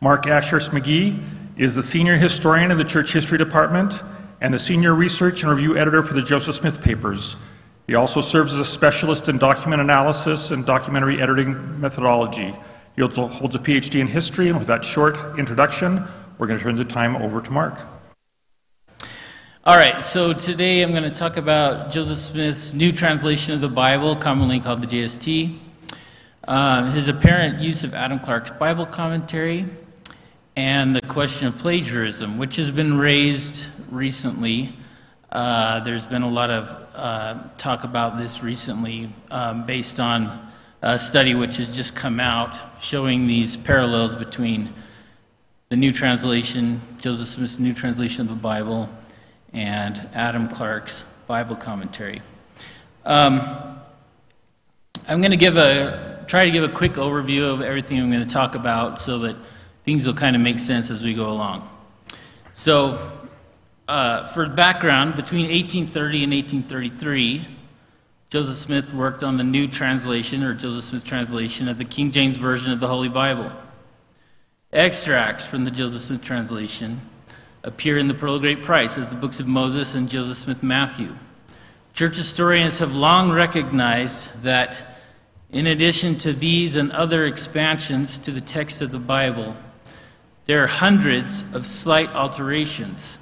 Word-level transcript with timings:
Mark 0.00 0.26
Ashurst 0.26 0.72
McGee 0.72 1.22
is 1.56 1.74
the 1.74 1.82
senior 1.82 2.18
historian 2.18 2.70
of 2.70 2.76
the 2.76 2.84
Church 2.84 3.14
History 3.14 3.38
Department 3.38 4.02
and 4.42 4.52
the 4.52 4.58
senior 4.58 4.94
research 4.94 5.42
and 5.42 5.50
review 5.50 5.78
editor 5.78 6.02
for 6.02 6.12
the 6.12 6.20
Joseph 6.20 6.54
Smith 6.54 6.82
Papers. 6.82 7.36
He 7.86 7.94
also 7.94 8.20
serves 8.20 8.52
as 8.52 8.60
a 8.60 8.64
specialist 8.64 9.30
in 9.30 9.38
document 9.38 9.80
analysis 9.80 10.50
and 10.50 10.66
documentary 10.66 11.22
editing 11.22 11.80
methodology. 11.80 12.54
He 12.94 13.00
also 13.02 13.26
holds 13.26 13.54
a 13.54 13.58
PhD 13.58 14.00
in 14.00 14.06
history, 14.06 14.48
and 14.48 14.58
with 14.58 14.66
that 14.68 14.84
short 14.84 15.16
introduction, 15.38 16.04
we're 16.36 16.46
going 16.46 16.58
to 16.58 16.62
turn 16.62 16.76
the 16.76 16.84
time 16.84 17.16
over 17.16 17.40
to 17.40 17.50
Mark. 17.50 17.80
All 19.64 19.76
right, 19.76 20.04
so 20.04 20.34
today 20.34 20.82
I'm 20.82 20.90
going 20.90 21.04
to 21.04 21.10
talk 21.10 21.38
about 21.38 21.90
Joseph 21.90 22.18
Smith's 22.18 22.74
new 22.74 22.92
translation 22.92 23.54
of 23.54 23.62
the 23.62 23.68
Bible, 23.68 24.14
commonly 24.14 24.60
called 24.60 24.82
the 24.82 24.86
JST, 24.86 25.58
uh, 26.46 26.90
his 26.90 27.08
apparent 27.08 27.60
use 27.60 27.82
of 27.82 27.94
Adam 27.94 28.18
Clarke's 28.18 28.50
Bible 28.50 28.84
commentary, 28.84 29.66
and 30.56 30.96
the 30.96 31.02
question 31.02 31.46
of 31.46 31.58
plagiarism, 31.58 32.38
which 32.38 32.56
has 32.56 32.70
been 32.70 32.96
raised 32.96 33.66
recently. 33.90 34.74
Uh, 35.30 35.80
there's 35.80 36.06
been 36.06 36.22
a 36.22 36.28
lot 36.28 36.50
of 36.50 36.86
uh, 36.94 37.42
talk 37.58 37.84
about 37.84 38.16
this 38.16 38.42
recently 38.42 39.10
um, 39.30 39.66
based 39.66 40.00
on 40.00 40.50
a 40.80 40.98
study 40.98 41.34
which 41.34 41.58
has 41.58 41.76
just 41.76 41.94
come 41.94 42.18
out 42.18 42.56
showing 42.80 43.26
these 43.26 43.54
parallels 43.54 44.16
between 44.16 44.72
the 45.68 45.76
new 45.76 45.92
translation, 45.92 46.80
Joseph 47.00 47.26
Smith's 47.28 47.58
new 47.58 47.74
translation 47.74 48.22
of 48.22 48.28
the 48.28 48.34
Bible, 48.34 48.88
and 49.52 50.08
Adam 50.14 50.48
Clarke's 50.48 51.04
Bible 51.26 51.56
commentary. 51.56 52.22
Um, 53.04 53.40
I'm 55.06 55.20
going 55.20 55.32
to 55.32 55.36
give 55.36 55.56
a 55.58 56.24
try 56.28 56.44
to 56.44 56.50
give 56.50 56.64
a 56.64 56.68
quick 56.68 56.94
overview 56.94 57.52
of 57.52 57.62
everything 57.62 58.00
I'm 58.00 58.10
going 58.10 58.26
to 58.26 58.32
talk 58.32 58.54
about 58.54 59.00
so 59.00 59.18
that 59.20 59.36
things 59.86 60.04
will 60.04 60.14
kind 60.14 60.34
of 60.34 60.42
make 60.42 60.58
sense 60.58 60.90
as 60.90 61.02
we 61.02 61.14
go 61.14 61.30
along. 61.30 61.66
So, 62.54 63.12
uh, 63.86 64.26
for 64.26 64.48
background, 64.48 65.14
between 65.14 65.46
1830 65.46 66.24
and 66.24 66.32
1833, 66.32 67.46
Joseph 68.28 68.56
Smith 68.56 68.92
worked 68.92 69.22
on 69.22 69.36
the 69.36 69.44
new 69.44 69.68
translation, 69.68 70.42
or 70.42 70.54
Joseph 70.54 70.84
Smith 70.84 71.04
translation, 71.04 71.68
of 71.68 71.78
the 71.78 71.84
King 71.84 72.10
James 72.10 72.36
Version 72.36 72.72
of 72.72 72.80
the 72.80 72.88
Holy 72.88 73.08
Bible. 73.08 73.52
Extracts 74.72 75.46
from 75.46 75.64
the 75.64 75.70
Joseph 75.70 76.02
Smith 76.02 76.20
translation 76.20 77.00
appear 77.62 77.96
in 77.96 78.08
the 78.08 78.14
Pearl 78.14 78.34
of 78.34 78.40
Great 78.40 78.62
Price 78.62 78.98
as 78.98 79.08
the 79.08 79.14
books 79.14 79.38
of 79.38 79.46
Moses 79.46 79.94
and 79.94 80.08
Joseph 80.08 80.36
Smith 80.36 80.64
Matthew. 80.64 81.14
Church 81.94 82.16
historians 82.16 82.80
have 82.80 82.92
long 82.92 83.30
recognized 83.30 84.42
that 84.42 84.98
in 85.50 85.68
addition 85.68 86.18
to 86.18 86.32
these 86.32 86.74
and 86.74 86.90
other 86.90 87.26
expansions 87.26 88.18
to 88.18 88.32
the 88.32 88.40
text 88.40 88.82
of 88.82 88.90
the 88.90 88.98
Bible, 88.98 89.56
there 90.46 90.62
are 90.62 90.68
hundreds 90.68 91.42
of 91.54 91.66
slight 91.66 92.08
alterations 92.10 93.18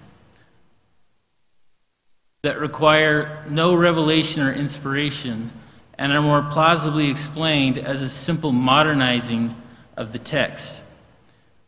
that 2.43 2.61
require 2.61 3.45
no 3.49 3.75
revelation 3.75 4.43
or 4.43 4.53
inspiration 4.53 5.51
and 5.99 6.13
are 6.13 6.21
more 6.21 6.43
plausibly 6.43 7.11
explained 7.11 7.79
as 7.79 8.03
a 8.03 8.09
simple 8.09 8.53
modernizing 8.53 9.57
of 9.97 10.13
the 10.13 10.19
text 10.19 10.83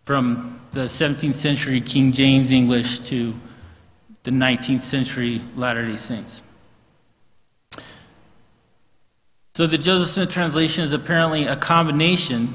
from 0.04 0.60
the 0.72 0.84
17th 0.84 1.34
century 1.34 1.80
King 1.80 2.12
James 2.12 2.50
English 2.50 3.00
to 3.00 3.34
the 4.24 4.30
19th 4.30 4.80
century 4.80 5.40
Latter 5.56 5.86
day 5.86 5.96
Saints. 5.96 6.42
So 9.54 9.66
the 9.66 9.78
Joseph 9.78 10.08
Smith 10.08 10.30
translation 10.30 10.84
is 10.84 10.92
apparently 10.92 11.46
a 11.46 11.56
combination 11.56 12.54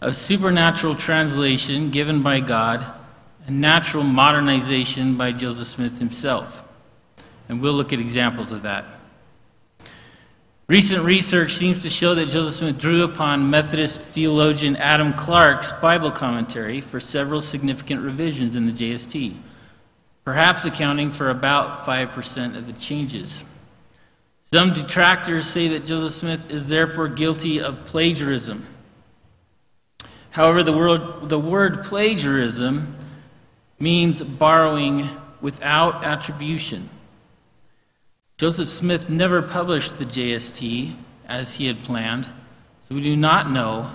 of 0.00 0.16
supernatural 0.16 0.94
translation 0.94 1.90
given 1.90 2.22
by 2.22 2.40
God 2.40 2.84
and 3.46 3.60
natural 3.60 4.04
modernization 4.04 5.16
by 5.16 5.32
Joseph 5.32 5.66
Smith 5.66 5.98
himself. 5.98 6.64
And 7.48 7.60
we'll 7.60 7.72
look 7.72 7.92
at 7.92 7.98
examples 7.98 8.52
of 8.52 8.62
that. 8.62 8.84
Recent 10.68 11.02
research 11.02 11.54
seems 11.54 11.82
to 11.82 11.88
show 11.88 12.14
that 12.14 12.28
Joseph 12.28 12.56
Smith 12.56 12.78
drew 12.78 13.02
upon 13.02 13.48
Methodist 13.48 14.02
theologian 14.02 14.76
Adam 14.76 15.14
Clarke's 15.14 15.72
Bible 15.72 16.10
commentary 16.10 16.82
for 16.82 17.00
several 17.00 17.40
significant 17.40 18.02
revisions 18.02 18.54
in 18.54 18.66
the 18.66 18.72
JST, 18.72 19.34
perhaps 20.26 20.66
accounting 20.66 21.10
for 21.10 21.30
about 21.30 21.86
5% 21.86 22.54
of 22.54 22.66
the 22.66 22.74
changes. 22.74 23.44
Some 24.52 24.74
detractors 24.74 25.46
say 25.46 25.68
that 25.68 25.86
Joseph 25.86 26.12
Smith 26.12 26.50
is 26.50 26.66
therefore 26.66 27.08
guilty 27.08 27.62
of 27.62 27.86
plagiarism. 27.86 28.66
However, 30.30 30.62
the 30.62 30.72
word, 30.72 31.28
the 31.28 31.38
word 31.38 31.84
plagiarism 31.84 32.96
means 33.78 34.22
borrowing 34.22 35.08
without 35.40 36.04
attribution. 36.04 36.88
Joseph 38.36 38.68
Smith 38.68 39.10
never 39.10 39.42
published 39.42 39.98
the 39.98 40.04
JST 40.04 40.94
as 41.26 41.56
he 41.56 41.66
had 41.66 41.82
planned, 41.82 42.26
so 42.88 42.94
we 42.94 43.02
do 43.02 43.16
not 43.16 43.50
know 43.50 43.90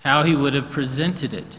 how 0.00 0.22
he 0.22 0.34
would 0.34 0.54
have 0.54 0.70
presented 0.70 1.32
it. 1.32 1.58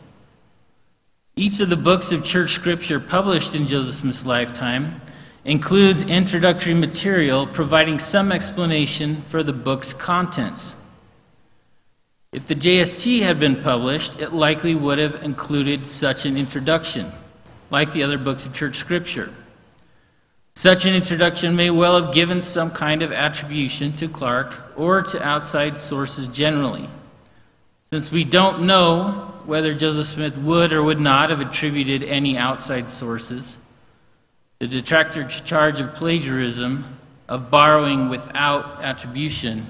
Each 1.36 1.60
of 1.60 1.70
the 1.70 1.76
books 1.76 2.12
of 2.12 2.24
church 2.24 2.52
scripture 2.52 3.00
published 3.00 3.56
in 3.56 3.68
Joseph 3.68 3.96
Smith's 3.96 4.26
lifetime 4.26 5.02
includes 5.44 6.04
introductory 6.04 6.74
material 6.74 7.48
providing 7.48 8.00
some 8.00 8.32
explanation 8.32 9.22
for 9.24 9.44
the 9.44 9.54
book's 9.54 9.94
contents. 9.94 10.75
If 12.36 12.48
the 12.48 12.56
JST 12.56 13.22
had 13.22 13.40
been 13.40 13.64
published, 13.64 14.20
it 14.20 14.34
likely 14.34 14.76
would 14.76 14.98
have 14.98 15.24
included 15.24 15.88
such 15.88 16.26
an 16.26 16.36
introduction, 16.36 17.10
like 17.70 17.94
the 17.94 18.04
other 18.04 18.18
books 18.18 18.46
of 18.46 18.54
church 18.54 18.76
scripture. 18.76 19.34
Such 20.54 20.84
an 20.84 20.94
introduction 20.94 21.56
may 21.56 21.70
well 21.70 21.96
have 21.96 22.14
given 22.14 22.42
some 22.42 22.72
kind 22.72 23.02
of 23.04 23.14
attribution 23.14 23.94
to 23.94 24.10
Clarke 24.10 24.54
or 24.76 25.02
to 25.02 25.24
outside 25.26 25.80
sources 25.80 26.28
generally. 26.28 26.90
Since 27.86 28.12
we 28.12 28.26
don't 28.26 28.64
know 28.64 29.32
whether 29.46 29.74
Joseph 29.74 30.08
Smith 30.08 30.38
would 30.38 30.74
or 30.74 30.84
would 30.84 31.00
not 31.00 31.30
have 31.30 31.40
attributed 31.40 32.04
any 32.04 32.38
outside 32.38 32.90
sources, 32.90 33.56
the 34.60 34.68
detractor's 34.68 35.40
charge 35.40 35.80
of 35.80 35.94
plagiarism, 35.94 36.98
of 37.30 37.50
borrowing 37.50 38.10
without 38.10 38.84
attribution, 38.84 39.66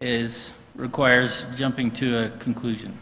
is, 0.00 0.52
requires 0.78 1.44
jumping 1.56 1.90
to 1.90 2.26
a 2.26 2.30
conclusion. 2.38 2.96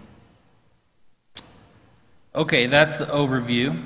Okay, 2.35 2.67
that's 2.67 2.97
the 2.97 3.07
overview. 3.07 3.85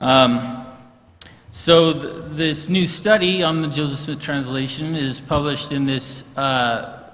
Um, 0.00 0.66
so 1.50 1.92
th- 1.92 2.24
this 2.30 2.68
new 2.68 2.86
study 2.86 3.42
on 3.42 3.62
the 3.62 3.68
Joseph 3.68 3.98
Smith 3.98 4.20
translation 4.20 4.94
is 4.94 5.20
published 5.20 5.72
in 5.72 5.86
this 5.86 6.36
uh, 6.36 7.10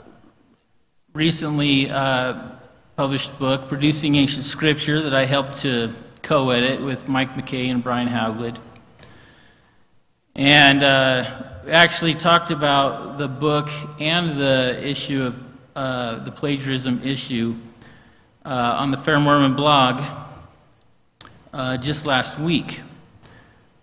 recently 1.12 1.88
uh, 1.88 2.34
published 2.96 3.38
book, 3.38 3.68
Producing 3.68 4.16
Ancient 4.16 4.44
Scripture, 4.44 5.00
that 5.02 5.14
I 5.14 5.24
helped 5.26 5.60
to 5.62 5.94
co-edit 6.22 6.82
with 6.82 7.08
Mike 7.08 7.36
MacKay 7.36 7.68
and 7.68 7.82
Brian 7.82 8.08
Hauglid. 8.08 8.58
And 10.34 10.82
uh, 10.82 11.42
actually 11.68 12.14
talked 12.14 12.50
about 12.50 13.18
the 13.18 13.28
book 13.28 13.68
and 14.00 14.40
the 14.40 14.80
issue 14.86 15.22
of 15.22 15.42
uh, 15.76 16.24
the 16.24 16.30
plagiarism 16.30 17.00
issue 17.04 17.54
uh, 18.44 18.76
on 18.78 18.90
the 18.90 18.96
Fair 18.96 19.18
Mormon 19.20 19.54
blog 19.54 20.02
uh, 21.52 21.76
just 21.76 22.06
last 22.06 22.38
week. 22.38 22.80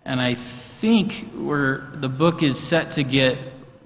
And 0.04 0.20
I 0.20 0.34
think 0.34 1.26
we're, 1.34 1.90
the 1.94 2.08
book 2.08 2.42
is 2.42 2.58
set 2.58 2.92
to 2.92 3.04
get 3.04 3.38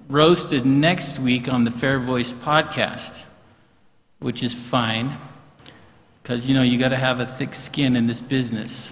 roasted 0.09 0.65
next 0.65 1.19
week 1.19 1.51
on 1.51 1.63
the 1.63 1.71
Fair 1.71 1.99
Voice 1.99 2.31
podcast, 2.31 3.23
which 4.19 4.43
is 4.43 4.53
fine 4.53 5.17
because 6.23 6.47
you 6.47 6.53
know 6.53 6.61
you 6.61 6.79
got 6.79 6.89
to 6.89 6.97
have 6.97 7.19
a 7.19 7.25
thick 7.25 7.53
skin 7.53 7.95
in 7.97 8.07
this 8.07 8.21
business. 8.21 8.91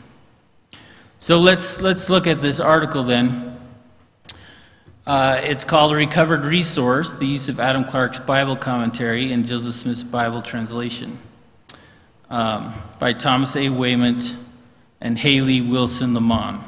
So 1.20 1.40
let's 1.40 1.80
let's 1.82 2.10
look 2.10 2.28
at 2.28 2.42
this 2.42 2.60
article 2.60 3.04
then. 3.04 3.51
Uh, 5.06 5.42
it's 5.44 5.64
called 5.64 5.92
a 5.92 5.96
recovered 5.96 6.46
resource: 6.46 7.14
the 7.16 7.26
use 7.26 7.50
of 7.50 7.60
Adam 7.60 7.84
Clarke's 7.84 8.20
Bible 8.20 8.56
commentary 8.56 9.32
and 9.32 9.48
Joseph 9.48 9.74
Smith's 9.74 10.04
Bible 10.04 10.44
translation 10.44 11.18
um, 12.30 12.74
by 13.00 13.12
Thomas 13.12 13.56
A. 13.56 13.70
Wayment 13.70 14.36
and 15.00 15.18
Haley 15.18 15.60
Wilson 15.62 16.14
Lamont. 16.14 16.62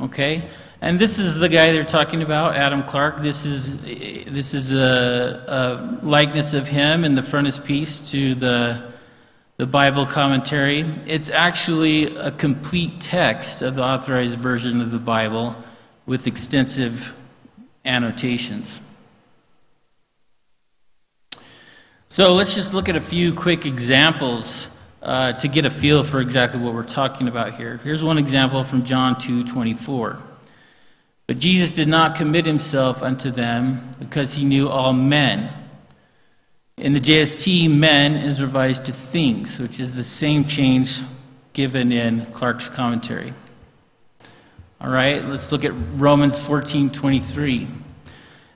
Okay, 0.00 0.48
and 0.80 0.96
this 0.96 1.18
is 1.18 1.34
the 1.34 1.48
guy 1.48 1.72
they're 1.72 1.82
talking 1.82 2.22
about, 2.22 2.54
Adam 2.54 2.84
Clarke. 2.84 3.22
This 3.22 3.44
is 3.44 3.82
this 3.82 4.54
is 4.54 4.72
a, 4.72 5.98
a 6.00 6.06
likeness 6.06 6.54
of 6.54 6.68
him 6.68 7.04
in 7.04 7.16
the 7.16 7.22
frontispiece 7.24 8.12
to 8.12 8.36
the 8.36 8.91
the 9.62 9.66
Bible 9.66 10.06
commentary. 10.06 10.80
It's 11.06 11.30
actually 11.30 12.16
a 12.16 12.32
complete 12.32 13.00
text 13.00 13.62
of 13.62 13.76
the 13.76 13.84
authorized 13.84 14.36
version 14.36 14.80
of 14.80 14.90
the 14.90 14.98
Bible 14.98 15.54
with 16.04 16.26
extensive 16.26 17.14
annotations. 17.84 18.80
So 22.08 22.34
let's 22.34 22.56
just 22.56 22.74
look 22.74 22.88
at 22.88 22.96
a 22.96 23.00
few 23.00 23.32
quick 23.32 23.64
examples 23.64 24.66
uh, 25.00 25.34
to 25.34 25.46
get 25.46 25.64
a 25.64 25.70
feel 25.70 26.02
for 26.02 26.20
exactly 26.20 26.60
what 26.60 26.74
we're 26.74 26.82
talking 26.82 27.28
about 27.28 27.54
here. 27.54 27.78
Here's 27.84 28.02
one 28.02 28.18
example 28.18 28.64
from 28.64 28.82
John 28.82 29.16
2 29.16 29.44
24. 29.44 30.20
But 31.28 31.38
Jesus 31.38 31.70
did 31.70 31.86
not 31.86 32.16
commit 32.16 32.46
himself 32.46 33.00
unto 33.00 33.30
them 33.30 33.94
because 34.00 34.34
he 34.34 34.44
knew 34.44 34.68
all 34.68 34.92
men. 34.92 35.54
In 36.82 36.94
the 36.94 36.98
JST, 36.98 37.70
men 37.70 38.16
is 38.16 38.42
revised 38.42 38.86
to 38.86 38.92
things, 38.92 39.60
which 39.60 39.78
is 39.78 39.94
the 39.94 40.02
same 40.02 40.44
change 40.44 40.98
given 41.52 41.92
in 41.92 42.26
Clarke's 42.32 42.68
commentary. 42.68 43.32
All 44.80 44.90
right, 44.90 45.24
let's 45.24 45.52
look 45.52 45.64
at 45.64 45.72
Romans 45.94 46.40
14 46.40 46.90
23. 46.90 47.68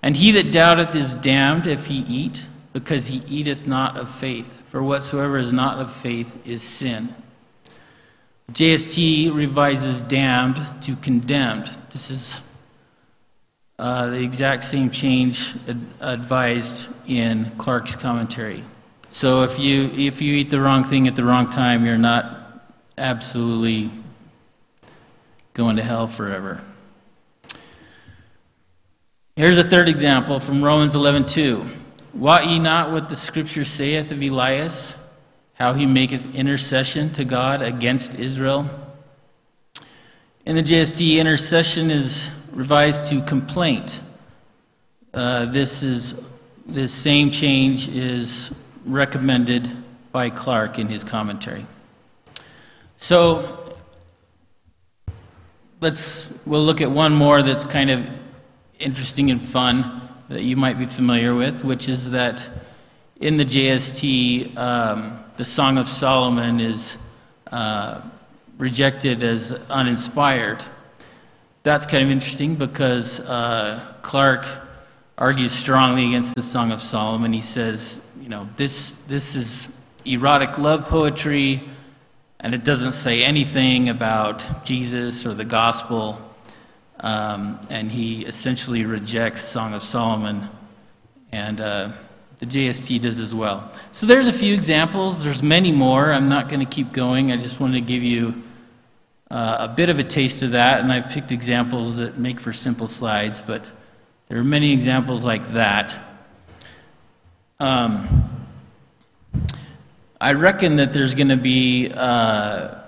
And 0.03 0.17
he 0.17 0.33
that 0.33 0.51
doubteth 0.51 0.97
is 0.97 1.15
damned 1.15 1.69
if 1.69 1.87
he 1.87 1.99
eat, 2.09 2.45
because 2.73 3.07
he 3.07 3.23
eateth 3.29 3.65
not 3.65 3.97
of 3.97 4.11
faith. 4.11 4.61
For 4.71 4.83
whatsoever 4.83 5.39
is 5.39 5.53
not 5.53 5.79
of 5.79 5.93
faith 5.93 6.45
is 6.45 6.65
sin. 6.65 7.15
JST 8.51 9.33
revises 9.33 10.01
damned 10.01 10.61
to 10.83 10.97
condemned. 10.97 11.71
This 11.93 12.11
is 12.11 12.41
uh, 13.79 14.07
the 14.11 14.23
exact 14.23 14.65
same 14.65 14.91
change 14.91 15.55
ad- 15.69 15.81
advised 16.01 16.89
in 17.07 17.51
Clarke's 17.59 17.95
commentary. 17.95 18.65
So 19.11 19.43
if 19.43 19.59
you 19.59 19.85
if 19.95 20.21
you 20.21 20.35
eat 20.35 20.51
the 20.51 20.61
wrong 20.61 20.85
thing 20.85 21.07
at 21.09 21.15
the 21.15 21.25
wrong 21.25 21.51
time, 21.51 21.85
you're 21.85 21.99
not 21.99 22.63
absolutely 22.99 23.91
going 25.55 25.77
to 25.77 25.83
hell 25.83 26.07
forever. 26.07 26.61
Here's 29.37 29.59
a 29.59 29.65
third 29.65 29.89
example 29.89 30.41
from 30.41 30.65
Romans 30.65 30.95
11:2. 30.95 31.69
Wot 32.15 32.47
ye 32.47 32.59
not 32.59 32.93
what 32.93 33.11
the 33.11 33.17
Scripture 33.17 33.65
saith 33.65 34.11
of 34.11 34.23
Elias, 34.23 34.95
how 35.55 35.75
he 35.75 35.85
maketh 35.85 36.35
intercession 36.35 37.13
to 37.13 37.25
God 37.25 37.61
against 37.61 38.19
Israel? 38.19 38.69
In 40.47 40.57
the 40.57 40.63
JST, 40.63 41.19
intercession 41.19 41.91
is 41.91 42.31
revised 42.57 43.11
to 43.11 43.21
complaint. 43.23 44.01
Uh, 45.13 45.45
this 45.45 45.83
is 45.83 46.25
this 46.67 46.93
same 46.93 47.31
change 47.31 47.89
is 47.89 48.51
recommended 48.87 49.71
by 50.11 50.31
Clarke 50.31 50.79
in 50.79 50.89
his 50.89 51.05
commentary. 51.05 51.67
So 52.97 53.75
let's 55.81 56.33
we'll 56.47 56.65
look 56.65 56.81
at 56.81 56.91
one 56.91 57.15
more 57.15 57.43
that's 57.43 57.65
kind 57.65 57.91
of 57.91 58.05
interesting 58.79 59.31
and 59.31 59.41
fun 59.41 60.09
that 60.31 60.43
you 60.43 60.57
might 60.57 60.79
be 60.79 60.87
familiar 60.87 61.35
with, 61.35 61.63
which 61.63 61.91
is 61.91 62.11
that 62.11 62.49
in 63.21 63.37
the 63.37 63.45
JST, 63.45 64.57
um, 64.57 65.23
the 65.37 65.45
Song 65.45 65.77
of 65.77 65.89
Solomon 65.89 66.61
is 66.61 66.97
uh, 67.53 68.01
rejected 68.57 69.23
as 69.23 69.53
uninspired. 69.69 70.63
That's 71.67 71.85
kind 71.85 72.05
of 72.05 72.13
interesting 72.13 72.55
because 72.55 73.19
uh, 73.19 73.85
Clarke 74.03 74.47
argues 75.19 75.51
strongly 75.51 76.07
against 76.07 76.37
the 76.37 76.43
Song 76.45 76.71
of 76.71 76.81
Solomon. 76.81 77.33
He 77.33 77.41
says, 77.41 78.01
you 78.23 78.29
know, 78.29 78.49
this, 78.55 78.95
this 79.09 79.35
is 79.35 79.67
erotic 80.05 80.59
love 80.59 80.87
poetry, 80.87 81.61
and 82.39 82.55
it 82.55 82.63
doesn't 82.63 82.93
say 82.93 83.25
anything 83.25 83.89
about 83.89 84.65
Jesus 84.65 85.27
or 85.27 85.35
the 85.35 85.45
gospel. 85.45 86.21
Um, 87.01 87.61
and 87.69 87.91
he 87.91 88.25
essentially 88.25 88.85
rejects 88.85 89.43
Song 89.43 89.75
of 89.75 89.83
Solomon, 89.83 90.49
and 91.33 91.61
uh, 91.61 91.91
the 92.39 92.47
JST 92.47 93.01
does 93.01 93.19
as 93.19 93.35
well. 93.35 93.73
So 93.91 94.07
there's 94.07 94.29
a 94.29 94.33
few 94.33 94.55
examples. 94.55 95.25
There's 95.25 95.43
many 95.43 95.73
more. 95.73 96.13
I'm 96.13 96.29
not 96.29 96.49
going 96.49 96.61
to 96.61 96.73
keep 96.73 96.93
going. 96.93 97.33
I 97.33 97.37
just 97.37 97.59
wanted 97.59 97.81
to 97.81 97.87
give 97.93 98.05
you 98.05 98.45
uh, 99.31 99.57
a 99.61 99.69
bit 99.69 99.89
of 99.89 99.99
a 99.99 100.05
taste 100.05 100.43
of 100.43 100.53
that, 100.53 100.81
and 100.81 100.93
I've 100.93 101.09
picked 101.09 101.33
examples 101.33 101.97
that 101.97 102.19
make 102.19 102.39
for 102.39 102.53
simple 102.53 102.89
slides, 102.89 103.41
but 103.41 103.69
there 104.29 104.39
are 104.39 104.45
many 104.45 104.73
examples 104.73 105.25
like 105.25 105.53
that. 105.53 105.99
Um, 107.59 108.31
I 110.21 110.33
reckon 110.33 110.77
that 110.77 110.93
there's 110.93 111.15
going 111.15 111.29
to 111.29 111.37
be 111.37 111.91
uh, 111.95 112.79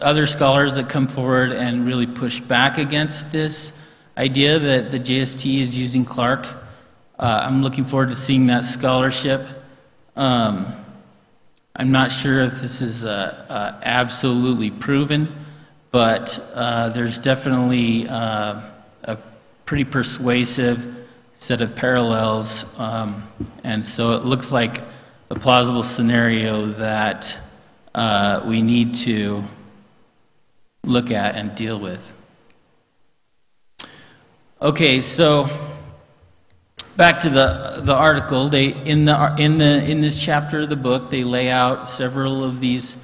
other 0.00 0.26
scholars 0.26 0.74
that 0.74 0.88
come 0.88 1.08
forward 1.08 1.52
and 1.52 1.86
really 1.86 2.06
push 2.06 2.40
back 2.40 2.78
against 2.78 3.32
this 3.32 3.72
idea 4.16 4.58
that 4.58 4.90
the 4.90 4.98
JST 4.98 5.60
is 5.60 5.76
using 5.76 6.04
Clarke. 6.04 6.46
Uh, 7.18 7.40
I'm 7.42 7.62
looking 7.62 7.84
forward 7.84 8.10
to 8.10 8.16
seeing 8.16 8.46
that 8.46 8.64
scholarship. 8.64 9.46
Um, 10.16 10.72
I'm 11.78 11.92
not 11.92 12.10
sure 12.10 12.40
if 12.40 12.62
this 12.62 12.80
is 12.80 13.04
uh, 13.04 13.44
uh, 13.50 13.78
absolutely 13.82 14.70
proven, 14.70 15.28
but 15.90 16.42
uh, 16.54 16.88
there's 16.88 17.18
definitely 17.18 18.08
uh, 18.08 18.62
a 19.04 19.18
pretty 19.66 19.84
persuasive 19.84 21.06
set 21.34 21.60
of 21.60 21.76
parallels, 21.76 22.64
um, 22.78 23.30
and 23.62 23.84
so 23.84 24.12
it 24.12 24.24
looks 24.24 24.50
like 24.50 24.80
a 25.28 25.34
plausible 25.34 25.82
scenario 25.82 26.64
that 26.64 27.36
uh, 27.94 28.42
we 28.46 28.62
need 28.62 28.94
to 28.94 29.44
look 30.82 31.10
at 31.10 31.34
and 31.34 31.54
deal 31.54 31.78
with. 31.78 32.14
Okay, 34.62 35.02
so 35.02 35.46
back 36.96 37.20
to 37.20 37.28
the 37.28 37.80
the 37.82 37.94
article. 37.94 38.48
They 38.48 38.68
in 38.68 39.04
the 39.04 39.34
in 39.38 39.58
the 39.58 39.84
in 39.84 40.00
this 40.00 40.20
chapter 40.20 40.62
of 40.62 40.68
the 40.68 40.76
book, 40.76 41.10
they 41.10 41.24
lay 41.24 41.50
out 41.50 41.88
several 41.88 42.42
of 42.42 42.60
these 42.60 42.96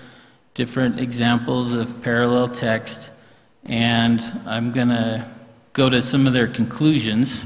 different 0.54 0.98
examples 0.98 1.72
of 1.72 2.02
parallel 2.02 2.48
text, 2.48 3.10
and 3.64 4.22
I'm 4.46 4.72
gonna 4.72 5.32
go 5.72 5.88
to 5.88 6.02
some 6.02 6.26
of 6.26 6.32
their 6.32 6.48
conclusions. 6.48 7.44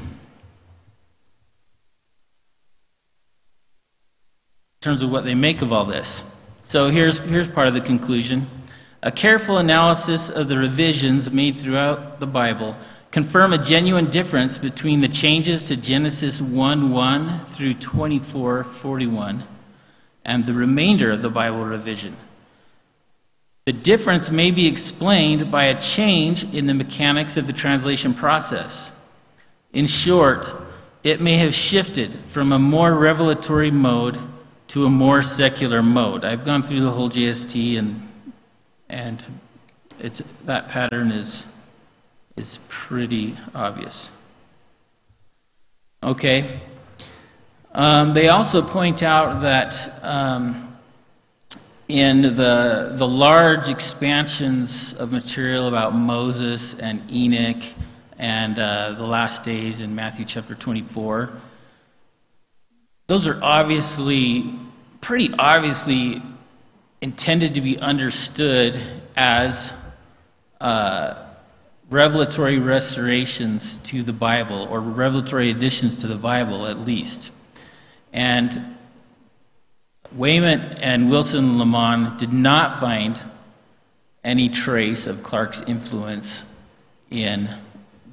In 4.79 4.81
terms 4.81 5.01
of 5.01 5.11
what 5.11 5.25
they 5.25 5.35
make 5.35 5.61
of 5.61 5.73
all 5.73 5.85
this. 5.85 6.23
So 6.63 6.89
here's, 6.89 7.17
here's 7.17 7.47
part 7.47 7.67
of 7.67 7.73
the 7.73 7.81
conclusion. 7.81 8.47
A 9.01 9.11
careful 9.11 9.57
analysis 9.57 10.29
of 10.29 10.49
the 10.49 10.57
revisions 10.57 11.31
made 11.31 11.57
throughout 11.57 12.19
the 12.19 12.27
Bible 12.27 12.75
confirm 13.17 13.51
a 13.51 13.57
genuine 13.57 14.11
difference 14.11 14.59
between 14.59 15.01
the 15.01 15.07
changes 15.07 15.65
to 15.65 15.75
Genesis 15.75 16.39
1 16.39 16.91
1 16.91 17.45
through 17.45 17.73
24 17.73 18.63
41 18.63 19.43
and 20.23 20.45
the 20.45 20.53
remainder 20.53 21.09
of 21.09 21.23
the 21.23 21.29
Bible 21.31 21.65
revision. 21.65 22.15
The 23.65 23.73
difference 23.73 24.29
may 24.29 24.51
be 24.51 24.67
explained 24.67 25.49
by 25.51 25.63
a 25.63 25.81
change 25.81 26.43
in 26.53 26.67
the 26.67 26.75
mechanics 26.75 27.37
of 27.37 27.47
the 27.47 27.53
translation 27.53 28.13
process. 28.13 28.91
In 29.73 29.87
short, 29.87 30.51
it 31.03 31.19
may 31.19 31.37
have 31.37 31.55
shifted 31.55 32.13
from 32.27 32.51
a 32.51 32.59
more 32.59 32.93
revelatory 32.93 33.71
mode 33.71 34.19
to 34.67 34.85
a 34.85 34.91
more 34.91 35.23
secular 35.23 35.81
mode. 35.81 36.23
I've 36.23 36.45
gone 36.45 36.61
through 36.61 36.81
the 36.81 36.91
whole 36.91 37.09
JST 37.09 37.79
and 37.79 38.07
and 38.89 39.25
it's, 39.99 40.19
that 40.45 40.67
pattern 40.67 41.11
is, 41.11 41.43
is 42.37 42.59
pretty 42.69 43.35
obvious. 43.53 44.09
Okay. 46.01 46.59
Um, 47.73 48.13
they 48.13 48.29
also 48.29 48.61
point 48.61 49.03
out 49.03 49.41
that 49.41 49.99
um, 50.03 50.77
in 51.87 52.21
the, 52.21 52.93
the 52.95 53.07
large 53.07 53.69
expansions 53.69 54.93
of 54.93 55.11
material 55.11 55.67
about 55.67 55.95
Moses 55.95 56.75
and 56.75 57.01
Enoch 57.11 57.63
and 58.17 58.57
uh, 58.57 58.93
the 58.93 59.03
last 59.05 59.43
days 59.43 59.81
in 59.81 59.95
Matthew 59.95 60.25
chapter 60.25 60.55
24, 60.55 61.31
those 63.07 63.27
are 63.27 63.39
obviously, 63.41 64.53
pretty 65.01 65.33
obviously 65.37 66.21
intended 67.01 67.53
to 67.53 67.61
be 67.61 67.77
understood 67.77 68.79
as 69.15 69.71
uh, 70.59 71.26
revelatory 71.89 72.59
restorations 72.59 73.77
to 73.79 74.03
the 74.03 74.13
Bible, 74.13 74.67
or 74.69 74.79
revelatory 74.81 75.49
additions 75.49 75.97
to 75.97 76.07
the 76.07 76.15
Bible 76.15 76.67
at 76.67 76.79
least. 76.79 77.31
And 78.11 78.77
Wayment 80.11 80.79
and 80.81 81.09
Wilson 81.09 81.57
Lamont 81.57 82.17
did 82.17 82.33
not 82.33 82.79
find 82.79 83.21
any 84.23 84.49
trace 84.49 85.07
of 85.07 85.23
Clarke's 85.23 85.61
influence 85.63 86.43
in 87.09 87.49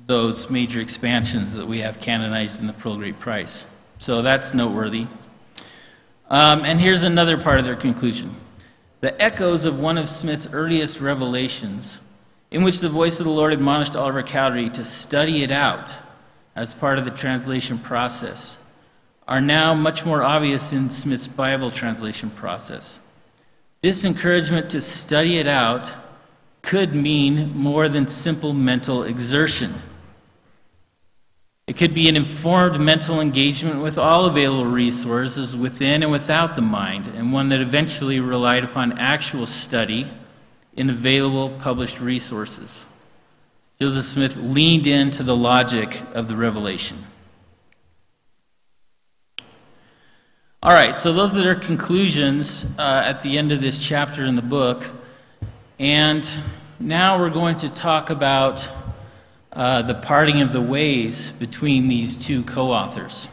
those 0.07 0.50
major 0.50 0.81
expansions 0.81 1.52
that 1.54 1.66
we 1.66 1.81
have 1.81 2.00
canonized 2.00 2.61
in 2.61 2.66
the 2.66 2.73
Pearl 2.73 2.97
Great 2.97 3.19
Price. 3.19 3.64
So 3.99 4.23
that's 4.23 4.54
noteworthy. 4.54 5.07
Um, 6.28 6.64
and 6.64 6.81
here's 6.81 7.02
another 7.02 7.38
part 7.38 7.59
of 7.59 7.64
their 7.64 7.76
conclusion 7.76 8.37
the 9.00 9.21
echoes 9.23 9.66
of 9.66 9.81
one 9.81 9.99
of 9.99 10.09
Smith's 10.09 10.49
earliest 10.52 11.00
revelations, 11.00 11.99
in 12.54 12.62
which 12.62 12.78
the 12.78 12.88
voice 12.88 13.18
of 13.18 13.25
the 13.25 13.32
Lord 13.32 13.52
admonished 13.52 13.96
Oliver 13.96 14.23
Cowdery 14.23 14.70
to 14.70 14.84
study 14.84 15.42
it 15.42 15.50
out 15.50 15.92
as 16.54 16.73
part 16.73 16.99
of 16.99 17.04
the 17.04 17.11
translation 17.11 17.78
process, 17.78 18.56
are 19.26 19.40
now 19.40 19.75
much 19.75 20.06
more 20.06 20.23
obvious 20.23 20.73
in 20.73 20.88
Smith's 20.88 21.26
Bible 21.26 21.73
translation 21.73 22.30
process. 22.30 23.00
This 23.82 24.04
encouragement 24.04 24.70
to 24.70 24.80
study 24.80 25.38
it 25.38 25.49
out 25.49 25.90
could 26.62 26.94
mean 26.94 27.50
more 27.56 27.88
than 27.88 28.06
simple 28.06 28.52
mental 28.52 29.02
exertion. 29.02 29.75
It 31.66 31.76
could 31.76 31.92
be 31.92 32.08
an 32.08 32.14
informed 32.14 32.78
mental 32.78 33.20
engagement 33.20 33.82
with 33.82 33.99
all 33.99 34.26
available 34.26 34.66
resources 34.66 35.56
within 35.56 36.04
and 36.04 36.12
without 36.12 36.54
the 36.54 36.62
mind, 36.62 37.08
and 37.08 37.32
one 37.32 37.49
that 37.49 37.61
eventually 37.61 38.20
relied 38.20 38.62
upon 38.62 38.96
actual 38.96 39.44
study 39.44 40.08
in 40.76 40.90
available 40.90 41.50
published 41.61 42.00
resources. 42.00 42.85
Joseph 43.81 44.04
Smith 44.04 44.37
leaned 44.37 44.87
into 44.87 45.23
the 45.23 45.37
logic 45.37 46.00
of 46.12 46.28
the 46.28 46.37
revelation. 46.37 46.97
All 50.62 50.73
right, 50.73 50.97
so 50.97 51.12
those 51.12 51.37
are 51.37 51.43
their 51.43 51.54
conclusions 51.54 52.64
uh, 52.78 53.02
at 53.04 53.23
the 53.23 53.37
end 53.37 53.52
of 53.52 53.61
this 53.61 53.87
chapter 53.87 54.25
in 54.25 54.35
the 54.35 54.43
book. 54.43 54.88
And 55.78 56.26
now 56.81 57.19
we're 57.19 57.28
going 57.28 57.57
to 57.57 57.69
talk 57.69 58.09
about 58.09 58.66
uh, 59.52 59.83
the 59.83 59.95
parting 59.95 60.40
of 60.40 60.52
the 60.52 60.62
ways 60.62 61.33
between 61.33 61.88
these 61.88 62.16
two 62.16 62.43
co 62.45 62.73
authors. 62.73 63.28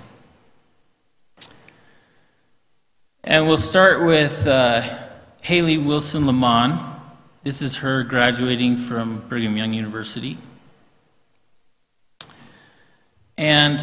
And 3.24 3.48
we'll 3.48 3.58
start 3.58 4.04
with 4.04 4.46
uh, 4.46 4.82
Haley 5.42 5.78
Wilson 5.78 6.26
Lamont. 6.26 6.91
This 7.44 7.64
is 7.64 7.78
her 7.78 8.04
graduating 8.04 8.78
from 8.78 9.24
Brigham 9.28 9.58
Young 9.58 9.74
University. 9.74 10.38
And 13.36 13.82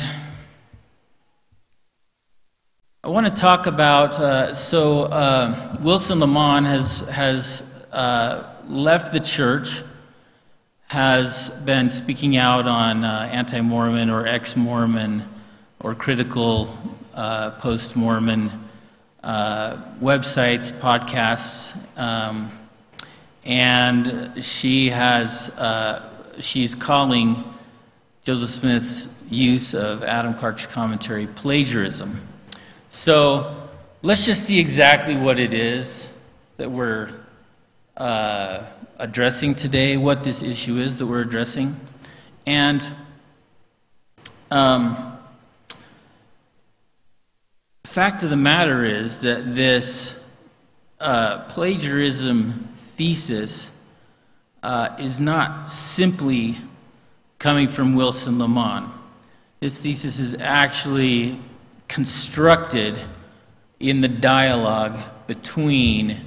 I 3.03 3.09
want 3.09 3.27
to 3.27 3.33
talk 3.33 3.67
about 3.67 4.13
uh, 4.13 4.55
so 4.55 5.01
uh, 5.07 5.75
Wilson 5.81 6.21
Lamont 6.21 6.67
has, 6.67 7.01
has 7.09 7.65
uh, 7.91 8.49
left 8.69 9.11
the 9.11 9.19
church 9.19 9.83
has 10.87 11.51
been 11.51 11.91
speaking 11.91 12.37
out 12.37 12.69
on 12.69 13.03
uh, 13.03 13.29
anti 13.33 13.61
Mormon 13.61 14.09
or 14.09 14.29
ex 14.29 14.55
Mormon 14.55 15.29
or 15.81 15.97
critical 15.97 16.79
uh, 17.13 17.51
post 17.59 17.97
Mormon 17.97 18.53
uh, 19.25 19.79
websites, 20.01 20.71
podcasts. 20.71 21.77
Um, 21.99 22.53
and 23.49 24.45
she 24.45 24.91
has, 24.91 25.49
uh, 25.57 26.07
she's 26.39 26.75
calling 26.75 27.43
Joseph 28.23 28.51
Smith's 28.51 29.09
use 29.31 29.75
of 29.75 30.05
Adam 30.05 30.35
Clarke's 30.35 30.67
commentary 30.67 31.27
plagiarism. 31.27 32.21
So 32.91 33.57
let's 34.03 34.27
just 34.27 34.45
see 34.45 34.61
exactly 34.61 35.17
what 35.17 35.39
it 35.39 35.55
is 35.55 36.09
that 36.59 36.71
we're 36.71 37.11
uh, 37.97 38.67
addressing 38.99 39.55
today, 39.55 39.97
what 39.97 40.23
this 40.23 40.43
issue 40.43 40.77
is 40.77 40.99
that 40.99 41.07
we're 41.07 41.23
addressing. 41.23 41.75
And 42.45 42.87
um, 44.51 45.19
fact 47.85 48.23
of 48.23 48.29
the 48.29 48.37
matter 48.37 48.85
is 48.85 49.21
that 49.21 49.55
this 49.55 50.21
uh, 51.01 51.45
plagiarism 51.45 52.68
thesis 52.99 53.71
uh, 54.65 54.97
is 54.99 55.21
not 55.21 55.69
simply 55.69 56.59
coming 57.39 57.69
from 57.69 57.95
Wilson 57.95 58.41
Lamont. 58.41 58.93
This 59.61 59.81
thesis 59.81 60.19
is 60.19 60.35
actually 60.41 61.39
constructed 61.87 62.99
in 63.79 64.01
the 64.01 64.09
dialogue 64.09 64.99
between 65.29 66.21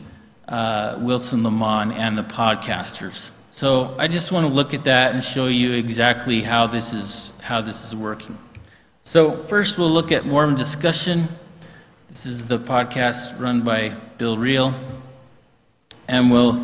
uh, 0.48 0.98
Wilson 1.02 1.44
Lamont 1.44 1.92
and 1.92 2.18
the 2.18 2.24
podcasters. 2.24 3.32
So 3.52 3.94
I 4.00 4.08
just 4.08 4.32
want 4.32 4.48
to 4.48 4.54
look 4.54 4.74
at 4.74 4.86
that 4.86 5.14
and 5.14 5.22
show 5.22 5.48
you 5.48 5.74
exactly 5.74 6.42
how 6.42 6.68
this 6.68 6.94
is 6.94 7.34
how 7.42 7.60
this 7.60 7.84
is 7.84 7.94
working. 7.94 8.38
So 9.04 9.36
first 9.44 9.78
we'll 9.78 9.90
look 9.90 10.14
at 10.14 10.26
Mormon 10.26 10.56
discussion. 10.56 11.28
This 12.08 12.26
is 12.26 12.46
the 12.46 12.60
podcast 12.60 13.38
run 13.42 13.62
by 13.62 13.90
Bill 14.18 14.38
Reel, 14.38 14.74
and 16.12 16.30
we'll 16.30 16.64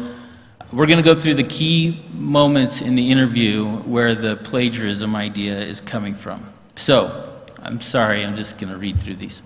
we're 0.73 0.85
going 0.85 0.97
to 0.97 1.03
go 1.03 1.15
through 1.15 1.35
the 1.35 1.45
key 1.45 2.03
moments 2.11 2.81
in 2.81 2.95
the 2.95 3.09
interview 3.09 3.65
where 3.65 4.13
the 4.13 4.35
plagiarism 4.35 5.15
idea 5.15 5.57
is 5.61 5.79
coming 5.79 6.13
from. 6.13 6.45
So 6.75 7.41
I'm 7.59 7.79
sorry, 7.79 8.25
I'm 8.25 8.35
just 8.35 8.57
going 8.59 8.73
to 8.73 8.77
read 8.77 8.99
through 8.99 9.15
these. 9.15 9.41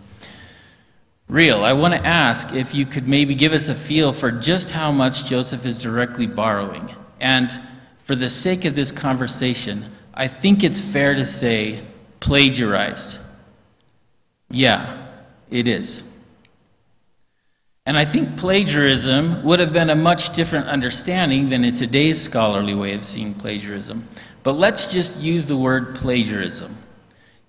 Reel, 1.27 1.63
I 1.63 1.73
want 1.73 1.93
to 1.93 2.03
ask 2.03 2.53
if 2.53 2.73
you 2.73 2.87
could 2.87 3.07
maybe 3.07 3.35
give 3.35 3.53
us 3.53 3.69
a 3.69 3.75
feel 3.75 4.13
for 4.13 4.31
just 4.31 4.71
how 4.71 4.91
much 4.91 5.27
Joseph 5.27 5.63
is 5.63 5.79
directly 5.79 6.25
borrowing. 6.25 6.93
And 7.19 7.51
for 8.03 8.15
the 8.15 8.29
sake 8.29 8.65
of 8.65 8.75
this 8.75 8.91
conversation, 8.91 9.85
I 10.15 10.27
think 10.27 10.63
it's 10.63 10.79
fair 10.79 11.13
to 11.13 11.25
say 11.25 11.85
plagiarized. 12.19 13.19
Yeah, 14.49 15.07
it 15.51 15.67
is. 15.67 16.01
And 17.85 17.97
I 17.97 18.05
think 18.05 18.37
plagiarism 18.37 19.43
would 19.43 19.59
have 19.59 19.73
been 19.73 19.89
a 19.89 19.95
much 19.95 20.35
different 20.35 20.67
understanding 20.67 21.49
than 21.49 21.63
in 21.63 21.73
today's 21.73 22.21
scholarly 22.21 22.75
way 22.75 22.93
of 22.93 23.03
seeing 23.03 23.33
plagiarism. 23.33 24.07
But 24.43 24.53
let's 24.53 24.91
just 24.91 25.19
use 25.19 25.47
the 25.47 25.57
word 25.57 25.95
plagiarism. 25.95 26.77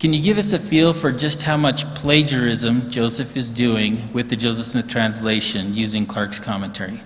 Can 0.00 0.12
you 0.12 0.22
give 0.22 0.38
us 0.38 0.52
a 0.52 0.58
feel 0.58 0.94
for 0.94 1.12
just 1.12 1.42
how 1.42 1.56
much 1.56 1.84
plagiarism 1.94 2.90
Joseph 2.90 3.36
is 3.36 3.50
doing 3.50 4.12
with 4.12 4.30
the 4.30 4.36
Joseph 4.36 4.66
Smith 4.66 4.88
translation 4.88 5.74
using 5.74 6.06
Clarke's 6.06 6.40
commentary? 6.40 7.00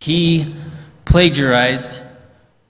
He 0.00 0.54
plagiarized 1.04 2.00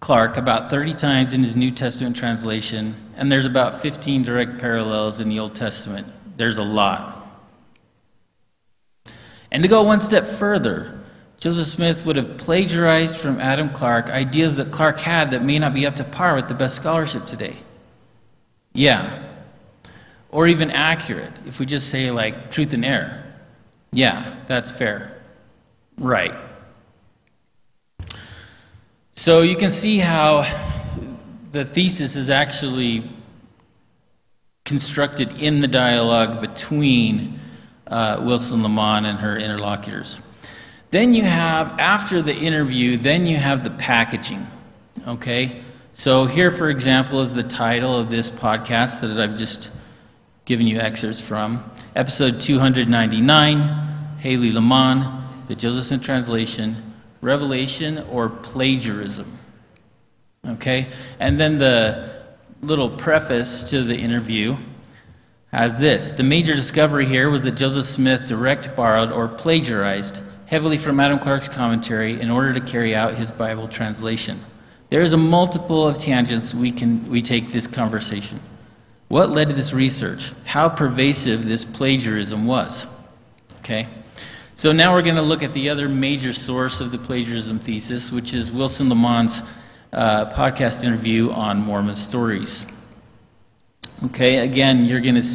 Clarke 0.00 0.37
about 0.37 0.71
30 0.71 0.95
times 0.95 1.33
in 1.33 1.45
his 1.45 1.55
New 1.55 1.71
Testament 1.71 2.17
translation, 2.17 2.97
and 3.17 3.31
there's 3.31 3.47
about 3.47 3.81
15 3.81 4.23
direct 4.23 4.59
parallels 4.59 5.21
in 5.21 5.29
the 5.29 5.38
Old 5.38 5.55
Testament. 5.55 6.09
There's 6.37 6.59
a 6.59 6.64
lot. 6.64 7.22
And 9.52 9.62
to 9.62 9.68
go 9.68 9.82
one 9.82 10.00
step 10.00 10.25
further, 10.25 10.99
Joseph 11.38 11.66
Smith 11.66 12.06
would 12.06 12.16
have 12.16 12.38
plagiarized 12.38 13.18
from 13.18 13.38
Adam 13.38 13.68
Clarke 13.68 14.09
ideas 14.09 14.56
that 14.56 14.71
Clarke 14.71 14.99
had 14.99 15.32
that 15.32 15.44
may 15.44 15.59
not 15.59 15.75
be 15.75 15.87
up 15.87 15.97
to 15.97 16.04
par 16.04 16.35
with 16.35 16.49
the 16.49 16.54
best 16.54 16.75
scholarship 16.75 17.26
today. 17.26 17.56
Yeah. 18.73 19.28
Or 20.30 20.49
even 20.49 20.71
accurate, 20.71 21.32
if 21.47 21.61
we 21.61 21.66
just 21.66 21.90
say 21.90 22.11
like 22.11 22.50
truth 22.50 22.73
and 22.73 22.82
error. 22.82 23.23
Yeah, 23.92 24.37
that's 24.47 24.71
fair. 24.71 25.23
Right. 25.99 26.35
So 29.14 29.42
you 29.42 29.56
can 29.56 29.71
see 29.71 29.99
how 29.99 30.47
the 31.52 31.66
thesis 31.66 32.16
is 32.16 32.30
actually 32.30 33.11
constructed 34.64 35.38
in 35.38 35.61
the 35.61 35.68
dialogue 35.68 36.40
between 36.40 37.38
uh, 37.92 38.22
Wilson 38.22 38.62
Lamont 38.62 39.04
and 39.04 39.18
her 39.18 39.37
interlocutors. 39.37 40.18
Then 40.90 41.12
you 41.12 41.22
have, 41.22 41.78
after 41.78 42.22
the 42.22 42.34
interview, 42.34 42.96
then 42.96 43.26
you 43.26 43.37
have 43.37 43.62
the 43.62 43.70
packaging. 43.70 44.46
Okay? 45.06 45.62
So, 45.92 46.25
here, 46.25 46.50
for 46.50 46.70
example, 46.70 47.20
is 47.20 47.34
the 47.34 47.42
title 47.42 47.94
of 47.94 48.11
this 48.11 48.30
podcast 48.30 49.02
that 49.02 49.20
I've 49.20 49.37
just 49.37 49.70
given 50.46 50.66
you 50.66 50.80
excerpts 50.80 51.20
from. 51.20 51.70
Episode 51.94 52.40
299 52.40 53.58
Haley 54.18 54.52
Lamont, 54.52 55.49
the 55.49 55.54
Joseph 55.54 55.84
Smith 55.84 56.02
translation, 56.02 56.94
Revelation 57.20 57.99
or 58.11 58.30
Plagiarism. 58.30 59.38
Okay? 60.46 60.88
And 61.20 61.38
then 61.38 61.58
the 61.58 62.11
little 62.62 62.88
preface 62.88 63.64
to 63.64 63.82
the 63.82 63.96
interview 63.96 64.56
has 65.52 65.78
this 65.78 66.12
The 66.12 66.23
major 66.23 66.54
discovery 66.54 67.06
here 67.06 67.30
was 67.30 67.42
that 67.42 67.52
Joseph 67.52 67.85
Smith 67.85 68.26
direct 68.26 68.75
borrowed 68.75 69.12
or 69.12 69.28
plagiarized 69.28 70.18
heavily 70.47 70.78
from 70.78 71.00
Adam 71.00 71.18
Clarke's 71.18 71.49
commentary 71.49 72.21
in 72.21 72.30
order 72.30 72.52
to 72.52 72.61
carry 72.61 72.94
out 72.94 73.14
his 73.14 73.30
Bible 73.30 73.68
translation. 73.68 74.38
There's 74.90 75.14
a 75.14 75.16
multiple 75.16 75.87
of 75.87 75.99
tangents 75.99 76.54
we 76.54 76.71
can 76.71 77.09
we 77.11 77.23
take 77.23 77.50
this 77.50 77.66
conversation. 77.66 78.40
What 79.09 79.30
led 79.30 79.49
to 79.49 79.54
this 79.54 79.73
research? 79.73 80.32
How 80.44 80.68
pervasive 80.68 81.47
this 81.47 81.64
plagiarism 81.64 82.47
was. 82.47 82.87
Okay? 83.59 83.88
So 84.54 84.73
now 84.73 84.94
we're 84.94 85.02
going 85.02 85.16
to 85.16 85.23
look 85.23 85.42
at 85.42 85.52
the 85.54 85.71
other 85.71 85.88
major 85.88 86.32
source 86.32 86.80
of 86.80 86.92
the 86.92 86.99
plagiarism 86.99 87.59
thesis, 87.59 88.12
which 88.12 88.35
is 88.35 88.52
Wilson 88.52 88.88
Lamont's 88.88 89.42
uh, 89.92 90.32
podcast 90.35 90.85
interview 90.85 91.30
on 91.30 91.59
Mormon 91.59 91.94
stories. 91.94 92.66
Okay, 94.06 94.38
again, 94.38 94.84
you're 94.84 95.00
going 95.00 95.20
to 95.20 95.28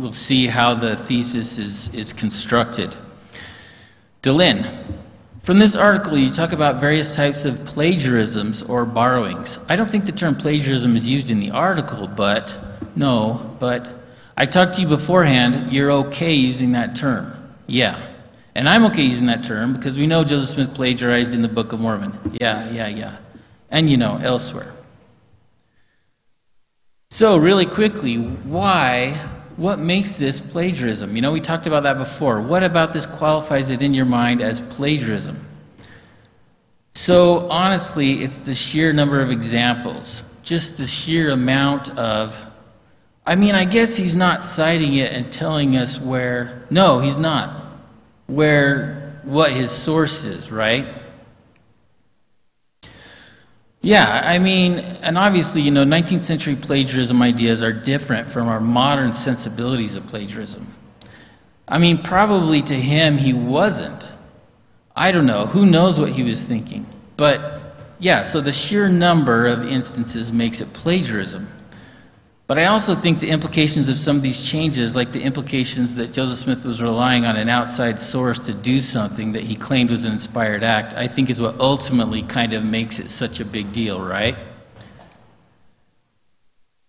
we'll 0.00 0.12
see 0.12 0.46
how 0.46 0.74
the 0.74 0.96
thesis 0.96 1.58
is, 1.58 1.94
is 1.94 2.12
constructed. 2.12 2.94
Dehlin, 4.22 4.66
from 5.42 5.58
this 5.58 5.74
article, 5.76 6.18
you 6.18 6.30
talk 6.30 6.52
about 6.52 6.80
various 6.80 7.14
types 7.14 7.44
of 7.44 7.64
plagiarisms 7.64 8.62
or 8.62 8.84
borrowings. 8.84 9.58
I 9.68 9.76
don't 9.76 9.88
think 9.88 10.06
the 10.06 10.12
term 10.12 10.34
plagiarism 10.34 10.96
is 10.96 11.08
used 11.08 11.30
in 11.30 11.40
the 11.40 11.50
article, 11.50 12.06
but 12.06 12.56
no, 12.96 13.56
but 13.58 13.90
I 14.36 14.46
talked 14.46 14.74
to 14.74 14.82
you 14.82 14.88
beforehand, 14.88 15.72
you're 15.72 15.90
okay 15.90 16.34
using 16.34 16.72
that 16.72 16.96
term. 16.96 17.54
Yeah. 17.66 18.06
And 18.54 18.68
I'm 18.68 18.84
okay 18.86 19.02
using 19.02 19.26
that 19.26 19.44
term 19.44 19.74
because 19.74 19.98
we 19.98 20.06
know 20.06 20.24
Joseph 20.24 20.50
Smith 20.50 20.74
plagiarized 20.74 21.34
in 21.34 21.42
the 21.42 21.48
Book 21.48 21.72
of 21.72 21.80
Mormon. 21.80 22.18
Yeah, 22.40 22.68
yeah, 22.70 22.88
yeah. 22.88 23.16
And 23.70 23.90
you 23.90 23.96
know, 23.96 24.18
elsewhere. 24.22 24.72
So, 27.12 27.36
really 27.36 27.66
quickly, 27.66 28.18
why, 28.18 29.14
what 29.56 29.80
makes 29.80 30.14
this 30.14 30.38
plagiarism? 30.38 31.16
You 31.16 31.22
know, 31.22 31.32
we 31.32 31.40
talked 31.40 31.66
about 31.66 31.82
that 31.82 31.98
before. 31.98 32.40
What 32.40 32.62
about 32.62 32.92
this 32.92 33.04
qualifies 33.04 33.70
it 33.70 33.82
in 33.82 33.92
your 33.94 34.04
mind 34.04 34.40
as 34.40 34.60
plagiarism? 34.60 35.44
So, 36.94 37.50
honestly, 37.50 38.22
it's 38.22 38.38
the 38.38 38.54
sheer 38.54 38.92
number 38.92 39.20
of 39.20 39.32
examples, 39.32 40.22
just 40.44 40.76
the 40.76 40.86
sheer 40.86 41.32
amount 41.32 41.90
of. 41.98 42.38
I 43.26 43.34
mean, 43.34 43.56
I 43.56 43.64
guess 43.64 43.96
he's 43.96 44.14
not 44.14 44.44
citing 44.44 44.94
it 44.94 45.12
and 45.12 45.32
telling 45.32 45.76
us 45.76 46.00
where. 46.00 46.64
No, 46.70 47.00
he's 47.00 47.18
not 47.18 47.60
where 48.28 49.20
what 49.24 49.50
his 49.50 49.72
source 49.72 50.22
is, 50.22 50.52
right? 50.52 50.86
Yeah, 53.82 54.22
I 54.24 54.38
mean, 54.38 54.78
and 54.78 55.16
obviously, 55.16 55.62
you 55.62 55.70
know, 55.70 55.84
19th 55.84 56.20
century 56.20 56.54
plagiarism 56.54 57.22
ideas 57.22 57.62
are 57.62 57.72
different 57.72 58.28
from 58.28 58.48
our 58.48 58.60
modern 58.60 59.14
sensibilities 59.14 59.96
of 59.96 60.06
plagiarism. 60.06 60.74
I 61.66 61.78
mean, 61.78 62.02
probably 62.02 62.60
to 62.62 62.74
him, 62.74 63.16
he 63.16 63.32
wasn't. 63.32 64.06
I 64.94 65.12
don't 65.12 65.24
know. 65.24 65.46
Who 65.46 65.64
knows 65.64 65.98
what 65.98 66.12
he 66.12 66.22
was 66.22 66.42
thinking? 66.42 66.84
But 67.16 67.60
yeah, 68.00 68.22
so 68.22 68.42
the 68.42 68.52
sheer 68.52 68.88
number 68.88 69.46
of 69.46 69.66
instances 69.66 70.30
makes 70.30 70.60
it 70.60 70.70
plagiarism. 70.74 71.48
But 72.50 72.58
I 72.58 72.64
also 72.64 72.96
think 72.96 73.20
the 73.20 73.30
implications 73.30 73.88
of 73.88 73.96
some 73.96 74.16
of 74.16 74.22
these 74.22 74.42
changes, 74.42 74.96
like 74.96 75.12
the 75.12 75.22
implications 75.22 75.94
that 75.94 76.12
Joseph 76.12 76.36
Smith 76.36 76.64
was 76.64 76.82
relying 76.82 77.24
on 77.24 77.36
an 77.36 77.48
outside 77.48 78.00
source 78.00 78.40
to 78.40 78.52
do 78.52 78.80
something 78.80 79.30
that 79.34 79.44
he 79.44 79.54
claimed 79.54 79.92
was 79.92 80.02
an 80.02 80.10
inspired 80.10 80.64
act, 80.64 80.92
I 80.94 81.06
think 81.06 81.30
is 81.30 81.40
what 81.40 81.60
ultimately 81.60 82.22
kind 82.22 82.52
of 82.52 82.64
makes 82.64 82.98
it 82.98 83.08
such 83.08 83.38
a 83.38 83.44
big 83.44 83.70
deal, 83.72 84.00
right? 84.00 84.36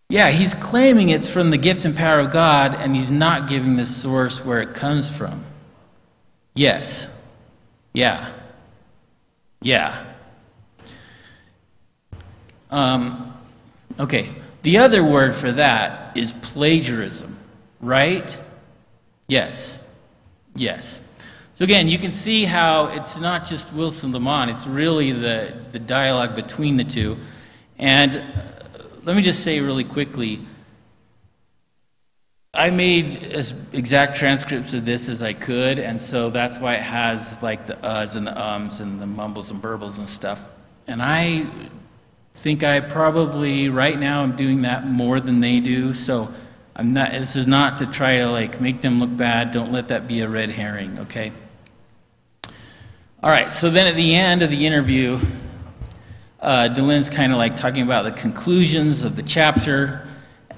Yeah, 0.10 0.32
he's 0.32 0.56
claiming 0.56 1.10
it's 1.10 1.30
from 1.30 1.52
the 1.52 1.58
gift 1.58 1.86
and 1.86 1.96
power 1.96 2.22
of 2.22 2.32
God, 2.32 2.74
and 2.74 2.96
he's 2.96 3.12
not 3.12 3.48
giving 3.48 3.76
the 3.76 3.86
source 3.86 4.44
where 4.44 4.64
it 4.64 4.74
comes 4.74 5.16
from. 5.16 5.44
Yes. 6.56 7.06
Yeah. 7.94 8.32
Yeah. 9.62 10.06
Um, 12.72 13.40
okay. 14.00 14.28
The 14.62 14.78
other 14.78 15.04
word 15.04 15.36
for 15.36 15.52
that 15.52 16.16
is 16.16 16.32
plagiarism, 16.32 17.38
right? 17.80 18.38
Yes. 19.28 19.78
Yes. 20.56 21.00
So 21.56 21.66
again, 21.66 21.88
you 21.88 21.98
can 21.98 22.12
see 22.12 22.46
how 22.46 22.88
it's 22.88 23.20
not 23.20 23.46
just 23.46 23.74
Wilson 23.74 24.12
Lamont, 24.12 24.52
it's 24.52 24.68
really 24.68 25.12
the, 25.12 25.54
the 25.72 25.80
dialogue 25.80 26.36
between 26.36 26.78
the 26.78 26.84
two. 26.84 27.18
And 27.78 28.18
uh, 28.18 28.22
let 29.04 29.16
me 29.16 29.22
just 29.22 29.44
say 29.44 29.60
really 29.60 29.84
quickly 29.84 30.40
I 32.54 32.70
made 32.70 33.32
as 33.32 33.54
exact 33.72 34.18
transcripts 34.18 34.74
of 34.74 34.84
this 34.84 35.08
as 35.08 35.22
I 35.22 35.32
could, 35.32 35.80
and 35.80 36.02
so 36.02 36.30
that's 36.30 36.60
why 36.60 36.76
it 36.76 36.82
has 36.82 37.42
like 37.42 37.66
the 37.66 37.76
uhs 37.76 38.18
and 38.18 38.28
the 38.28 38.38
ums 38.38 38.82
and 38.82 39.02
the 39.02 39.06
mumbles 39.06 39.52
and 39.52 39.62
burbles 39.62 40.00
and 40.00 40.10
stuff. 40.10 40.50
And 40.86 41.02
I 41.02 41.46
think 42.42 42.64
I 42.64 42.80
probably 42.80 43.70
right 43.70 44.00
now 44.00 44.24
I'm 44.24 44.36
doing 44.36 44.64
that 44.64 44.88
more 44.88 45.20
than 45.20 45.42
they 45.42 45.60
do. 45.60 45.94
So 45.94 46.34
I'm 46.76 46.92
not. 46.92 47.12
This 47.12 47.36
is 47.36 47.46
not 47.46 47.78
to 47.78 47.86
try 47.86 48.18
to 48.18 48.28
like 48.28 48.60
make 48.60 48.82
them 48.82 49.00
look 49.00 49.16
bad. 49.16 49.52
Don't 49.52 49.72
let 49.72 49.90
that 49.90 50.08
be 50.08 50.22
a 50.22 50.28
red 50.28 50.50
herring. 50.50 50.98
Okay. 51.00 51.32
All 53.22 53.30
right. 53.30 53.54
So 53.54 53.70
then 53.70 53.86
at 53.86 53.96
the 53.96 54.16
end 54.16 54.42
of 54.42 54.50
the 54.50 54.66
interview, 54.66 55.20
uh, 56.40 56.74
kind 56.74 57.32
of 57.32 57.38
like 57.38 57.58
talking 57.58 57.84
about 57.84 58.06
the 58.06 58.12
conclusions 58.12 59.04
of 59.04 59.16
the 59.16 59.24
chapter, 59.24 60.08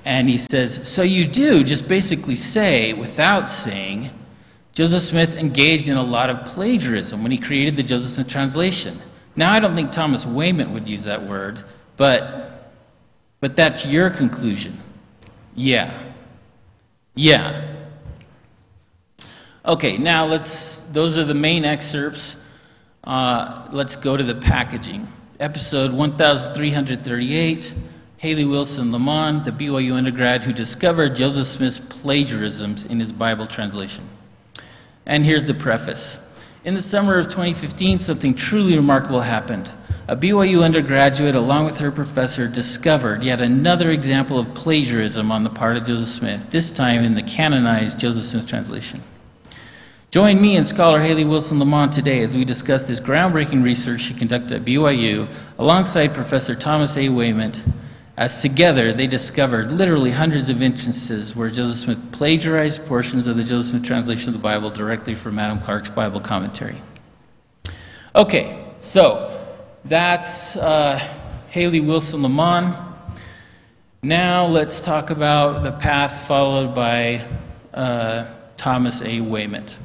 and 0.05 0.29
he 0.29 0.37
says, 0.37 0.87
"So 0.87 1.01
you 1.01 1.27
do 1.27 1.65
just 1.65 1.89
basically 1.89 2.37
say, 2.37 2.93
without 2.93 3.49
saying." 3.49 4.09
Joseph 4.71 5.03
Smith 5.03 5.35
engaged 5.35 5.87
in 5.87 5.97
a 5.97 6.03
lot 6.03 6.31
of 6.31 6.45
plagiarism 6.45 7.21
when 7.21 7.31
he 7.31 7.37
created 7.37 7.75
the 7.75 7.83
Joseph 7.83 8.13
Smith 8.13 8.27
translation. 8.27 8.99
Now, 9.35 9.51
I 9.51 9.59
don't 9.59 9.75
think 9.75 9.91
Thomas 9.91 10.25
Wayment 10.25 10.71
would 10.71 10.87
use 10.87 11.03
that 11.03 11.23
word, 11.23 11.63
but, 11.97 12.71
but 13.39 13.55
that's 13.55 13.85
your 13.85 14.09
conclusion. 14.09 14.77
Yeah. 15.55 15.97
Yeah. 17.15 17.75
Okay, 19.65 19.97
now 19.97 20.25
let's, 20.25 20.81
those 20.83 21.17
are 21.17 21.23
the 21.23 21.33
main 21.33 21.63
excerpts. 21.63 22.35
Uh, 23.03 23.67
let's 23.71 23.95
go 23.95 24.17
to 24.17 24.23
the 24.23 24.35
packaging. 24.35 25.07
Episode 25.39 25.93
1338 25.93 27.73
Haley 28.23 28.45
Wilson 28.45 28.91
Lamont, 28.93 29.43
the 29.43 29.51
BYU 29.51 29.95
undergrad 29.95 30.45
who 30.45 30.53
discovered 30.53 31.13
Joseph 31.13 31.45
Smith's 31.45 31.79
plagiarisms 31.79 32.85
in 32.85 32.97
his 32.97 33.11
Bible 33.11 33.45
translation. 33.45 34.07
And 35.05 35.25
here's 35.25 35.43
the 35.43 35.53
preface. 35.53 36.19
In 36.63 36.73
the 36.73 36.81
summer 36.81 37.19
of 37.19 37.25
2015, 37.25 37.99
something 37.99 38.33
truly 38.33 38.77
remarkable 38.77 39.19
happened. 39.19 39.69
A 40.05 40.17
BYU 40.17 40.61
undergraduate, 40.61 41.33
along 41.33 41.63
with 41.63 41.77
her 41.77 41.89
professor, 41.89 42.45
discovered 42.45 43.23
yet 43.23 43.39
another 43.39 43.91
example 43.91 44.37
of 44.37 44.53
plagiarism 44.53 45.31
on 45.31 45.45
the 45.45 45.49
part 45.49 45.77
of 45.77 45.87
Joseph 45.87 46.09
Smith, 46.09 46.49
this 46.49 46.71
time 46.71 47.05
in 47.05 47.15
the 47.15 47.21
canonized 47.21 47.99
Joseph 47.99 48.25
Smith 48.25 48.45
translation. 48.45 49.01
Join 50.11 50.41
me 50.41 50.57
and 50.57 50.67
scholar 50.67 50.99
Haley 50.99 51.23
Wilson 51.23 51.57
Lamont 51.57 51.93
today 51.93 52.21
as 52.21 52.35
we 52.35 52.43
discuss 52.43 52.83
this 52.83 52.99
groundbreaking 52.99 53.63
research 53.63 54.01
she 54.01 54.13
conducted 54.13 54.51
at 54.51 54.65
BYU 54.65 55.25
alongside 55.57 56.13
Professor 56.13 56.53
Thomas 56.53 56.97
A. 56.97 57.07
Wayment 57.07 57.63
as 58.17 58.41
together 58.41 58.91
they 58.91 59.07
discovered 59.07 59.71
literally 59.71 60.11
hundreds 60.11 60.49
of 60.49 60.61
instances 60.61 61.33
where 61.33 61.49
Joseph 61.49 61.79
Smith 61.79 62.11
plagiarized 62.11 62.85
portions 62.87 63.25
of 63.25 63.37
the 63.37 63.43
Joseph 63.43 63.71
Smith 63.71 63.83
translation 63.83 64.27
of 64.27 64.33
the 64.33 64.39
Bible 64.39 64.69
directly 64.69 65.15
from 65.15 65.39
Adam 65.39 65.59
Clarke's 65.59 65.89
Bible 65.89 66.19
commentary. 66.19 66.79
Okay, 68.15 68.65
so 68.77 69.32
that's 69.85 70.55
uh, 70.55 70.97
Haley 71.49 71.81
Wilson 71.81 72.21
Lamont. 72.23 72.75
Now 74.01 74.45
let's 74.45 74.81
talk 74.81 75.09
about 75.09 75.63
the 75.63 75.73
path 75.73 76.27
followed 76.27 76.73
by 76.73 77.25
uh, 77.73 78.25
Thomas 78.57 79.01
A. 79.01 79.19
Wayment. 79.21 79.77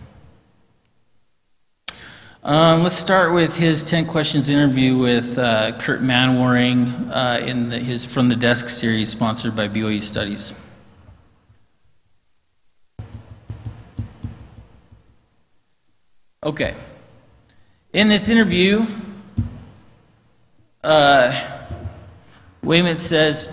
Um, 2.44 2.84
let's 2.84 2.96
start 2.96 3.34
with 3.34 3.56
his 3.56 3.82
10 3.82 4.06
questions 4.06 4.48
interview 4.48 4.96
with 4.96 5.36
uh, 5.36 5.76
Kurt 5.78 6.00
Manwaring 6.00 7.10
uh, 7.10 7.44
in 7.44 7.68
the, 7.68 7.78
his 7.78 8.06
From 8.06 8.28
the 8.28 8.36
Desk 8.36 8.68
series 8.68 9.10
sponsored 9.10 9.56
by 9.56 9.68
BYU 9.68 10.00
Studies. 10.00 10.52
Okay. 16.44 16.74
In 17.92 18.08
this 18.08 18.28
interview, 18.28 18.86
uh, 20.84 21.58
Wayment 22.62 23.00
says, 23.00 23.52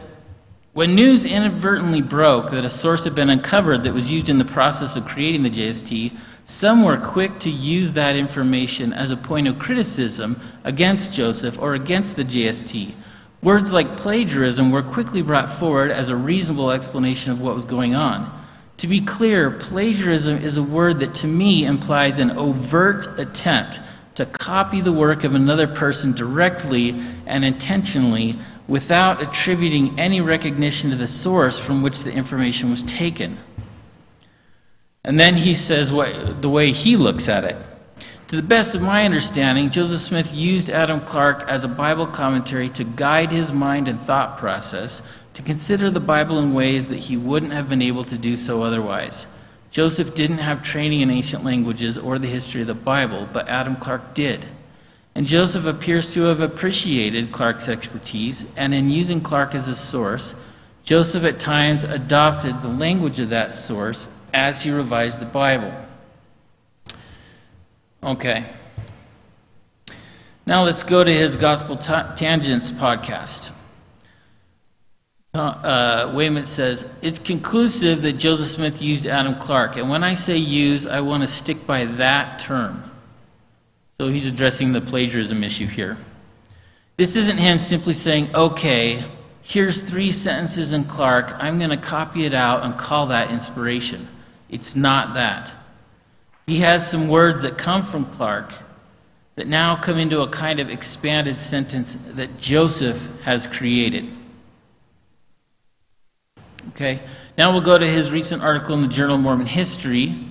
when 0.73 0.93
news 0.93 1.25
inadvertently 1.25 2.01
broke 2.01 2.51
that 2.51 2.65
a 2.65 2.69
source 2.69 3.05
had 3.05 3.15
been 3.15 3.29
uncovered 3.29 3.83
that 3.83 3.93
was 3.93 4.11
used 4.11 4.27
in 4.27 4.37
the 4.37 4.45
process 4.45 4.97
of 4.97 5.05
creating 5.05 5.43
the 5.43 5.49
JST, 5.49 6.11
some 6.43 6.83
were 6.83 6.97
quick 6.97 7.39
to 7.39 7.49
use 7.49 7.93
that 7.93 8.15
information 8.15 8.93
as 8.93 9.09
a 9.09 9.17
point 9.17 9.47
of 9.47 9.57
criticism 9.57 10.39
against 10.63 11.13
Joseph 11.13 11.57
or 11.57 11.75
against 11.75 12.17
the 12.17 12.23
JST. 12.25 12.93
Words 13.41 13.71
like 13.71 13.95
plagiarism 13.97 14.69
were 14.69 14.83
quickly 14.83 15.21
brought 15.21 15.49
forward 15.49 15.91
as 15.91 16.09
a 16.09 16.15
reasonable 16.15 16.71
explanation 16.71 17.31
of 17.31 17.41
what 17.41 17.55
was 17.55 17.65
going 17.65 17.95
on. 17.95 18.45
To 18.77 18.87
be 18.87 18.99
clear, 18.99 19.51
plagiarism 19.51 20.37
is 20.37 20.57
a 20.57 20.63
word 20.63 20.99
that 20.99 21.13
to 21.15 21.27
me 21.27 21.65
implies 21.65 22.19
an 22.19 22.31
overt 22.31 23.07
attempt 23.17 23.79
to 24.15 24.25
copy 24.25 24.81
the 24.81 24.93
work 24.93 25.23
of 25.23 25.35
another 25.35 25.67
person 25.67 26.13
directly 26.13 26.99
and 27.25 27.45
intentionally 27.45 28.37
without 28.67 29.21
attributing 29.21 29.99
any 29.99 30.21
recognition 30.21 30.89
to 30.89 30.95
the 30.95 31.07
source 31.07 31.59
from 31.59 31.81
which 31.81 32.03
the 32.03 32.11
information 32.11 32.69
was 32.71 32.83
taken. 32.83 33.37
And 35.03 35.19
then 35.19 35.35
he 35.35 35.53
says 35.53 35.93
what, 35.93 36.41
the 36.41 36.49
way 36.49 36.71
he 36.71 36.95
looks 36.95 37.29
at 37.29 37.43
it. 37.43 37.57
To 38.29 38.35
the 38.35 38.41
best 38.41 38.73
of 38.73 38.81
my 38.81 39.05
understanding, 39.05 39.69
Joseph 39.69 40.01
Smith 40.01 40.33
used 40.33 40.71
Adam 40.71 40.99
Clarke 41.01 41.43
as 41.47 41.63
a 41.63 41.67
Bible 41.67 42.07
commentary 42.07 42.69
to 42.69 42.83
guide 42.83 43.31
his 43.31 43.51
mind 43.51 43.87
and 43.87 44.01
thought 44.01 44.39
process 44.39 45.03
to 45.33 45.43
consider 45.43 45.91
the 45.91 45.99
Bible 45.99 46.39
in 46.39 46.53
ways 46.53 46.87
that 46.87 46.97
he 46.97 47.17
wouldn't 47.17 47.51
have 47.51 47.69
been 47.69 47.83
able 47.83 48.03
to 48.05 48.17
do 48.17 48.35
so 48.35 48.63
otherwise. 48.63 49.27
Joseph 49.75 50.15
didn't 50.15 50.37
have 50.37 50.63
training 50.63 51.01
in 51.01 51.11
ancient 51.11 51.43
languages 51.43 51.97
or 51.97 52.17
the 52.17 52.29
history 52.29 52.61
of 52.61 52.67
the 52.67 52.73
Bible, 52.73 53.27
but 53.33 53.49
Adam 53.49 53.75
Clarke 53.75 54.13
did. 54.13 54.45
And 55.15 55.27
Joseph 55.27 55.65
appears 55.65 56.13
to 56.13 56.21
have 56.21 56.39
appreciated 56.39 57.33
Clarke's 57.33 57.67
expertise, 57.67 58.45
and 58.55 58.73
in 58.73 58.89
using 58.89 59.19
Clarke 59.19 59.53
as 59.53 59.67
a 59.67 59.75
source, 59.75 60.33
Joseph 60.85 61.25
at 61.25 61.41
times 61.41 61.83
adopted 61.83 62.61
the 62.61 62.69
language 62.69 63.19
of 63.19 63.27
that 63.31 63.51
source 63.51 64.07
as 64.33 64.61
he 64.61 64.71
revised 64.71 65.19
the 65.19 65.25
Bible. 65.25 65.73
Okay. 68.01 68.45
Now 70.45 70.63
let's 70.63 70.83
go 70.83 71.03
to 71.03 71.13
his 71.13 71.35
Gospel 71.35 71.75
Ta- 71.75 72.13
Tangents 72.15 72.69
podcast. 72.71 73.51
Uh, 75.35 76.11
Wayment 76.13 76.47
says, 76.47 76.85
It's 77.01 77.19
conclusive 77.19 78.01
that 78.03 78.13
Joseph 78.13 78.47
Smith 78.47 78.81
used 78.81 79.05
Adam 79.05 79.35
Clarke. 79.35 79.77
And 79.77 79.89
when 79.89 80.03
I 80.03 80.13
say 80.13 80.37
use, 80.37 80.87
I 80.87 81.01
want 81.01 81.23
to 81.23 81.27
stick 81.27 81.67
by 81.67 81.85
that 81.85 82.39
term. 82.39 82.91
So 83.99 84.07
he's 84.07 84.25
addressing 84.25 84.73
the 84.73 84.81
plagiarism 84.81 85.43
issue 85.43 85.67
here. 85.67 85.97
This 86.97 87.15
isn't 87.15 87.37
him 87.37 87.59
simply 87.59 87.93
saying, 87.93 88.33
okay, 88.35 89.03
here's 89.41 89.81
three 89.81 90.11
sentences 90.11 90.73
in 90.73 90.85
Clarke, 90.85 91.33
I'm 91.37 91.57
going 91.57 91.69
to 91.69 91.77
copy 91.77 92.25
it 92.25 92.33
out 92.33 92.63
and 92.63 92.77
call 92.77 93.07
that 93.07 93.31
inspiration. 93.31 94.07
It's 94.49 94.75
not 94.75 95.13
that. 95.15 95.51
He 96.47 96.59
has 96.59 96.89
some 96.89 97.07
words 97.07 97.41
that 97.41 97.57
come 97.57 97.83
from 97.83 98.05
Clarke 98.05 98.53
that 99.35 99.47
now 99.47 99.75
come 99.75 99.97
into 99.97 100.21
a 100.21 100.29
kind 100.29 100.59
of 100.59 100.69
expanded 100.69 101.37
sentence 101.37 101.97
that 102.09 102.37
Joseph 102.37 103.01
has 103.23 103.47
created. 103.47 104.11
Okay, 106.75 106.99
now 107.37 107.53
we'll 107.53 107.61
go 107.61 107.77
to 107.77 107.87
his 107.87 108.11
recent 108.11 108.43
article 108.43 108.75
in 108.75 108.81
the 108.81 108.89
Journal 108.89 109.15
of 109.15 109.21
Mormon 109.21 109.47
History 109.47 110.25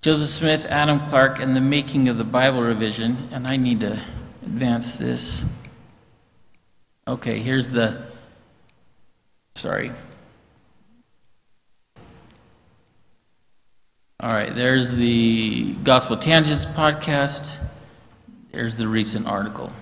Joseph 0.00 0.30
Smith, 0.30 0.64
Adam 0.70 1.00
Clarke, 1.06 1.38
and 1.40 1.54
the 1.54 1.60
Making 1.60 2.08
of 2.08 2.16
the 2.16 2.24
Bible 2.24 2.62
Revision. 2.62 3.28
And 3.30 3.46
I 3.46 3.56
need 3.56 3.80
to 3.80 3.98
advance 4.42 4.96
this. 4.96 5.42
Okay, 7.06 7.40
here's 7.40 7.70
the. 7.70 8.02
Sorry. 9.54 9.92
All 14.20 14.32
right, 14.32 14.54
there's 14.54 14.92
the 14.92 15.74
Gospel 15.84 16.16
Tangents 16.16 16.64
podcast. 16.64 17.56
There's 18.50 18.78
the 18.78 18.88
recent 18.88 19.26
article. 19.26 19.72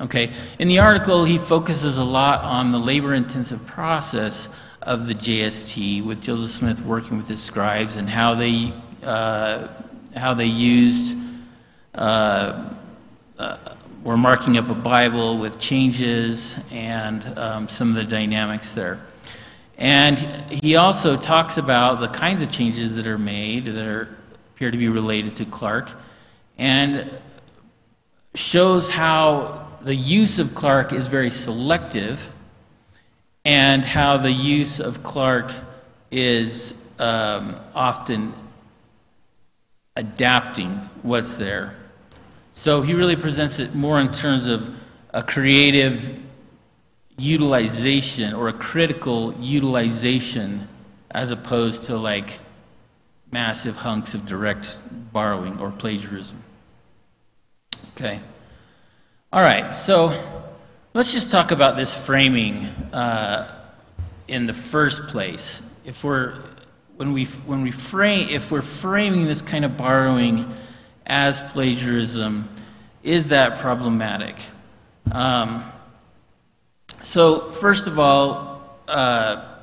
Okay, 0.00 0.32
in 0.58 0.68
the 0.68 0.78
article, 0.78 1.26
he 1.26 1.36
focuses 1.36 1.98
a 1.98 2.04
lot 2.04 2.42
on 2.44 2.72
the 2.72 2.78
labor 2.78 3.12
intensive 3.14 3.66
process 3.66 4.48
of 4.86 5.08
the 5.08 5.14
JST 5.14 6.04
with 6.06 6.22
Joseph 6.22 6.52
Smith 6.52 6.80
working 6.82 7.16
with 7.16 7.26
his 7.26 7.42
scribes 7.42 7.96
and 7.96 8.08
how 8.08 8.36
they 8.36 8.72
uh, 9.02 9.68
how 10.14 10.32
they 10.32 10.46
used 10.46 11.16
uh, 11.94 12.70
uh, 13.38 13.58
were 14.04 14.16
marking 14.16 14.56
up 14.56 14.70
a 14.70 14.74
Bible 14.74 15.38
with 15.38 15.58
changes 15.58 16.58
and 16.70 17.24
um, 17.36 17.68
some 17.68 17.88
of 17.90 17.96
the 17.96 18.04
dynamics 18.04 18.72
there. 18.74 19.00
And 19.76 20.18
he 20.50 20.76
also 20.76 21.16
talks 21.16 21.58
about 21.58 22.00
the 22.00 22.08
kinds 22.08 22.40
of 22.40 22.50
changes 22.50 22.94
that 22.94 23.06
are 23.06 23.18
made 23.18 23.66
that 23.66 23.84
are, 23.84 24.16
appear 24.54 24.70
to 24.70 24.78
be 24.78 24.88
related 24.88 25.34
to 25.34 25.44
Clarke 25.44 25.90
and 26.56 27.10
shows 28.34 28.88
how 28.88 29.68
the 29.82 29.94
use 29.94 30.38
of 30.38 30.54
Clarke 30.54 30.92
is 30.92 31.08
very 31.08 31.28
selective 31.28 32.30
and 33.46 33.84
how 33.84 34.16
the 34.16 34.32
use 34.32 34.80
of 34.80 35.04
Clarke 35.04 35.52
is 36.10 36.84
um, 36.98 37.54
often 37.76 38.34
adapting 39.94 40.70
what's 41.02 41.36
there. 41.36 41.76
So 42.52 42.82
he 42.82 42.92
really 42.92 43.14
presents 43.14 43.60
it 43.60 43.72
more 43.72 44.00
in 44.00 44.10
terms 44.10 44.48
of 44.48 44.74
a 45.14 45.22
creative 45.22 46.20
utilization 47.18 48.34
or 48.34 48.48
a 48.48 48.52
critical 48.52 49.32
utilization 49.34 50.66
as 51.12 51.30
opposed 51.30 51.84
to 51.84 51.96
like 51.96 52.40
massive 53.30 53.76
hunks 53.76 54.12
of 54.14 54.26
direct 54.26 54.76
borrowing 55.12 55.60
or 55.60 55.70
plagiarism. 55.70 56.42
Okay. 57.92 58.18
All 59.32 59.42
right, 59.42 59.72
so 59.72 60.08
let's 60.96 61.12
just 61.12 61.30
talk 61.30 61.50
about 61.50 61.76
this 61.76 61.92
framing 62.06 62.64
uh, 62.94 63.54
in 64.28 64.46
the 64.46 64.54
first 64.54 65.08
place. 65.08 65.60
If 65.84 66.02
we're 66.02 66.42
when 66.96 67.12
we, 67.12 67.26
when 67.26 67.60
we 67.60 67.70
frame, 67.70 68.30
if 68.30 68.50
we're 68.50 68.62
framing 68.62 69.26
this 69.26 69.42
kind 69.42 69.66
of 69.66 69.76
borrowing 69.76 70.50
as 71.04 71.42
plagiarism, 71.52 72.48
is 73.02 73.28
that 73.28 73.58
problematic? 73.58 74.36
Um, 75.12 75.70
so, 77.02 77.50
first 77.50 77.86
of 77.88 77.98
all, 77.98 78.80
uh, 78.88 79.58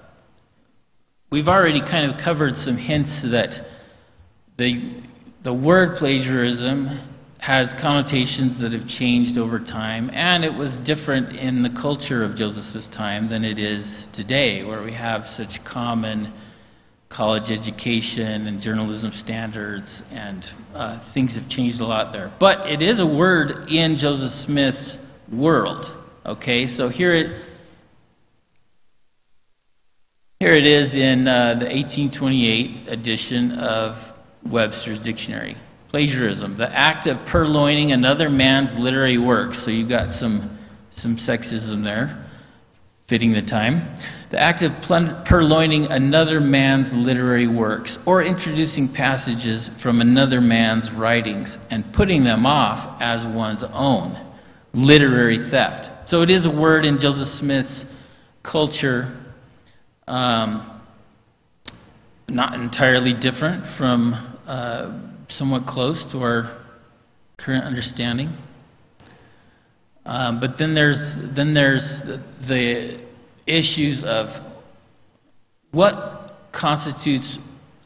we've 1.31 1.49
already 1.49 1.81
kind 1.81 2.11
of 2.11 2.17
covered 2.17 2.59
some 2.59 2.77
hints 2.77 3.23
that 3.23 3.65
the, 4.57 4.83
the 5.41 5.51
word 5.51 5.95
plagiarism 5.95 6.99
has 7.43 7.73
connotations 7.73 8.59
that 8.59 8.71
have 8.71 8.87
changed 8.87 9.37
over 9.37 9.59
time, 9.59 10.09
and 10.13 10.45
it 10.45 10.53
was 10.53 10.77
different 10.77 11.35
in 11.35 11.61
the 11.61 11.69
culture 11.69 12.23
of 12.23 12.37
Joseph's 12.37 12.87
time 12.87 13.27
than 13.27 13.43
it 13.43 13.59
is 13.59 14.05
today, 14.13 14.63
where 14.63 14.81
we 14.81 14.93
have 14.93 15.27
such 15.27 15.61
common 15.65 16.31
college 17.09 17.51
education 17.51 18.47
and 18.47 18.61
journalism 18.61 19.11
standards, 19.11 20.09
and 20.13 20.47
uh, 20.73 20.97
things 20.99 21.35
have 21.35 21.49
changed 21.49 21.81
a 21.81 21.85
lot 21.85 22.13
there. 22.13 22.31
But 22.39 22.65
it 22.71 22.81
is 22.81 23.01
a 23.01 23.05
word 23.05 23.69
in 23.69 23.97
Joseph 23.97 24.31
Smith's 24.31 24.97
world. 25.29 25.93
Okay, 26.25 26.65
so 26.65 26.87
here 26.87 27.13
it 27.13 27.41
here 30.39 30.53
it 30.53 30.65
is 30.65 30.95
in 30.95 31.27
uh, 31.27 31.55
the 31.55 31.65
1828 31.65 32.87
edition 32.87 33.51
of 33.59 34.13
Webster's 34.45 35.01
Dictionary. 35.01 35.57
Plagiarism, 35.93 36.55
the 36.55 36.69
act 36.69 37.07
of 37.07 37.17
purloining 37.25 37.93
another 37.93 38.29
man's 38.29 38.77
literary 38.77 39.17
works. 39.17 39.59
So 39.59 39.71
you've 39.71 39.89
got 39.89 40.11
some 40.11 40.57
some 40.91 41.15
sexism 41.15 41.83
there, 41.83 42.25
fitting 43.07 43.31
the 43.31 43.41
time 43.41 43.95
the 44.33 44.39
act 44.39 44.63
of 44.63 44.71
purloining 44.81 45.85
another 45.91 46.41
man's 46.41 46.91
literary 46.91 47.45
works 47.45 47.99
or 48.03 48.23
introducing 48.23 48.87
passages 48.87 49.67
from 49.67 50.01
another 50.01 50.41
man's 50.41 50.91
writings 50.91 51.59
and 51.69 51.93
putting 51.93 52.23
them 52.23 52.43
off 52.43 52.99
as 52.99 53.27
one's 53.27 53.61
own. 53.63 54.17
Literary 54.73 55.37
theft. 55.37 56.09
So 56.09 56.23
it 56.23 56.31
is 56.31 56.45
a 56.45 56.49
word 56.49 56.83
in 56.83 56.97
Joseph 56.97 57.27
Smith's 57.27 57.93
culture, 58.41 59.15
um, 60.07 60.81
not 62.27 62.55
entirely 62.55 63.13
different 63.13 63.67
from 63.67 64.15
uh, 64.47 64.97
somewhat 65.33 65.65
close 65.65 66.05
to 66.05 66.21
our 66.21 66.51
current 67.37 67.65
understanding. 67.65 68.31
Um, 70.05 70.39
but 70.39 70.57
then 70.57 70.73
there's 70.73 71.15
then 71.15 71.53
there's 71.53 72.01
the, 72.01 72.21
the 72.41 73.01
issues 73.47 74.03
of 74.03 74.39
what 75.71 76.35
constitutes 76.51 77.39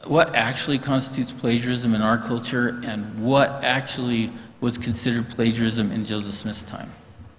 what 0.04 0.36
actually 0.36 0.78
constitutes 0.78 1.32
plagiarism 1.32 1.94
in 1.94 2.02
our 2.02 2.18
culture 2.18 2.80
and 2.84 3.24
what 3.24 3.64
actually 3.64 4.30
was 4.60 4.78
considered 4.78 5.28
plagiarism 5.28 5.90
in 5.90 6.04
Joseph 6.04 6.34
Smith's 6.34 6.62
time. 6.62 6.90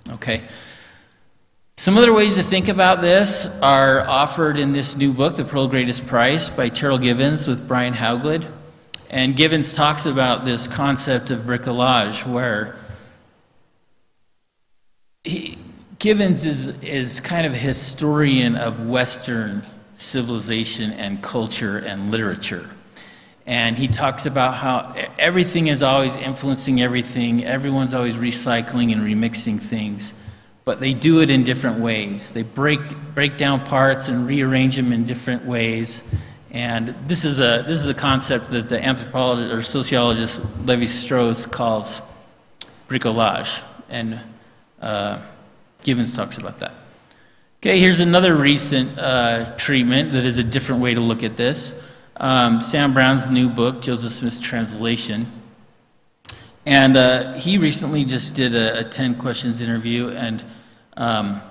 Okay? 0.10 0.44
Some 1.78 1.98
other 1.98 2.14
ways 2.14 2.36
to 2.36 2.44
think 2.44 2.68
about 2.68 3.02
this 3.02 3.46
are 3.62 4.02
offered 4.08 4.58
in 4.58 4.74
this 4.74 4.98
new 4.98 5.14
book, 5.14 5.36
The 5.36 5.46
Pearl 5.46 5.68
Greatest 5.68 6.06
Price, 6.08 6.50
by 6.50 6.70
Terryl 6.70 7.02
Givens 7.02 7.48
with 7.48 7.68
Brian 7.68 7.94
Hauglid. 7.94 8.46
And 9.10 9.36
Givens 9.36 9.74
talks 9.74 10.06
about 10.06 10.46
this 10.46 10.68
concept 10.68 11.32
of 11.32 11.42
bricolage, 11.42 12.26
where 12.28 12.76
he, 15.24 15.58
Givens 15.98 16.46
is, 16.46 16.82
is 16.84 17.20
kind 17.20 17.48
of 17.48 17.54
a 17.54 17.58
historian 17.58 18.56
of 18.56 18.88
Western 18.88 19.66
civilization 19.96 20.92
and 20.94 21.22
culture 21.24 21.80
and 21.80 22.12
literature. 22.12 22.70
And 23.48 23.76
he 23.76 23.88
talks 23.88 24.28
about 24.28 24.54
how 24.54 24.94
everything 25.18 25.68
is 25.68 25.82
always 25.82 26.16
influencing 26.16 26.82
everything, 26.82 27.44
everyone's 27.44 27.96
always 27.96 28.16
recycling 28.16 28.94
and 28.94 29.02
remixing 29.02 29.60
things, 29.60 30.14
but 30.66 30.80
they 30.80 30.94
do 30.94 31.22
it 31.22 31.32
in 31.32 31.44
different 31.44 31.80
ways. 31.80 32.32
They 32.32 32.44
break, 32.44 32.80
break 33.16 33.38
down 33.38 33.66
parts 33.66 34.08
and 34.08 34.28
rearrange 34.28 34.76
them 34.76 34.94
in 34.94 35.04
different 35.04 35.46
ways. 35.46 36.04
And 36.52 36.96
this 37.08 37.26
is 37.26 37.40
a, 37.40 37.64
this 37.68 37.80
is 37.80 37.88
a 37.88 37.94
concept 37.94 38.50
that 38.52 38.70
the 38.70 38.84
anthropologist 38.84 39.54
or 39.54 39.62
sociologist 39.62 40.42
Levi 40.66 40.86
Strauss 40.86 41.46
calls 41.46 42.02
bricolage. 42.88 43.64
And 43.90 44.20
uh, 44.82 45.22
Givens 45.84 46.16
talks 46.16 46.38
about 46.38 46.60
that. 46.60 46.74
Okay, 47.62 47.78
here's 47.78 48.00
another 48.00 48.36
recent 48.36 48.98
uh, 48.98 49.56
treatment 49.58 50.14
that 50.14 50.26
is 50.26 50.38
a 50.38 50.44
different 50.44 50.82
way 50.82 50.94
to 50.94 51.02
look 51.02 51.24
at 51.24 51.38
this. 51.38 51.84
Um, 52.18 52.62
Sam 52.62 52.94
Brown's 52.94 53.30
new 53.30 53.50
book, 53.50 53.82
Joseph 53.82 54.14
Smith's 54.14 54.42
Translation. 54.42 55.28
And 56.66 56.98
uh, 56.98 57.34
he 57.34 57.58
recently 57.58 58.06
just 58.06 58.36
did 58.36 58.56
a, 58.56 58.80
a, 58.80 58.84
10 58.84 59.16
questions 59.16 59.62
interview, 59.62 60.10
and 60.10 60.44
um, 60.98 61.42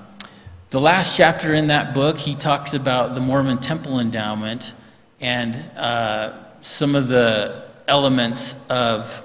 The 0.70 0.80
last 0.80 1.16
chapter 1.16 1.54
in 1.54 1.68
that 1.68 1.94
book, 1.94 2.18
he 2.18 2.34
talks 2.34 2.74
about 2.74 3.14
the 3.14 3.20
Mormon 3.20 3.58
temple 3.58 4.00
endowment 4.00 4.72
and 5.20 5.56
uh, 5.76 6.32
some 6.60 6.94
of 6.94 7.08
the 7.08 7.64
elements 7.86 8.54
of 8.68 9.22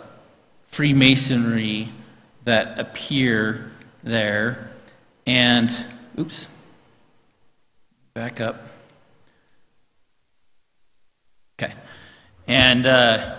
Freemasonry 0.65 1.89
that 2.45 2.79
appear 2.79 3.71
there. 4.03 4.71
And, 5.25 5.71
oops, 6.19 6.47
back 8.13 8.41
up. 8.41 8.67
Okay. 11.57 11.73
And 12.47 12.85
uh, 12.85 13.35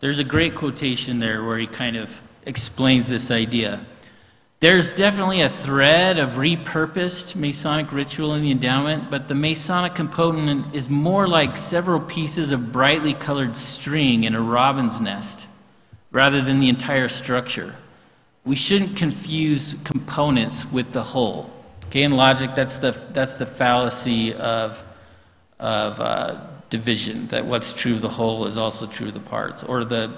there's 0.00 0.18
a 0.18 0.24
great 0.24 0.54
quotation 0.54 1.18
there 1.18 1.44
where 1.44 1.58
he 1.58 1.66
kind 1.66 1.96
of 1.96 2.18
explains 2.46 3.08
this 3.08 3.30
idea. 3.30 3.84
There's 4.58 4.94
definitely 4.94 5.42
a 5.42 5.50
thread 5.50 6.18
of 6.18 6.30
repurposed 6.36 7.36
Masonic 7.36 7.92
ritual 7.92 8.32
in 8.32 8.42
the 8.42 8.50
endowment, 8.50 9.10
but 9.10 9.28
the 9.28 9.34
Masonic 9.34 9.94
component 9.94 10.74
is 10.74 10.88
more 10.88 11.28
like 11.28 11.58
several 11.58 12.00
pieces 12.00 12.52
of 12.52 12.72
brightly 12.72 13.12
colored 13.12 13.54
string 13.54 14.24
in 14.24 14.34
a 14.34 14.40
robin's 14.40 14.98
nest 14.98 15.46
rather 16.10 16.40
than 16.40 16.58
the 16.58 16.70
entire 16.70 17.08
structure. 17.08 17.74
We 18.46 18.56
shouldn't 18.56 18.96
confuse 18.96 19.74
components 19.84 20.64
with 20.72 20.90
the 20.90 21.02
whole. 21.02 21.50
Okay, 21.86 22.04
in 22.04 22.12
logic, 22.12 22.54
that's 22.56 22.78
the, 22.78 22.92
that's 23.10 23.34
the 23.34 23.44
fallacy 23.44 24.32
of, 24.32 24.82
of 25.60 26.00
uh, 26.00 26.46
division, 26.70 27.26
that 27.26 27.44
what's 27.44 27.74
true 27.74 27.96
of 27.96 28.00
the 28.00 28.08
whole 28.08 28.46
is 28.46 28.56
also 28.56 28.86
true 28.86 29.08
of 29.08 29.14
the 29.14 29.20
parts. 29.20 29.64
Or 29.64 29.84
the 29.84 30.16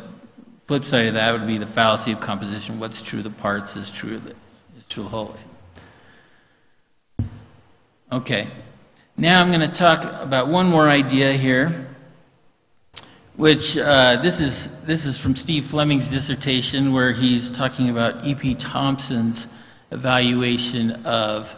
flip 0.69 0.85
side 0.85 1.07
of 1.07 1.15
that 1.15 1.33
would 1.33 1.47
be 1.47 1.57
the 1.57 1.65
fallacy 1.65 2.13
of 2.13 2.21
composition. 2.21 2.79
What's 2.79 3.01
true 3.01 3.21
of 3.21 3.25
the 3.25 3.31
parts 3.31 3.75
is 3.75 3.91
true 3.91 4.17
of 4.17 4.25
the, 4.25 4.35
is 4.79 4.85
true 4.87 5.03
of 5.03 5.11
the 5.11 5.17
whole. 5.17 5.35
Okay. 8.13 8.49
Now 9.17 9.41
I'm 9.41 9.49
going 9.49 9.67
to 9.67 9.75
talk 9.75 10.05
about 10.23 10.49
one 10.49 10.67
more 10.67 10.87
idea 10.87 11.33
here, 11.33 11.89
which 13.37 13.79
uh, 13.79 14.17
this 14.17 14.41
is 14.41 14.83
this 14.83 15.07
is 15.07 15.17
from 15.19 15.37
Steve 15.37 15.65
Fleming's 15.65 16.11
dissertation, 16.11 16.93
where 16.93 17.13
he's 17.13 17.51
talking 17.51 17.89
about 17.89 18.27
E.P. 18.27 18.55
Thompson's 18.57 19.47
evaluation 19.91 20.91
of 21.07 21.57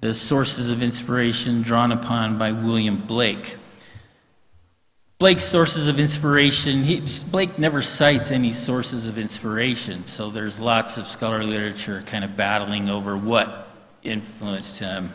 the 0.00 0.16
sources 0.16 0.68
of 0.68 0.82
inspiration 0.82 1.62
drawn 1.62 1.92
upon 1.92 2.38
by 2.38 2.50
William 2.50 2.96
Blake. 2.96 3.54
Blake's 5.22 5.44
sources 5.44 5.86
of 5.86 6.00
inspiration, 6.00 6.82
he, 6.82 7.00
Blake 7.30 7.56
never 7.56 7.80
cites 7.80 8.32
any 8.32 8.52
sources 8.52 9.06
of 9.06 9.18
inspiration, 9.18 10.04
so 10.04 10.30
there's 10.30 10.58
lots 10.58 10.96
of 10.96 11.06
scholarly 11.06 11.46
literature 11.46 12.02
kind 12.06 12.24
of 12.24 12.36
battling 12.36 12.90
over 12.90 13.16
what 13.16 13.70
influenced 14.02 14.80
him 14.80 15.14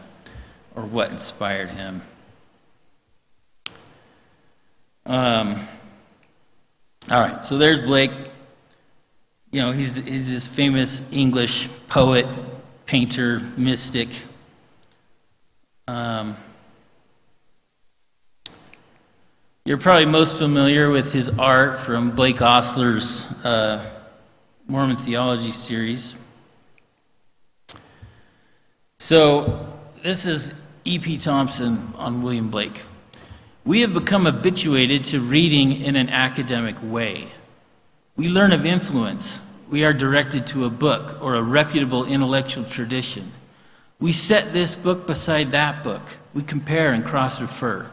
or 0.78 0.84
what 0.84 1.12
inspired 1.12 1.72
him. 1.72 2.02
Um, 5.06 5.68
all 7.12 7.20
right, 7.20 7.44
so 7.44 7.58
there's 7.58 7.82
Blake. 7.82 8.12
You 9.52 9.60
know, 9.60 9.74
he's, 9.74 9.98
he's 9.98 10.30
this 10.30 10.48
famous 10.48 11.06
English 11.12 11.68
poet, 11.90 12.26
painter, 12.86 13.42
mystic. 13.58 14.08
Um, 15.86 16.38
You're 19.68 19.78
probably 19.78 20.06
most 20.06 20.38
familiar 20.38 20.90
with 20.90 21.12
his 21.12 21.28
art 21.28 21.78
from 21.78 22.12
Blake 22.12 22.42
Ostler's 22.42 23.26
uh, 23.44 23.86
Mormon 24.66 24.96
Theology 24.96 25.52
series. 25.52 26.16
So, 29.00 29.68
this 30.02 30.26
is 30.26 30.54
E.P. 30.86 31.18
Thompson 31.18 31.92
on 31.98 32.22
William 32.22 32.50
Blake. 32.50 32.84
We 33.66 33.82
have 33.82 33.94
become 33.94 34.24
habituated 34.24 35.04
to 35.04 35.20
reading 35.20 35.74
in 35.74 35.98
an 35.98 36.08
academic 36.12 36.78
way. 36.82 37.28
We 38.16 38.30
learn 38.30 38.54
of 38.54 38.66
influence. 38.66 39.42
We 39.70 39.84
are 39.84 39.92
directed 39.92 40.48
to 40.48 40.64
a 40.64 40.70
book 40.70 41.22
or 41.22 41.36
a 41.36 41.44
reputable 41.44 42.06
intellectual 42.06 42.64
tradition. 42.64 43.34
We 44.00 44.14
set 44.14 44.54
this 44.54 44.76
book 44.76 45.06
beside 45.06 45.52
that 45.52 45.84
book. 45.84 46.04
We 46.34 46.44
compare 46.44 46.94
and 46.94 47.04
cross 47.04 47.42
refer. 47.42 47.90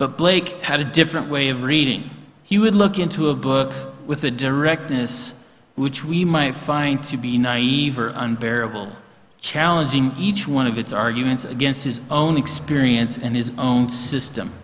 But 0.00 0.16
Blake 0.16 0.62
had 0.62 0.80
a 0.80 0.84
different 0.84 1.28
way 1.28 1.50
of 1.50 1.62
reading. 1.62 2.08
He 2.42 2.56
would 2.56 2.74
look 2.74 2.98
into 2.98 3.28
a 3.28 3.34
book 3.34 3.74
with 4.06 4.24
a 4.24 4.30
directness 4.30 5.34
which 5.74 6.02
we 6.02 6.24
might 6.24 6.54
find 6.54 7.02
to 7.02 7.18
be 7.18 7.36
naive 7.36 7.98
or 7.98 8.10
unbearable, 8.16 8.96
challenging 9.42 10.14
each 10.16 10.48
one 10.48 10.66
of 10.66 10.78
its 10.78 10.94
arguments 10.94 11.44
against 11.44 11.84
his 11.84 12.00
own 12.10 12.38
experience 12.38 13.18
and 13.18 13.36
his 13.36 13.52
own 13.58 13.90
system. 13.90 14.54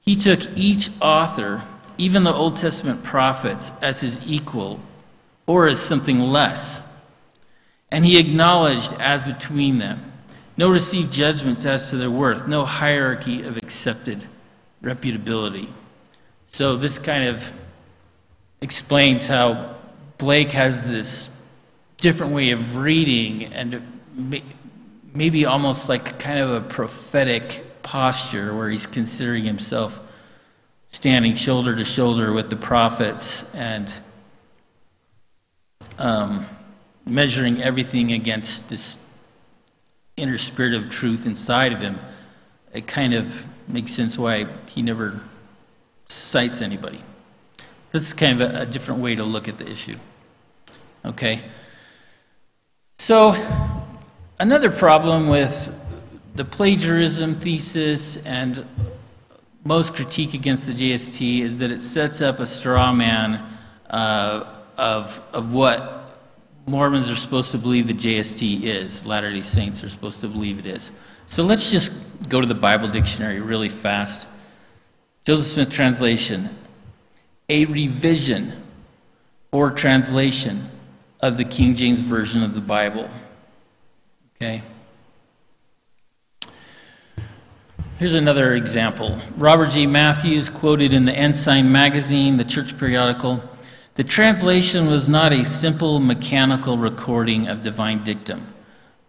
He 0.00 0.16
took 0.16 0.40
each 0.56 0.88
author, 1.02 1.60
even 1.98 2.24
the 2.24 2.32
Old 2.32 2.56
Testament 2.56 3.04
prophets, 3.04 3.70
as 3.82 4.00
his 4.00 4.18
equal 4.26 4.80
or 5.46 5.68
as 5.68 5.78
something 5.78 6.18
less, 6.18 6.80
and 7.90 8.06
he 8.06 8.18
acknowledged 8.18 8.94
as 8.94 9.22
between 9.22 9.76
them 9.76 10.10
no 10.56 10.70
received 10.70 11.12
judgments 11.12 11.64
as 11.66 11.90
to 11.90 11.96
their 11.96 12.10
worth, 12.10 12.46
no 12.46 12.64
hierarchy 12.64 13.42
of 13.42 13.58
accepted 13.58 14.26
reputability. 14.82 15.68
So 16.48 16.76
this 16.76 16.98
kind 16.98 17.24
of 17.24 17.52
explains 18.60 19.26
how 19.26 19.76
Blake 20.18 20.52
has 20.52 20.86
this 20.86 21.42
different 21.96 22.32
way 22.32 22.50
of 22.50 22.76
reading 22.76 23.44
and 23.44 23.82
maybe 25.12 25.46
almost 25.46 25.88
like 25.88 26.18
kind 26.18 26.38
of 26.38 26.50
a 26.50 26.60
prophetic 26.60 27.64
posture 27.82 28.54
where 28.54 28.68
he's 28.68 28.86
considering 28.86 29.44
himself 29.44 30.00
standing 30.90 31.34
shoulder 31.34 31.76
to 31.76 31.84
shoulder 31.84 32.32
with 32.32 32.50
the 32.50 32.56
prophets 32.56 33.44
and 33.54 33.92
um, 35.98 36.46
measuring 37.06 37.62
everything 37.62 38.12
against 38.12 38.68
this 38.68 38.96
inner 40.16 40.38
spirit 40.38 40.74
of 40.74 40.90
truth 40.90 41.26
inside 41.26 41.72
of 41.72 41.80
him, 41.80 41.98
it 42.72 42.86
kind 42.86 43.14
of 43.14 43.44
makes 43.72 43.92
sense 43.92 44.18
why 44.18 44.46
he 44.66 44.82
never 44.82 45.20
cites 46.08 46.60
anybody. 46.60 47.00
This 47.92 48.06
is 48.06 48.12
kind 48.12 48.40
of 48.40 48.50
a, 48.50 48.60
a 48.62 48.66
different 48.66 49.00
way 49.00 49.16
to 49.16 49.24
look 49.24 49.48
at 49.48 49.58
the 49.58 49.68
issue. 49.68 49.96
Okay? 51.04 51.42
So, 52.98 53.34
another 54.38 54.70
problem 54.70 55.28
with 55.28 55.74
the 56.34 56.44
plagiarism 56.44 57.40
thesis 57.40 58.24
and 58.24 58.66
most 59.64 59.94
critique 59.94 60.34
against 60.34 60.66
the 60.66 60.72
JST 60.72 61.40
is 61.40 61.58
that 61.58 61.70
it 61.70 61.82
sets 61.82 62.20
up 62.20 62.38
a 62.38 62.46
straw 62.46 62.92
man 62.92 63.44
uh, 63.90 64.44
of, 64.76 65.22
of 65.32 65.52
what 65.52 66.18
Mormons 66.66 67.10
are 67.10 67.16
supposed 67.16 67.50
to 67.52 67.58
believe 67.58 67.86
the 67.86 67.94
JST 67.94 68.62
is, 68.62 69.04
Latter 69.04 69.32
day 69.32 69.42
Saints 69.42 69.82
are 69.82 69.88
supposed 69.88 70.20
to 70.20 70.28
believe 70.28 70.58
it 70.58 70.66
is. 70.66 70.90
So 71.30 71.44
let's 71.44 71.70
just 71.70 71.92
go 72.28 72.40
to 72.40 72.46
the 72.46 72.56
Bible 72.56 72.88
dictionary 72.88 73.38
really 73.38 73.68
fast. 73.68 74.26
Joseph 75.24 75.46
Smith 75.46 75.70
translation 75.70 76.50
a 77.48 77.66
revision 77.66 78.64
or 79.52 79.70
translation 79.70 80.68
of 81.20 81.36
the 81.36 81.44
King 81.44 81.76
James 81.76 82.00
Version 82.00 82.42
of 82.42 82.54
the 82.54 82.60
Bible. 82.60 83.08
Okay? 84.36 84.62
Here's 88.00 88.14
another 88.14 88.54
example. 88.54 89.16
Robert 89.36 89.70
J. 89.70 89.86
Matthews, 89.86 90.48
quoted 90.48 90.92
in 90.92 91.04
the 91.04 91.12
Ensign 91.12 91.70
magazine, 91.70 92.38
the 92.38 92.44
church 92.44 92.76
periodical. 92.76 93.40
The 93.94 94.04
translation 94.04 94.90
was 94.90 95.08
not 95.08 95.32
a 95.32 95.44
simple 95.44 96.00
mechanical 96.00 96.76
recording 96.76 97.46
of 97.46 97.62
divine 97.62 98.02
dictum, 98.02 98.49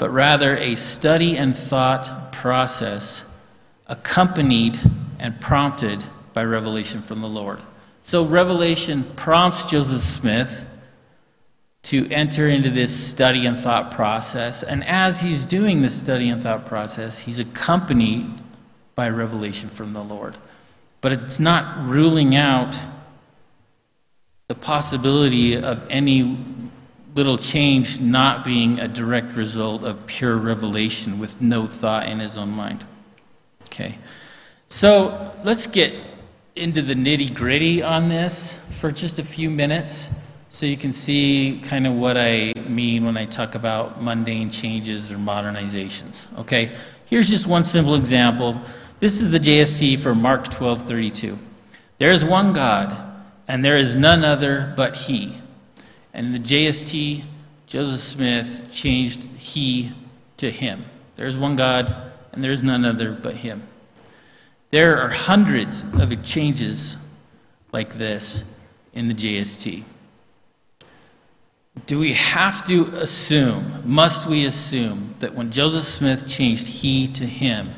but 0.02 0.10
rather 0.10 0.58
a 0.58 0.74
study 0.76 1.38
and 1.38 1.56
thought 1.56 2.32
process 2.32 3.22
accompanied 3.86 4.80
and 5.20 5.40
prompted 5.40 6.04
by 6.34 6.44
revelation 6.44 7.04
from 7.04 7.22
the 7.22 7.28
Lord. 7.28 7.60
So, 8.02 8.26
revelation 8.26 9.04
prompts 9.16 9.70
Joseph 9.70 10.02
Smith 10.02 10.66
to 11.84 12.10
enter 12.10 12.50
into 12.50 12.72
this 12.72 12.92
study 12.92 13.46
and 13.46 13.60
thought 13.60 13.92
process. 13.92 14.64
And 14.64 14.84
as 14.86 15.22
he's 15.22 15.46
doing 15.46 15.84
this 15.84 15.94
study 15.94 16.30
and 16.30 16.42
thought 16.42 16.66
process, 16.66 17.20
he's 17.20 17.38
accompanied 17.38 18.26
by 18.96 19.08
revelation 19.08 19.70
from 19.70 19.94
the 19.94 20.04
Lord. 20.04 20.36
But 21.02 21.12
it's 21.12 21.40
not 21.40 21.88
ruling 21.88 22.36
out 22.36 22.76
the 24.48 24.56
possibility 24.56 25.58
of 25.58 25.86
any 25.92 26.40
little 27.14 27.38
change 27.38 28.00
not 28.00 28.46
being 28.46 28.80
a 28.80 28.88
direct 28.88 29.36
result 29.36 29.84
of 29.84 30.06
pure 30.06 30.38
revelation 30.38 31.20
with 31.20 31.42
no 31.42 31.68
thought 31.68 32.08
in 32.08 32.20
his 32.20 32.38
own 32.38 32.50
mind. 32.50 32.86
Okay. 33.66 33.98
So 34.70 35.34
let's 35.44 35.68
get 35.68 35.94
into 36.56 36.82
the 36.82 36.94
nitty 36.94 37.34
gritty 37.34 37.82
on 37.82 38.10
this 38.10 38.54
for 38.80 38.92
just 38.92 39.20
a 39.20 39.24
few 39.24 39.50
minutes. 39.50 40.10
so 40.52 40.66
you 40.66 40.76
can 40.76 40.92
see 40.92 41.62
kind 41.64 41.88
of 41.88 41.94
what 41.94 42.18
I 42.18 42.54
mean 42.68 43.06
when 43.06 43.16
I 43.16 43.26
talk 43.26 43.56
about 43.56 44.04
mundane 44.04 44.50
changes 44.50 45.10
or 45.10 45.16
modernizations. 45.16 46.28
Okay, 46.40 46.76
here's 47.06 47.30
just 47.30 47.48
one 47.48 47.64
simple 47.64 47.96
example. 47.96 48.62
This 49.00 49.22
is 49.22 49.32
the 49.32 49.40
JST 49.40 50.00
for 50.00 50.14
Mark 50.14 50.50
12:32. 50.50 51.38
There 52.00 52.12
is 52.12 52.26
one 52.26 52.52
God, 52.52 52.98
and 53.48 53.64
there 53.64 53.78
is 53.78 53.96
none 53.96 54.26
other 54.26 54.74
but 54.76 54.94
He. 54.96 55.38
And 56.14 56.28
in 56.28 56.34
the 56.34 56.40
JST, 56.40 57.24
Joseph 57.68 58.00
Smith 58.00 58.68
changed 58.72 59.24
He 59.38 59.92
to 60.38 60.50
Him. 60.50 60.86
There 61.16 61.28
is 61.28 61.38
one 61.38 61.56
God, 61.56 62.12
and 62.34 62.44
there 62.44 62.52
is 62.52 62.64
none 62.64 62.86
other 62.86 63.12
but 63.12 63.36
Him. 63.36 63.64
There 64.72 65.02
are 65.02 65.10
hundreds 65.10 65.84
of 65.94 66.24
changes 66.24 66.96
like 67.72 67.98
this 67.98 68.44
in 68.94 69.08
the 69.08 69.14
JST. 69.14 69.84
Do 71.86 72.00
we 72.00 72.14
have 72.14 72.66
to 72.68 72.88
assume, 72.98 73.82
must 73.86 74.28
we 74.28 74.46
assume, 74.46 75.16
that 75.20 75.34
when 75.34 75.52
Joseph 75.52 75.86
Smith 75.86 76.28
changed 76.28 76.68
he 76.68 77.08
to 77.08 77.26
him, 77.26 77.72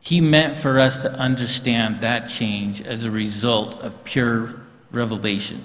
he 0.00 0.20
meant 0.20 0.56
for 0.56 0.78
us 0.78 1.02
to 1.02 1.12
understand 1.12 2.00
that 2.00 2.28
change 2.28 2.80
as 2.80 3.04
a 3.04 3.10
result 3.10 3.80
of 3.80 4.04
pure 4.04 4.54
revelation? 4.90 5.64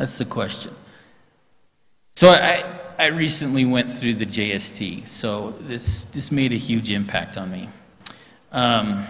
That's 0.00 0.16
the 0.16 0.24
question. 0.24 0.74
So 2.16 2.30
I, 2.30 2.64
I 2.98 3.08
recently 3.08 3.66
went 3.66 3.90
through 3.92 4.14
the 4.14 4.24
JST, 4.24 5.06
so 5.06 5.50
this, 5.60 6.04
this 6.04 6.32
made 6.32 6.52
a 6.52 6.56
huge 6.56 6.90
impact 6.90 7.36
on 7.36 7.50
me. 7.50 7.68
Um, 8.50 9.06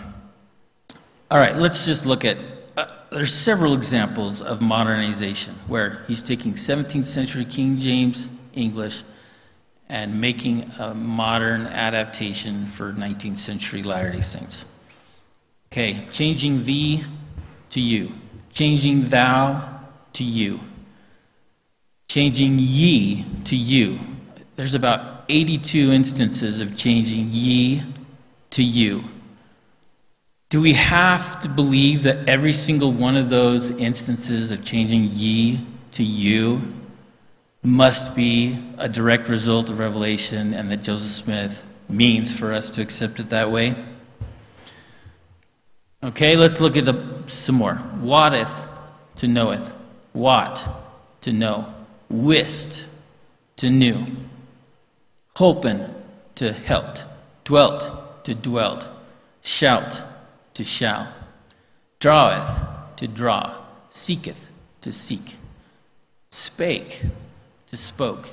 all 1.30 1.38
right, 1.38 1.56
let's 1.56 1.86
just 1.86 2.06
look 2.06 2.24
at 2.24 2.38
there's 3.12 3.32
several 3.32 3.74
examples 3.74 4.42
of 4.42 4.60
modernization 4.60 5.54
where 5.68 6.02
he's 6.08 6.24
taking 6.24 6.54
17th 6.54 7.06
century 7.06 7.44
King 7.44 7.78
James 7.78 8.28
English 8.54 9.04
and 9.88 10.20
making 10.20 10.72
a 10.80 10.92
modern 10.92 11.68
adaptation 11.68 12.66
for 12.66 12.92
19th 12.92 13.36
century 13.36 13.84
Latter 13.84 14.10
day 14.10 14.22
Saints. 14.22 14.64
Okay, 15.70 16.08
changing 16.10 16.64
thee 16.64 17.04
to 17.70 17.80
you, 17.80 18.10
changing 18.52 19.08
thou 19.08 19.78
to 20.14 20.24
you, 20.24 20.58
changing 22.10 22.58
ye 22.58 23.24
to 23.44 23.54
you. 23.54 23.96
There's 24.56 24.74
about 24.74 25.22
82 25.28 25.92
instances 25.92 26.58
of 26.58 26.76
changing 26.76 27.28
ye 27.30 27.84
to 28.50 28.64
you. 28.64 29.04
Do 30.48 30.60
we 30.60 30.72
have 30.72 31.40
to 31.42 31.48
believe 31.48 32.02
that 32.02 32.28
every 32.28 32.52
single 32.52 32.90
one 32.90 33.16
of 33.16 33.28
those 33.28 33.70
instances 33.70 34.50
of 34.50 34.64
changing 34.64 35.10
ye 35.12 35.64
to 35.92 36.02
you 36.02 36.60
must 37.62 38.16
be 38.16 38.58
a 38.76 38.88
direct 38.88 39.28
result 39.28 39.70
of 39.70 39.78
revelation 39.78 40.52
and 40.52 40.68
that 40.72 40.82
Joseph 40.82 41.12
Smith 41.12 41.64
means 41.88 42.36
for 42.36 42.52
us 42.52 42.72
to 42.72 42.82
accept 42.82 43.20
it 43.20 43.30
that 43.30 43.52
way? 43.52 43.76
Okay, 46.02 46.34
let's 46.34 46.60
look 46.60 46.76
at 46.76 46.86
the, 46.86 47.22
some 47.28 47.54
more. 47.54 47.80
Wotteth 48.00 48.66
to 49.14 49.28
knoweth, 49.28 49.72
wot 50.12 50.66
to 51.20 51.32
know, 51.32 51.72
wist 52.10 52.84
to 53.56 53.70
knew, 53.70 54.04
hopen 55.36 55.94
to 56.34 56.52
helped, 56.52 57.04
dwelt 57.44 58.24
to 58.24 58.34
dwelt, 58.34 58.86
shout 59.42 60.02
to 60.54 60.64
shall, 60.64 61.08
draweth 62.00 62.58
to 62.96 63.06
draw, 63.06 63.54
seeketh 63.88 64.48
to 64.80 64.92
seek, 64.92 65.36
spake 66.30 67.02
to 67.68 67.76
spoke, 67.76 68.30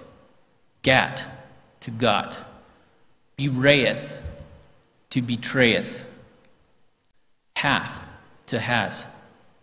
gat 0.82 1.24
to 1.82 1.92
got, 1.92 2.38
bewrayeth 3.38 4.18
to 5.12 5.22
betrayeth, 5.22 6.02
hath 7.56 8.04
to 8.48 8.60
has, 8.60 9.06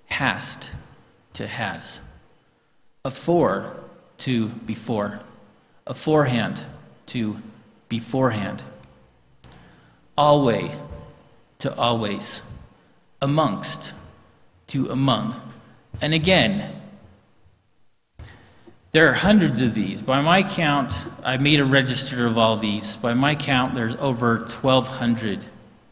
hast 0.06 0.70
to 1.32 1.46
has, 1.46 1.98
afore 3.04 3.83
to 4.24 4.48
before, 4.48 5.20
aforehand 5.86 6.62
to 7.04 7.36
beforehand, 7.90 8.62
alway 10.16 10.74
to 11.58 11.74
always, 11.76 12.40
amongst 13.20 13.92
to 14.66 14.88
among. 14.88 15.38
And 16.00 16.14
again, 16.14 16.80
there 18.92 19.08
are 19.08 19.12
hundreds 19.12 19.60
of 19.60 19.74
these. 19.74 20.00
By 20.00 20.22
my 20.22 20.42
count, 20.42 20.94
I 21.22 21.36
made 21.36 21.60
a 21.60 21.64
register 21.66 22.24
of 22.24 22.38
all 22.38 22.56
these. 22.56 22.96
By 22.96 23.12
my 23.12 23.34
count, 23.34 23.74
there's 23.74 23.96
over 23.96 24.38
1,200 24.38 25.40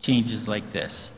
changes 0.01 0.49
like 0.49 0.71
this. 0.71 1.11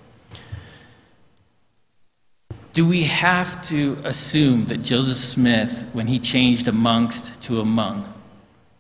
Do 2.75 2.85
we 2.85 3.05
have 3.05 3.63
to 3.69 3.97
assume 4.03 4.67
that 4.67 4.79
Joseph 4.79 5.17
Smith, 5.17 5.89
when 5.93 6.09
he 6.09 6.19
changed 6.19 6.67
amongst 6.67 7.41
to 7.43 7.61
among, 7.61 8.13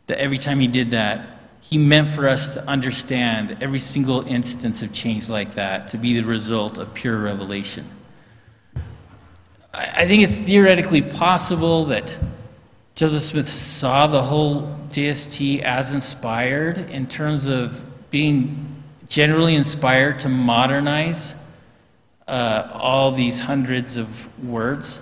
that 0.08 0.18
every 0.18 0.36
time 0.36 0.58
he 0.58 0.66
did 0.66 0.90
that, 0.90 1.38
he 1.60 1.78
meant 1.78 2.08
for 2.08 2.28
us 2.28 2.54
to 2.54 2.68
understand 2.68 3.56
every 3.60 3.78
single 3.78 4.26
instance 4.26 4.82
of 4.82 4.92
change 4.92 5.30
like 5.30 5.54
that 5.54 5.90
to 5.90 5.96
be 5.96 6.12
the 6.20 6.26
result 6.26 6.76
of 6.76 6.92
pure 6.92 7.20
revelation. 7.20 7.86
I 9.72 10.06
think 10.06 10.24
it's 10.24 10.38
theoretically 10.38 11.00
possible 11.00 11.84
that 11.84 12.18
Joseph 12.96 13.22
Smith 13.22 13.48
saw 13.48 14.08
the 14.08 14.24
whole 14.24 14.76
JST 14.88 15.62
as 15.62 15.94
inspired 15.94 16.78
in 16.90 17.06
terms 17.06 17.46
of 17.46 17.84
being 18.10 18.82
generally 19.08 19.54
inspired 19.54 20.18
to 20.20 20.28
modernize 20.28 21.34
uh, 22.26 22.70
all 22.72 23.12
these 23.12 23.40
hundreds 23.40 23.96
of 23.96 24.28
words. 24.44 25.00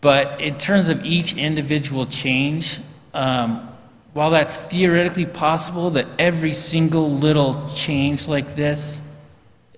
But 0.00 0.40
in 0.40 0.58
terms 0.58 0.88
of 0.88 1.04
each 1.04 1.36
individual 1.36 2.06
change, 2.06 2.78
um, 3.14 3.68
while 4.12 4.30
that's 4.30 4.56
theoretically 4.56 5.26
possible 5.26 5.90
that 5.90 6.06
every 6.18 6.54
single 6.54 7.10
little 7.10 7.68
change 7.68 8.28
like 8.28 8.54
this 8.54 9.00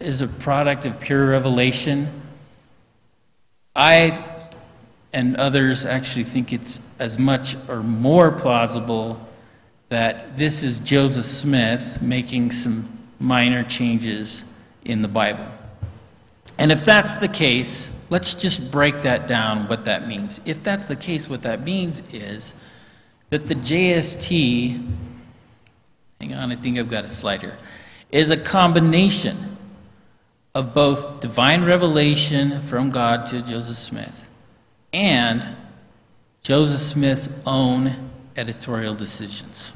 is 0.01 0.21
a 0.21 0.27
product 0.29 0.85
of 0.85 1.01
pure 1.01 1.31
revelation, 1.31 2.09
I 3.75 4.23
and 5.13 5.37
others 5.37 5.87
actually 5.87 6.25
think 6.25 6.53
it's 6.53 6.81
as 6.99 7.19
much 7.19 7.57
or 7.69 7.83
more 7.83 8.31
plausible 8.31 9.19
that 9.89 10.37
this 10.37 10.63
is 10.63 10.79
Joseph 10.81 11.25
Smith 11.25 12.03
making 12.03 12.51
some 12.51 12.87
minor 13.19 13.63
changes 13.65 14.43
in 14.85 15.01
the 15.01 15.09
Bible. 15.09 15.47
And 16.59 16.73
if 16.73 16.85
that's 16.85 17.17
the 17.17 17.29
case, 17.29 17.91
let's 18.11 18.35
just 18.35 18.71
break 18.71 19.03
that 19.03 19.27
down 19.27 19.69
what 19.69 19.85
that 19.85 20.09
means. 20.09 20.41
If 20.45 20.63
that's 20.63 20.87
the 20.87 20.97
case, 20.97 21.29
what 21.29 21.43
that 21.43 21.63
means 21.63 22.03
is 22.13 22.55
that 23.31 23.47
the 23.47 23.55
JST, 23.55 24.91
hang 26.21 26.35
on, 26.35 26.53
I 26.53 26.57
think 26.57 26.79
I've 26.79 26.89
got 26.89 27.05
a 27.05 27.09
slide 27.09 27.41
here, 27.41 27.59
is 28.11 28.31
a 28.31 28.37
combination 28.37 29.57
of 30.55 30.73
both 30.73 31.21
divine 31.21 31.65
revelation 31.65 32.63
from 32.63 32.89
God 32.89 33.27
to 33.27 33.43
Joseph 33.43 33.77
Smith 33.77 34.27
and 34.93 35.45
Joseph 36.43 36.81
Smith's 36.81 37.29
own 37.45 38.11
editorial 38.37 38.95
decisions. 38.95 39.73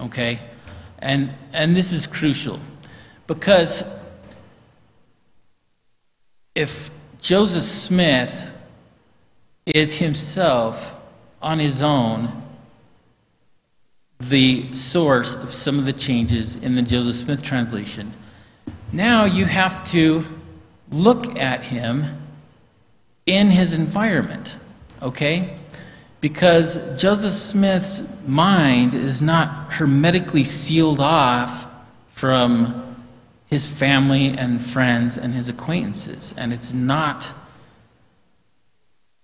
Okay? 0.00 0.40
And, 0.98 1.32
and 1.52 1.74
this 1.74 1.92
is 1.92 2.06
crucial 2.06 2.60
because 3.26 3.82
if 6.56 6.90
Joseph 7.20 7.64
Smith 7.64 8.50
is 9.66 9.96
himself 9.96 10.94
on 11.42 11.58
his 11.58 11.82
own 11.82 12.42
the 14.18 14.74
source 14.74 15.34
of 15.34 15.52
some 15.52 15.78
of 15.78 15.84
the 15.84 15.92
changes 15.92 16.56
in 16.56 16.74
the 16.74 16.80
Joseph 16.80 17.16
Smith 17.16 17.42
translation. 17.42 18.14
Now 18.90 19.26
you 19.26 19.44
have 19.44 19.84
to 19.90 20.24
look 20.90 21.36
at 21.36 21.62
him 21.62 22.22
in 23.26 23.50
his 23.50 23.74
environment, 23.74 24.56
okay? 25.02 25.58
Because 26.22 26.76
Joseph 27.00 27.34
Smith's 27.34 28.16
mind 28.26 28.94
is 28.94 29.20
not 29.20 29.74
hermetically 29.74 30.44
sealed 30.44 31.00
off 31.00 31.66
from 32.12 32.85
his 33.46 33.66
family 33.66 34.28
and 34.36 34.64
friends 34.64 35.16
and 35.16 35.34
his 35.34 35.48
acquaintances, 35.48 36.34
and 36.36 36.52
it's 36.52 36.72
not 36.72 37.30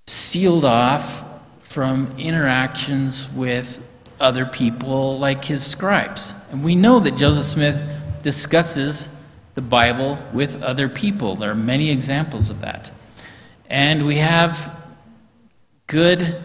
sealed 0.07 0.65
off 0.65 1.25
from 1.61 2.15
interactions 2.19 3.31
with 3.33 3.83
other 4.21 4.47
people 4.47 5.19
like 5.19 5.45
his 5.45 5.65
scribes. 5.65 6.33
And 6.51 6.63
we 6.63 6.77
know 6.77 7.01
that 7.01 7.17
Joseph 7.17 7.47
Smith 7.47 7.81
discusses 8.23 9.09
the 9.55 9.63
Bible 9.63 10.19
with 10.33 10.63
other 10.63 10.89
people. 10.89 11.35
There 11.35 11.51
are 11.51 11.57
many 11.57 11.91
examples 11.91 12.51
of 12.51 12.61
that. 12.61 12.91
And 13.69 14.07
we 14.07 14.17
have 14.17 14.77
good 15.87 16.43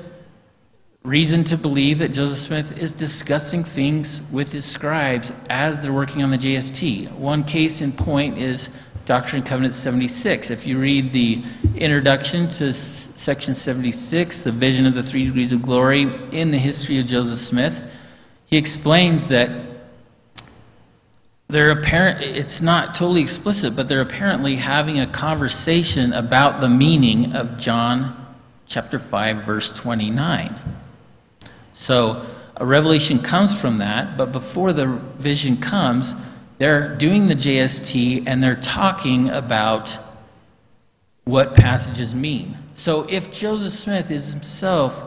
reason 1.03 1.43
to 1.45 1.57
believe 1.57 1.99
that 1.99 2.09
Joseph 2.09 2.39
Smith 2.39 2.77
is 2.77 2.91
discussing 2.91 3.63
things 3.63 4.21
with 4.31 4.51
his 4.51 4.65
scribes 4.65 5.31
as 5.49 5.81
they're 5.81 5.93
working 5.93 6.21
on 6.21 6.31
the 6.31 6.37
JST. 6.37 7.11
One 7.13 7.43
case 7.43 7.81
in 7.81 7.91
point 7.91 8.37
is 8.37 8.69
Doctrine 9.05 9.41
and 9.41 9.47
Covenants 9.47 9.77
76. 9.77 10.49
If 10.49 10.65
you 10.65 10.77
read 10.77 11.13
the 11.13 11.41
introduction 11.75 12.49
to 12.51 12.73
section 12.73 13.55
76, 13.55 14.43
the 14.43 14.51
vision 14.51 14.85
of 14.85 14.95
the 14.95 15.03
three 15.03 15.25
degrees 15.25 15.53
of 15.53 15.61
glory 15.61 16.03
in 16.31 16.51
the 16.51 16.57
history 16.57 16.99
of 16.99 17.05
Joseph 17.05 17.39
Smith, 17.39 17.81
he 18.47 18.57
explains 18.57 19.27
that 19.27 19.49
they're 21.49 21.71
apparent 21.71 22.21
it's 22.21 22.61
not 22.61 22.93
totally 22.93 23.21
explicit 23.21 23.73
but 23.73 23.87
they're 23.87 24.01
apparently 24.01 24.57
having 24.57 24.99
a 24.99 25.07
conversation 25.07 26.11
about 26.11 26.59
the 26.59 26.67
meaning 26.67 27.33
of 27.33 27.57
john 27.57 28.35
chapter 28.65 28.99
5 28.99 29.45
verse 29.45 29.73
29 29.73 30.53
so 31.78 32.25
a 32.55 32.65
revelation 32.65 33.19
comes 33.19 33.59
from 33.59 33.78
that 33.78 34.17
but 34.17 34.32
before 34.32 34.73
the 34.73 34.86
vision 35.17 35.55
comes 35.57 36.13
they're 36.57 36.95
doing 36.95 37.28
the 37.28 37.36
jst 37.36 38.23
and 38.28 38.43
they're 38.43 38.55
talking 38.55 39.30
about 39.30 39.97
what 41.23 41.53
passages 41.53 42.13
mean 42.13 42.57
so 42.75 43.03
if 43.09 43.32
joseph 43.32 43.73
smith 43.73 44.11
is 44.11 44.32
himself 44.32 45.03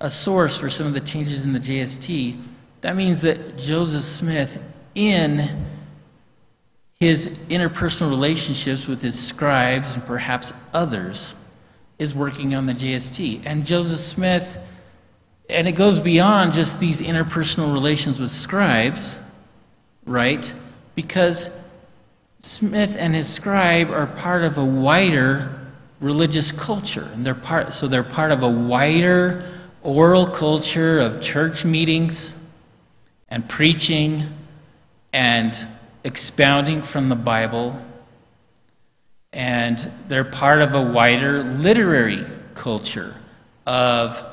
a 0.00 0.10
source 0.10 0.56
for 0.56 0.68
some 0.68 0.86
of 0.86 0.92
the 0.92 1.00
changes 1.00 1.44
in 1.44 1.52
the 1.52 1.60
jst 1.60 2.38
that 2.80 2.96
means 2.96 3.20
that 3.20 3.56
joseph 3.56 4.02
smith 4.02 4.62
in 4.94 5.66
his 6.98 7.38
interpersonal 7.50 8.08
relationships 8.08 8.88
with 8.88 9.02
his 9.02 9.18
scribes 9.18 9.94
and 9.94 10.04
perhaps 10.06 10.52
others 10.72 11.34
is 11.98 12.14
working 12.14 12.54
on 12.54 12.66
the 12.66 12.74
JST. 12.74 13.42
And 13.44 13.64
Joseph 13.64 14.00
Smith, 14.00 14.58
and 15.48 15.68
it 15.68 15.72
goes 15.72 16.00
beyond 16.00 16.52
just 16.52 16.80
these 16.80 17.00
interpersonal 17.00 17.72
relations 17.72 18.18
with 18.20 18.30
scribes, 18.30 19.16
right? 20.04 20.50
Because 20.94 21.56
Smith 22.40 22.96
and 22.98 23.14
his 23.14 23.28
scribe 23.28 23.90
are 23.90 24.06
part 24.06 24.44
of 24.44 24.58
a 24.58 24.64
wider 24.64 25.52
religious 26.00 26.52
culture. 26.52 27.08
And 27.14 27.24
they're 27.24 27.34
part, 27.34 27.72
so 27.72 27.88
they're 27.88 28.02
part 28.02 28.32
of 28.32 28.42
a 28.42 28.50
wider 28.50 29.44
oral 29.82 30.26
culture 30.26 30.98
of 31.00 31.20
church 31.20 31.64
meetings 31.64 32.32
and 33.28 33.48
preaching 33.48 34.28
and 35.12 35.56
expounding 36.04 36.82
from 36.82 37.08
the 37.08 37.16
Bible, 37.16 37.80
and 39.32 39.90
they're 40.08 40.24
part 40.24 40.60
of 40.60 40.74
a 40.74 40.82
wider 40.82 41.42
literary 41.42 42.24
culture 42.54 43.14
of 43.66 44.24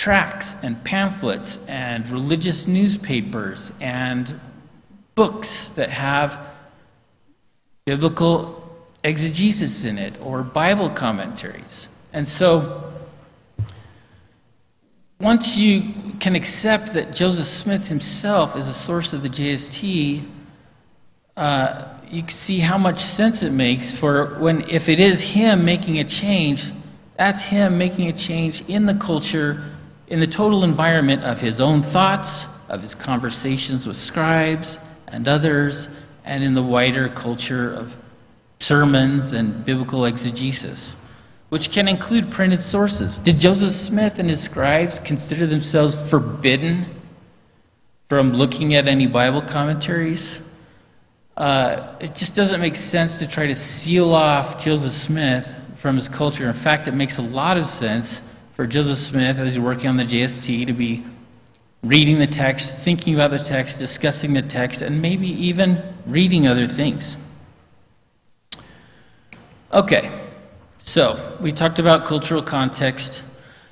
tracts 0.00 0.56
and 0.62 0.82
pamphlets 0.82 1.58
and 1.68 2.08
religious 2.08 2.66
newspapers 2.66 3.70
and 3.82 4.40
books 5.14 5.68
that 5.70 5.90
have 5.90 6.40
biblical 7.84 8.64
exegesis 9.04 9.84
in 9.84 9.98
it 9.98 10.18
or 10.22 10.42
Bible 10.42 10.88
commentaries. 10.88 11.86
And 12.14 12.26
so, 12.26 12.90
once 15.20 15.58
you 15.58 15.92
can 16.18 16.34
accept 16.34 16.94
that 16.94 17.14
Joseph 17.14 17.46
Smith 17.46 17.86
himself 17.88 18.56
is 18.56 18.68
a 18.68 18.72
source 18.72 19.12
of 19.12 19.22
the 19.22 19.28
JST, 19.28 20.24
uh, 21.36 21.88
you 22.10 22.22
can 22.22 22.30
see 22.30 22.58
how 22.58 22.78
much 22.78 23.00
sense 23.00 23.42
it 23.42 23.52
makes 23.52 23.92
for 23.92 24.38
when, 24.38 24.62
if 24.70 24.88
it 24.88 24.98
is 24.98 25.20
him 25.20 25.62
making 25.62 25.98
a 25.98 26.04
change, 26.04 26.68
that's 27.18 27.42
him 27.42 27.76
making 27.76 28.08
a 28.08 28.14
change 28.14 28.64
in 28.66 28.86
the 28.86 28.94
culture, 28.94 29.62
in 30.10 30.18
the 30.18 30.26
total 30.26 30.64
environment 30.64 31.22
of 31.22 31.40
his 31.40 31.60
own 31.60 31.82
thoughts, 31.82 32.46
of 32.68 32.82
his 32.82 32.94
conversations 32.94 33.86
with 33.86 33.96
scribes 33.96 34.78
and 35.06 35.26
others, 35.26 35.88
and 36.24 36.44
in 36.44 36.54
the 36.54 36.62
wider 36.62 37.08
culture 37.08 37.72
of 37.72 37.96
sermons 38.58 39.32
and 39.32 39.64
biblical 39.64 40.04
exegesis, 40.04 40.94
which 41.48 41.70
can 41.70 41.88
include 41.88 42.30
printed 42.30 42.60
sources. 42.60 43.18
Did 43.18 43.38
Joseph 43.40 43.70
Smith 43.70 44.18
and 44.18 44.28
his 44.28 44.40
scribes 44.40 44.98
consider 44.98 45.46
themselves 45.46 46.10
forbidden 46.10 46.86
from 48.08 48.34
looking 48.34 48.74
at 48.74 48.88
any 48.88 49.06
Bible 49.06 49.42
commentaries? 49.42 50.40
Uh, 51.36 51.94
it 52.00 52.14
just 52.16 52.34
doesn't 52.34 52.60
make 52.60 52.76
sense 52.76 53.18
to 53.20 53.28
try 53.28 53.46
to 53.46 53.54
seal 53.54 54.12
off 54.12 54.62
Joseph 54.62 54.92
Smith 54.92 55.56
from 55.76 55.94
his 55.94 56.08
culture. 56.08 56.46
In 56.46 56.52
fact, 56.52 56.88
it 56.88 56.92
makes 56.92 57.18
a 57.18 57.22
lot 57.22 57.56
of 57.56 57.66
sense 57.66 58.20
for 58.60 58.66
Joseph 58.66 58.98
Smith, 58.98 59.38
as 59.38 59.54
he's 59.54 59.58
working 59.58 59.88
on 59.88 59.96
the 59.96 60.04
JST, 60.04 60.66
to 60.66 60.74
be 60.74 61.02
reading 61.82 62.18
the 62.18 62.26
text, 62.26 62.70
thinking 62.74 63.14
about 63.14 63.30
the 63.30 63.38
text, 63.38 63.78
discussing 63.78 64.34
the 64.34 64.42
text, 64.42 64.82
and 64.82 65.00
maybe 65.00 65.28
even 65.28 65.82
reading 66.04 66.46
other 66.46 66.66
things. 66.66 67.16
Okay, 69.72 70.12
so 70.80 71.38
we 71.40 71.52
talked 71.52 71.78
about 71.78 72.04
cultural 72.04 72.42
context. 72.42 73.22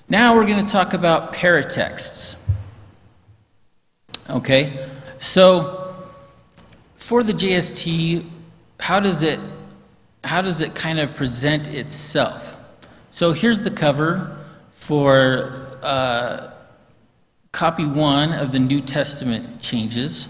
Now 0.08 0.34
we're 0.34 0.46
going 0.46 0.64
to 0.64 0.72
talk 0.72 0.94
about 0.94 1.34
paratexts. 1.34 2.36
Okay, 4.30 4.88
so 5.18 5.96
for 6.96 7.22
the 7.22 7.34
JST, 7.34 8.24
how 8.80 9.00
does 9.00 9.22
it 9.22 9.38
how 10.24 10.40
does 10.40 10.62
it 10.62 10.74
kind 10.74 10.98
of 10.98 11.14
present 11.14 11.68
itself? 11.68 12.54
So 13.10 13.34
here's 13.34 13.60
the 13.60 13.70
cover 13.70 14.37
for 14.88 15.68
uh, 15.82 16.50
copy 17.52 17.84
one 17.84 18.32
of 18.32 18.52
the 18.52 18.58
New 18.58 18.80
Testament 18.80 19.60
changes. 19.60 20.28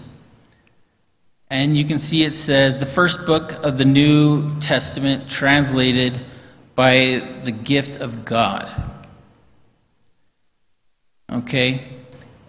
And 1.49 1.77
you 1.77 1.85
can 1.85 1.97
see 1.97 2.23
it 2.23 2.35
says 2.35 2.77
the 2.77 2.85
first 2.85 3.25
book 3.25 3.53
of 3.63 3.77
the 3.77 3.85
New 3.85 4.59
Testament 4.59 5.29
translated 5.29 6.25
by 6.75 7.25
the 7.45 7.53
gift 7.53 8.01
of 8.01 8.25
God. 8.25 8.69
Okay? 11.31 11.85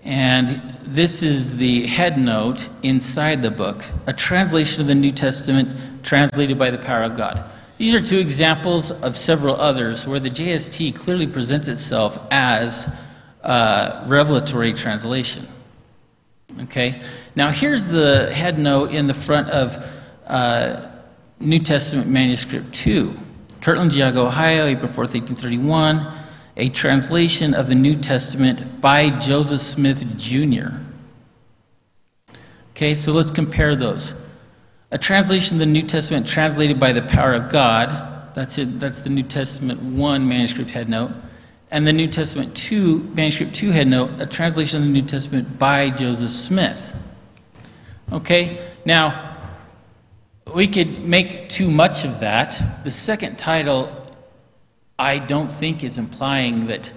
And 0.03 0.79
this 0.83 1.23
is 1.23 1.59
the 1.59 1.87
head 1.87 2.19
note 2.19 2.69
inside 2.83 3.41
the 3.41 3.53
book, 3.53 3.85
a 4.09 4.13
translation 4.13 4.81
of 4.81 4.89
the 4.89 4.97
New 4.97 5.13
Testament 5.13 6.05
translated 6.05 6.59
by 6.59 6.73
the 6.73 6.79
power 6.79 7.05
of 7.05 7.17
God. 7.17 7.49
These 7.81 7.95
are 7.95 8.03
two 8.03 8.19
examples 8.19 8.91
of 8.91 9.17
several 9.17 9.57
others 9.57 10.07
where 10.07 10.21
the 10.21 10.29
JST 10.29 10.95
clearly 10.97 11.27
presents 11.27 11.67
itself 11.67 12.19
as 12.31 12.87
revelatory 13.43 14.75
translation. 14.75 15.49
Okay? 16.61 17.01
Now, 17.35 17.51
here's 17.51 17.87
the 17.87 18.31
head 18.35 18.59
note 18.59 18.91
in 18.91 19.07
the 19.07 19.15
front 19.15 19.49
of 19.49 19.83
uh, 20.27 20.91
New 21.39 21.61
Testament 21.61 22.07
Manuscript 22.07 22.75
2. 22.75 23.19
Kirtland, 23.63 23.93
Geauga, 23.93 24.27
Ohio, 24.27 24.67
April 24.67 24.93
4, 24.93 25.05
1831 25.05 26.19
a 26.59 26.69
translation 26.69 27.55
of 27.55 27.69
the 27.69 27.75
New 27.75 27.97
Testament 27.97 28.83
by 28.83 29.09
Joseph 29.09 29.63
Smith 29.63 30.05
Jr. 30.19 30.77
Okay, 32.73 32.95
so 32.95 33.13
let's 33.13 33.31
compare 33.31 33.75
those. 33.75 34.13
A 34.93 34.99
translation 34.99 35.57
of 35.57 35.61
the 35.61 35.67
New 35.67 35.83
Testament 35.83 36.27
translated 36.27 36.81
by 36.81 36.93
the 36.93 37.03
power 37.03 37.35
of 37.35 37.49
God, 37.49 38.35
that's 38.35 38.59
it, 38.59 38.81
that's 38.81 39.03
the 39.03 39.11
New 39.11 39.23
Testament 39.23 39.81
1 39.81 40.29
manuscript 40.29 40.73
head 40.73 40.89
note, 40.89 41.13
and 41.71 41.87
the 41.87 41.93
New 41.93 42.09
Testament 42.09 42.57
2 42.57 42.99
manuscript 43.15 43.55
2 43.55 43.71
head 43.71 43.87
note, 43.87 44.11
a 44.19 44.27
translation 44.27 44.81
of 44.81 44.87
the 44.87 44.93
New 44.93 45.03
Testament 45.03 45.61
by 45.61 45.91
Joseph 45.91 46.31
Smith. 46.31 46.93
Okay, 48.11 48.59
now 48.85 49.37
we 50.53 50.67
could 50.67 51.05
make 51.05 51.49
too 51.49 51.71
much 51.71 52.05
of 52.05 52.19
that. 52.19 52.61
The 52.83 52.91
second 52.91 53.39
title 53.39 53.97
I 54.99 55.21
don't 55.21 55.53
think 55.53 55.85
is 55.85 55.99
implying 55.99 56.67
that 56.67 56.91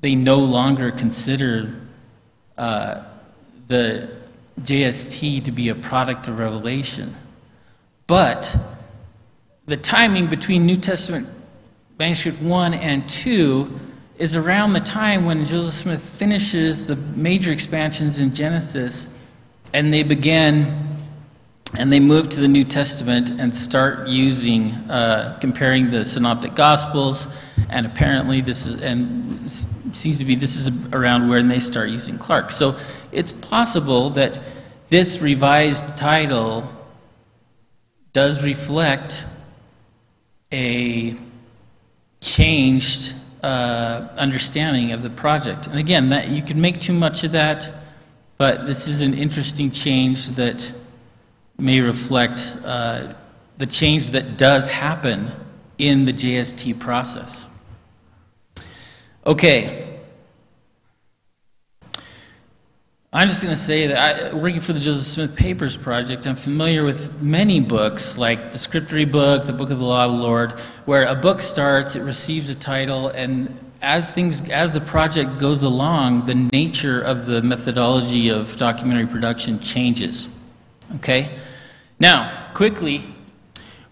they 0.00 0.14
no 0.14 0.38
longer 0.38 0.90
consider 0.90 1.74
uh, 2.58 3.04
the 3.66 4.17
JST 4.62 5.44
to 5.44 5.50
be 5.50 5.68
a 5.68 5.74
product 5.74 6.28
of 6.28 6.38
revelation. 6.38 7.14
But 8.06 8.56
the 9.66 9.76
timing 9.76 10.28
between 10.28 10.66
New 10.66 10.76
Testament 10.76 11.28
manuscript 11.98 12.40
1 12.40 12.74
and 12.74 13.08
2 13.08 13.80
is 14.18 14.34
around 14.34 14.72
the 14.72 14.80
time 14.80 15.24
when 15.24 15.44
Joseph 15.44 15.74
Smith 15.74 16.02
finishes 16.02 16.86
the 16.86 16.96
major 16.96 17.52
expansions 17.52 18.18
in 18.18 18.34
Genesis 18.34 19.16
and 19.72 19.92
they 19.92 20.02
begin 20.02 20.87
and 21.76 21.92
they 21.92 22.00
move 22.00 22.28
to 22.30 22.40
the 22.40 22.48
New 22.48 22.64
Testament 22.64 23.28
and 23.40 23.54
start 23.54 24.08
using, 24.08 24.72
uh, 24.90 25.38
comparing 25.40 25.90
the 25.90 26.04
Synoptic 26.04 26.54
Gospels, 26.54 27.26
and 27.68 27.84
apparently 27.84 28.40
this 28.40 28.64
is, 28.64 28.80
and 28.80 29.50
seems 29.50 30.18
to 30.18 30.24
be 30.24 30.34
this 30.34 30.56
is 30.56 30.70
around 30.92 31.28
where 31.28 31.42
they 31.42 31.60
start 31.60 31.90
using 31.90 32.18
Clarke. 32.18 32.50
So 32.50 32.76
it's 33.12 33.32
possible 33.32 34.10
that 34.10 34.38
this 34.88 35.20
revised 35.20 35.96
title 35.96 36.68
does 38.12 38.42
reflect 38.42 39.24
a 40.52 41.16
changed 42.20 43.14
uh, 43.42 44.08
understanding 44.16 44.92
of 44.92 45.02
the 45.02 45.10
project. 45.10 45.66
And 45.66 45.78
again, 45.78 46.08
that, 46.10 46.28
you 46.28 46.42
can 46.42 46.60
make 46.60 46.80
too 46.80 46.94
much 46.94 47.22
of 47.24 47.32
that, 47.32 47.70
but 48.38 48.66
this 48.66 48.88
is 48.88 49.00
an 49.02 49.14
interesting 49.14 49.70
change 49.70 50.30
that 50.30 50.72
may 51.58 51.80
reflect 51.80 52.38
uh, 52.64 53.12
the 53.58 53.66
change 53.66 54.10
that 54.10 54.36
does 54.36 54.68
happen 54.68 55.32
in 55.78 56.04
the 56.04 56.12
JST 56.12 56.78
process. 56.78 57.44
Okay. 59.26 59.98
I'm 63.12 63.28
just 63.28 63.42
going 63.42 63.54
to 63.54 63.60
say 63.60 63.88
that 63.88 64.32
I, 64.32 64.34
working 64.34 64.60
for 64.60 64.72
the 64.72 64.80
Joseph 64.80 65.06
Smith 65.06 65.34
Papers 65.34 65.76
Project, 65.76 66.26
I'm 66.26 66.36
familiar 66.36 66.84
with 66.84 67.20
many 67.20 67.58
books, 67.58 68.16
like 68.16 68.52
the 68.52 68.58
Scriptory 68.58 69.10
book, 69.10 69.44
the 69.44 69.52
Book 69.52 69.70
of 69.70 69.78
the 69.78 69.84
Law 69.84 70.04
of 70.04 70.12
the 70.12 70.18
Lord, 70.18 70.52
where 70.84 71.06
a 71.06 71.14
book 71.14 71.40
starts, 71.40 71.96
it 71.96 72.02
receives 72.02 72.50
a 72.50 72.54
title, 72.54 73.08
and 73.08 73.58
as 73.82 74.10
things, 74.10 74.48
as 74.50 74.72
the 74.72 74.80
project 74.80 75.38
goes 75.38 75.62
along, 75.62 76.26
the 76.26 76.34
nature 76.34 77.00
of 77.00 77.26
the 77.26 77.42
methodology 77.42 78.28
of 78.28 78.56
documentary 78.56 79.06
production 79.06 79.58
changes. 79.58 80.28
Okay? 80.96 81.38
Now, 81.98 82.50
quickly, 82.54 83.04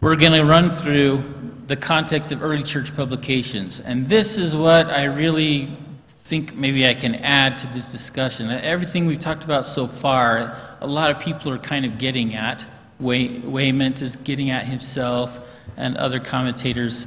we're 0.01 0.17
going 0.17 0.33
to 0.33 0.45
run 0.45 0.71
through 0.71 1.23
the 1.67 1.77
context 1.77 2.33
of 2.33 2.43
early 2.43 2.63
church 2.63 2.95
publications. 2.95 3.81
And 3.81 4.09
this 4.09 4.39
is 4.39 4.55
what 4.55 4.87
I 4.87 5.05
really 5.05 5.77
think 6.25 6.55
maybe 6.55 6.87
I 6.87 6.95
can 6.95 7.17
add 7.17 7.59
to 7.59 7.67
this 7.69 7.91
discussion. 7.91 8.51
Everything 8.51 9.07
we've 9.07 9.19
talked 9.19 9.45
about 9.45 9.65
so 9.65 9.87
far, 9.87 10.59
a 10.81 10.87
lot 10.87 11.11
of 11.11 11.21
people 11.21 11.53
are 11.53 11.59
kind 11.59 11.85
of 11.85 11.99
getting 11.99 12.35
at. 12.35 12.65
Way, 12.99 13.39
Wayment 13.41 14.01
is 14.01 14.17
getting 14.17 14.51
at 14.51 14.65
himself 14.65 15.39
and 15.77 15.97
other 15.97 16.19
commentators. 16.19 17.07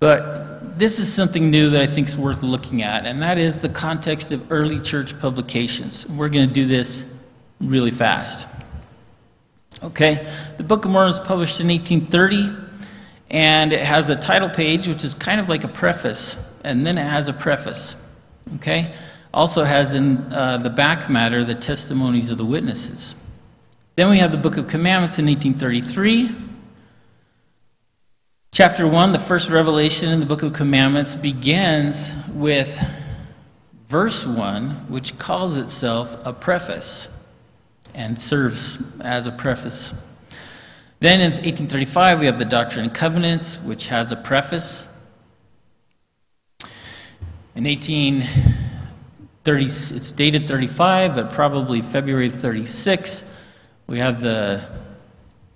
But 0.00 0.78
this 0.78 1.00
is 1.00 1.12
something 1.12 1.50
new 1.50 1.70
that 1.70 1.80
I 1.80 1.86
think 1.86 2.08
is 2.08 2.16
worth 2.16 2.42
looking 2.42 2.82
at, 2.82 3.06
and 3.06 3.20
that 3.22 3.38
is 3.38 3.60
the 3.60 3.68
context 3.68 4.30
of 4.30 4.52
early 4.52 4.78
church 4.78 5.18
publications. 5.18 6.06
We're 6.08 6.28
going 6.28 6.46
to 6.46 6.54
do 6.54 6.66
this 6.66 7.04
really 7.60 7.90
fast. 7.90 8.46
Okay, 9.80 10.26
the 10.56 10.64
Book 10.64 10.84
of 10.84 10.90
Mormon 10.90 11.08
was 11.08 11.20
published 11.20 11.60
in 11.60 11.68
1830, 11.68 12.52
and 13.30 13.72
it 13.72 13.80
has 13.80 14.08
a 14.08 14.16
title 14.16 14.48
page, 14.48 14.88
which 14.88 15.04
is 15.04 15.14
kind 15.14 15.40
of 15.40 15.48
like 15.48 15.62
a 15.62 15.68
preface, 15.68 16.36
and 16.64 16.84
then 16.84 16.98
it 16.98 17.04
has 17.04 17.28
a 17.28 17.32
preface. 17.32 17.94
Okay, 18.56 18.92
also 19.32 19.62
has 19.62 19.94
in 19.94 20.32
uh, 20.32 20.58
the 20.58 20.70
back 20.70 21.08
matter 21.08 21.44
the 21.44 21.54
testimonies 21.54 22.32
of 22.32 22.38
the 22.38 22.44
witnesses. 22.44 23.14
Then 23.94 24.10
we 24.10 24.18
have 24.18 24.32
the 24.32 24.38
Book 24.38 24.56
of 24.56 24.66
Commandments 24.66 25.20
in 25.20 25.26
1833. 25.26 26.34
Chapter 28.50 28.88
1, 28.88 29.12
the 29.12 29.18
first 29.20 29.48
revelation 29.48 30.10
in 30.10 30.18
the 30.18 30.26
Book 30.26 30.42
of 30.42 30.54
Commandments, 30.54 31.14
begins 31.14 32.14
with 32.32 32.84
verse 33.88 34.26
1, 34.26 34.88
which 34.88 35.18
calls 35.18 35.56
itself 35.56 36.16
a 36.26 36.32
preface 36.32 37.06
and 37.98 38.18
serves 38.18 38.78
as 39.00 39.26
a 39.26 39.32
preface. 39.32 39.92
Then 41.00 41.20
in 41.20 41.32
1835, 41.32 42.20
we 42.20 42.26
have 42.26 42.38
the 42.38 42.44
Doctrine 42.44 42.84
and 42.84 42.94
Covenants, 42.94 43.56
which 43.56 43.88
has 43.88 44.12
a 44.12 44.16
preface. 44.16 44.86
In 47.56 47.64
1830, 47.64 49.64
it's 49.64 50.12
dated 50.12 50.46
35, 50.46 51.16
but 51.16 51.32
probably 51.32 51.82
February 51.82 52.30
36, 52.30 53.28
we 53.88 53.98
have 53.98 54.20
the 54.20 54.64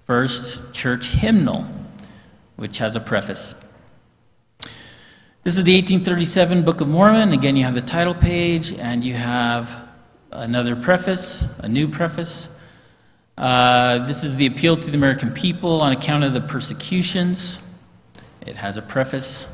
first 0.04 0.74
church 0.74 1.10
hymnal, 1.10 1.64
which 2.56 2.78
has 2.78 2.96
a 2.96 3.00
preface. 3.00 3.54
This 5.44 5.56
is 5.56 5.62
the 5.62 5.74
1837 5.74 6.64
Book 6.64 6.80
of 6.80 6.88
Mormon. 6.88 7.32
Again, 7.32 7.54
you 7.54 7.62
have 7.64 7.76
the 7.76 7.82
title 7.82 8.14
page, 8.14 8.72
and 8.72 9.04
you 9.04 9.14
have 9.14 9.91
another 10.32 10.74
preface, 10.74 11.44
a 11.58 11.68
new 11.68 11.88
preface. 11.88 12.48
Uh, 13.36 14.04
this 14.06 14.24
is 14.24 14.36
the 14.36 14.46
appeal 14.46 14.76
to 14.76 14.90
the 14.90 14.96
American 14.96 15.30
people 15.32 15.80
on 15.80 15.92
account 15.92 16.24
of 16.24 16.32
the 16.32 16.40
persecutions. 16.40 17.58
It 18.42 18.56
has 18.56 18.76
a 18.76 18.82
preface. 18.82 19.46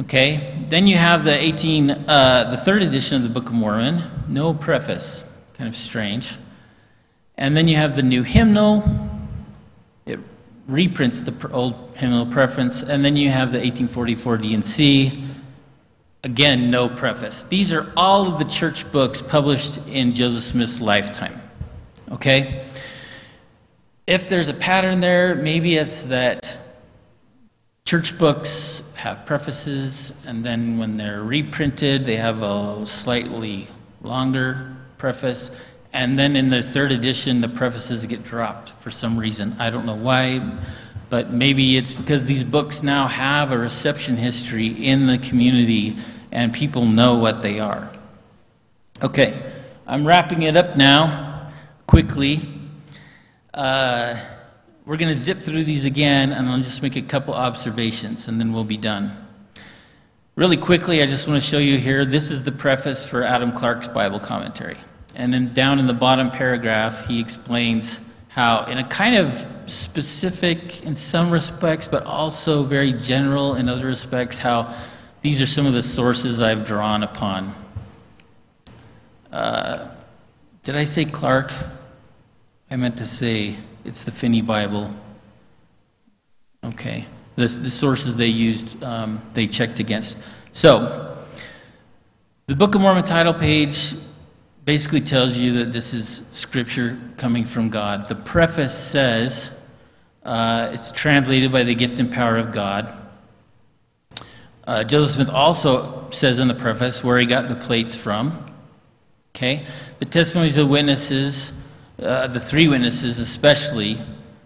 Okay, 0.00 0.54
then 0.68 0.86
you 0.86 0.96
have 0.96 1.24
the 1.24 1.32
18, 1.32 1.90
uh, 1.90 2.50
the 2.50 2.56
third 2.56 2.82
edition 2.82 3.16
of 3.16 3.22
the 3.22 3.28
Book 3.28 3.48
of 3.48 3.54
Mormon, 3.54 4.02
no 4.28 4.52
preface, 4.52 5.24
kind 5.54 5.68
of 5.68 5.74
strange. 5.74 6.36
And 7.38 7.56
then 7.56 7.66
you 7.66 7.76
have 7.76 7.96
the 7.96 8.02
new 8.02 8.22
hymnal. 8.22 8.84
It 10.04 10.20
reprints 10.68 11.22
the 11.22 11.50
old 11.50 11.92
hymnal 11.96 12.26
preference, 12.26 12.82
and 12.82 13.04
then 13.04 13.16
you 13.16 13.30
have 13.30 13.52
the 13.52 13.58
1844 13.58 14.38
D&C 14.38 15.24
Again, 16.26 16.72
no 16.72 16.88
preface. 16.88 17.44
These 17.44 17.72
are 17.72 17.86
all 17.96 18.26
of 18.26 18.40
the 18.40 18.44
church 18.46 18.90
books 18.90 19.22
published 19.22 19.78
in 19.86 20.12
Joseph 20.12 20.42
Smith's 20.42 20.80
lifetime. 20.80 21.40
Okay? 22.10 22.64
If 24.08 24.28
there's 24.28 24.48
a 24.48 24.54
pattern 24.54 24.98
there, 24.98 25.36
maybe 25.36 25.76
it's 25.76 26.02
that 26.02 26.56
church 27.84 28.18
books 28.18 28.82
have 28.96 29.24
prefaces, 29.24 30.12
and 30.26 30.44
then 30.44 30.78
when 30.78 30.96
they're 30.96 31.22
reprinted, 31.22 32.04
they 32.04 32.16
have 32.16 32.42
a 32.42 32.84
slightly 32.86 33.68
longer 34.02 34.74
preface. 34.98 35.52
And 35.92 36.18
then 36.18 36.34
in 36.34 36.50
the 36.50 36.60
third 36.60 36.90
edition, 36.90 37.40
the 37.40 37.48
prefaces 37.48 38.04
get 38.04 38.24
dropped 38.24 38.70
for 38.70 38.90
some 38.90 39.16
reason. 39.16 39.54
I 39.60 39.70
don't 39.70 39.86
know 39.86 39.94
why, 39.94 40.58
but 41.08 41.30
maybe 41.30 41.76
it's 41.76 41.94
because 41.94 42.26
these 42.26 42.42
books 42.42 42.82
now 42.82 43.06
have 43.06 43.52
a 43.52 43.58
reception 43.58 44.16
history 44.16 44.66
in 44.66 45.06
the 45.06 45.18
community 45.18 45.96
and 46.32 46.52
people 46.52 46.84
know 46.84 47.16
what 47.16 47.42
they 47.42 47.60
are. 47.60 47.90
Okay, 49.02 49.42
I'm 49.86 50.06
wrapping 50.06 50.42
it 50.42 50.56
up 50.56 50.76
now 50.76 51.50
quickly. 51.86 52.48
Uh, 53.52 54.18
we're 54.84 54.96
going 54.96 55.08
to 55.08 55.14
zip 55.14 55.38
through 55.38 55.64
these 55.64 55.84
again, 55.84 56.32
and 56.32 56.48
I'll 56.48 56.58
just 56.58 56.82
make 56.82 56.96
a 56.96 57.02
couple 57.02 57.34
observations, 57.34 58.28
and 58.28 58.38
then 58.38 58.52
we'll 58.52 58.64
be 58.64 58.76
done. 58.76 59.26
Really 60.36 60.56
quickly, 60.56 61.02
I 61.02 61.06
just 61.06 61.26
want 61.26 61.42
to 61.42 61.48
show 61.48 61.58
you 61.58 61.78
here 61.78 62.04
this 62.04 62.30
is 62.30 62.44
the 62.44 62.52
preface 62.52 63.06
for 63.06 63.22
Adam 63.22 63.52
Clarke's 63.52 63.88
Bible 63.88 64.20
commentary. 64.20 64.76
And 65.14 65.32
then 65.32 65.54
down 65.54 65.78
in 65.78 65.86
the 65.86 65.94
bottom 65.94 66.30
paragraph, 66.30 67.06
he 67.06 67.20
explains 67.20 68.00
how, 68.28 68.66
in 68.66 68.76
a 68.76 68.86
kind 68.86 69.16
of 69.16 69.46
specific 69.64 70.82
in 70.82 70.94
some 70.94 71.30
respects, 71.30 71.86
but 71.86 72.04
also 72.04 72.62
very 72.62 72.92
general 72.92 73.54
in 73.54 73.68
other 73.68 73.86
respects, 73.86 74.36
how 74.36 74.74
these 75.26 75.42
are 75.42 75.46
some 75.46 75.66
of 75.66 75.72
the 75.72 75.82
sources 75.82 76.40
I've 76.40 76.64
drawn 76.64 77.02
upon. 77.02 77.52
Uh, 79.32 79.88
did 80.62 80.76
I 80.76 80.84
say 80.84 81.04
Clarke? 81.04 81.52
I 82.70 82.76
meant 82.76 82.96
to 82.98 83.04
say 83.04 83.56
it's 83.84 84.04
the 84.04 84.12
Finney 84.12 84.40
Bible. 84.40 84.88
Okay. 86.62 87.06
The, 87.34 87.48
the 87.48 87.72
sources 87.72 88.14
they 88.14 88.28
used, 88.28 88.80
um, 88.84 89.20
they 89.34 89.48
checked 89.48 89.80
against. 89.80 90.16
So, 90.52 91.18
the 92.46 92.54
Book 92.54 92.76
of 92.76 92.82
Mormon 92.82 93.02
title 93.02 93.34
page 93.34 93.94
basically 94.64 95.00
tells 95.00 95.36
you 95.36 95.54
that 95.54 95.72
this 95.72 95.92
is 95.92 96.24
scripture 96.30 96.96
coming 97.16 97.44
from 97.44 97.68
God. 97.68 98.06
The 98.06 98.14
preface 98.14 98.78
says 98.78 99.50
uh, 100.22 100.70
it's 100.72 100.92
translated 100.92 101.50
by 101.50 101.64
the 101.64 101.74
gift 101.74 101.98
and 101.98 102.12
power 102.12 102.36
of 102.36 102.52
God. 102.52 103.05
Uh, 104.66 104.82
Joseph 104.82 105.14
Smith 105.14 105.30
also 105.30 106.10
says 106.10 106.38
in 106.38 106.48
the 106.48 106.54
preface 106.54 107.04
where 107.04 107.18
he 107.18 107.26
got 107.26 107.48
the 107.48 107.54
plates 107.54 107.94
from. 107.94 108.44
Okay? 109.34 109.64
The 109.98 110.06
testimonies 110.06 110.58
of 110.58 110.68
witnesses, 110.68 111.52
uh, 112.00 112.26
the 112.26 112.40
three 112.40 112.68
witnesses 112.68 113.18
especially, 113.18 113.98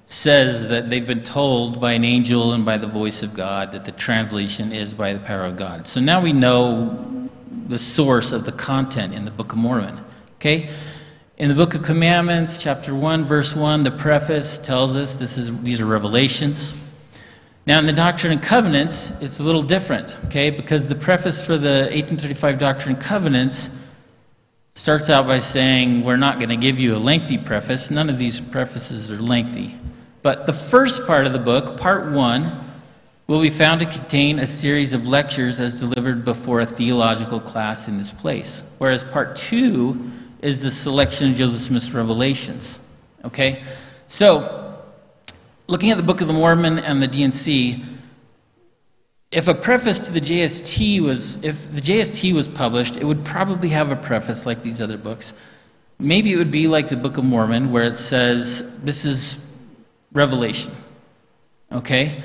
says 0.06 0.68
that 0.68 0.90
they've 0.90 1.06
been 1.06 1.22
told 1.22 1.80
by 1.80 1.92
an 1.92 2.04
angel 2.04 2.52
and 2.52 2.64
by 2.64 2.76
the 2.76 2.86
voice 2.86 3.22
of 3.22 3.32
God 3.32 3.72
that 3.72 3.84
the 3.84 3.92
translation 3.92 4.72
is 4.72 4.92
by 4.92 5.12
the 5.12 5.20
power 5.20 5.44
of 5.44 5.56
God. 5.56 5.86
So 5.86 6.00
now 6.00 6.20
we 6.20 6.32
know 6.32 7.28
the 7.68 7.78
source 7.78 8.32
of 8.32 8.44
the 8.44 8.52
content 8.52 9.14
in 9.14 9.24
the 9.24 9.30
Book 9.30 9.52
of 9.52 9.58
Mormon. 9.58 10.04
Okay? 10.36 10.68
In 11.38 11.48
the 11.48 11.54
Book 11.54 11.74
of 11.74 11.82
Commandments, 11.82 12.60
chapter 12.60 12.94
1, 12.94 13.24
verse 13.24 13.54
1, 13.54 13.84
the 13.84 13.92
preface 13.92 14.58
tells 14.58 14.96
us 14.96 15.14
this 15.14 15.38
is, 15.38 15.56
these 15.62 15.80
are 15.80 15.86
revelations. 15.86 16.74
Now, 17.70 17.78
in 17.78 17.86
the 17.86 17.92
Doctrine 17.92 18.32
and 18.32 18.42
Covenants, 18.42 19.12
it's 19.20 19.38
a 19.38 19.44
little 19.44 19.62
different, 19.62 20.16
okay, 20.24 20.50
because 20.50 20.88
the 20.88 20.96
preface 20.96 21.40
for 21.40 21.56
the 21.56 21.82
1835 21.92 22.58
Doctrine 22.58 22.96
and 22.96 23.04
Covenants 23.04 23.70
starts 24.74 25.08
out 25.08 25.28
by 25.28 25.38
saying, 25.38 26.02
We're 26.02 26.16
not 26.16 26.40
going 26.40 26.48
to 26.48 26.56
give 26.56 26.80
you 26.80 26.96
a 26.96 26.98
lengthy 26.98 27.38
preface. 27.38 27.88
None 27.88 28.10
of 28.10 28.18
these 28.18 28.40
prefaces 28.40 29.12
are 29.12 29.22
lengthy. 29.22 29.76
But 30.22 30.46
the 30.46 30.52
first 30.52 31.06
part 31.06 31.28
of 31.28 31.32
the 31.32 31.38
book, 31.38 31.78
part 31.78 32.10
one, 32.10 32.58
will 33.28 33.40
be 33.40 33.50
found 33.50 33.78
to 33.82 33.86
contain 33.86 34.40
a 34.40 34.48
series 34.48 34.92
of 34.92 35.06
lectures 35.06 35.60
as 35.60 35.78
delivered 35.78 36.24
before 36.24 36.58
a 36.58 36.66
theological 36.66 37.38
class 37.38 37.86
in 37.86 37.98
this 37.98 38.10
place, 38.10 38.64
whereas 38.78 39.04
part 39.04 39.36
two 39.36 40.10
is 40.42 40.60
the 40.60 40.72
selection 40.72 41.30
of 41.30 41.36
Joseph 41.36 41.60
Smith's 41.60 41.92
revelations. 41.92 42.80
Okay? 43.24 43.62
So, 44.08 44.59
looking 45.70 45.92
at 45.92 45.96
the 45.96 46.02
Book 46.02 46.20
of 46.20 46.26
the 46.26 46.32
Mormon 46.32 46.80
and 46.80 47.00
the 47.00 47.06
D&C, 47.06 47.84
if 49.30 49.46
a 49.46 49.54
preface 49.54 50.00
to 50.00 50.10
the 50.10 50.20
JST 50.20 51.00
was, 51.00 51.42
if 51.44 51.72
the 51.72 51.80
JST 51.80 52.34
was 52.34 52.48
published, 52.48 52.96
it 52.96 53.04
would 53.04 53.24
probably 53.24 53.68
have 53.68 53.92
a 53.92 53.96
preface 53.96 54.44
like 54.44 54.64
these 54.64 54.80
other 54.80 54.98
books. 54.98 55.32
Maybe 56.00 56.32
it 56.32 56.36
would 56.36 56.50
be 56.50 56.66
like 56.66 56.88
the 56.88 56.96
Book 56.96 57.18
of 57.18 57.24
Mormon, 57.24 57.70
where 57.70 57.84
it 57.84 57.96
says, 57.96 58.80
This 58.80 59.04
is 59.04 59.46
Revelation. 60.12 60.72
Okay? 61.70 62.20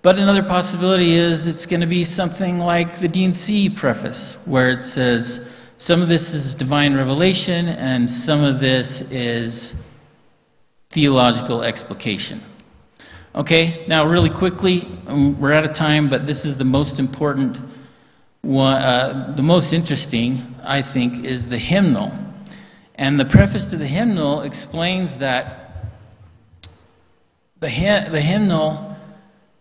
But 0.00 0.18
another 0.18 0.42
possibility 0.42 1.16
is 1.16 1.46
it's 1.46 1.66
going 1.66 1.82
to 1.82 1.86
be 1.86 2.02
something 2.02 2.58
like 2.58 2.98
the 2.98 3.08
D&C 3.08 3.68
preface, 3.68 4.38
where 4.46 4.70
it 4.70 4.82
says, 4.82 5.52
Some 5.76 6.00
of 6.00 6.08
this 6.08 6.32
is 6.32 6.54
divine 6.54 6.96
revelation, 6.96 7.68
and 7.68 8.10
some 8.10 8.42
of 8.42 8.58
this 8.58 9.10
is 9.12 9.84
theological 10.88 11.62
explication. 11.62 12.40
Okay, 13.36 13.84
now 13.86 14.06
really 14.06 14.30
quickly, 14.30 14.88
um, 15.06 15.38
we're 15.38 15.52
out 15.52 15.66
of 15.66 15.74
time, 15.74 16.08
but 16.08 16.26
this 16.26 16.46
is 16.46 16.56
the 16.56 16.64
most 16.64 16.98
important 16.98 17.58
one, 18.40 18.72
uh, 18.72 19.34
the 19.36 19.42
most 19.42 19.74
interesting, 19.74 20.54
I 20.62 20.80
think, 20.80 21.26
is 21.26 21.46
the 21.46 21.58
hymnal. 21.58 22.12
And 22.94 23.20
the 23.20 23.26
preface 23.26 23.68
to 23.68 23.76
the 23.76 23.86
hymnal 23.86 24.40
explains 24.40 25.18
that 25.18 25.84
the, 27.60 27.68
the 28.10 28.22
hymnal 28.22 28.96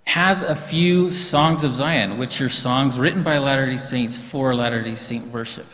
has 0.05 0.41
a 0.41 0.55
few 0.55 1.11
songs 1.11 1.65
of 1.65 1.73
Zion, 1.73 2.17
which 2.17 2.39
are 2.39 2.47
songs 2.47 2.97
written 2.97 3.23
by 3.23 3.39
Latter 3.39 3.65
day 3.65 3.75
Saints 3.75 4.15
for 4.15 4.55
Latter 4.55 4.81
day 4.81 4.95
Saint 4.95 5.27
worship. 5.33 5.67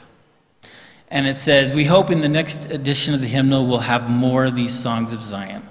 And 1.10 1.28
it 1.28 1.36
says, 1.36 1.72
We 1.72 1.86
hope 1.86 2.10
in 2.10 2.22
the 2.22 2.30
next 2.30 2.72
edition 2.72 3.14
of 3.14 3.22
the 3.22 3.28
hymnal 3.28 3.68
we'll 3.68 3.78
have 3.78 4.10
more 4.10 4.46
of 4.46 4.56
these 4.56 4.74
songs 4.74 5.14
of 5.14 5.22
Zion. 5.22 5.68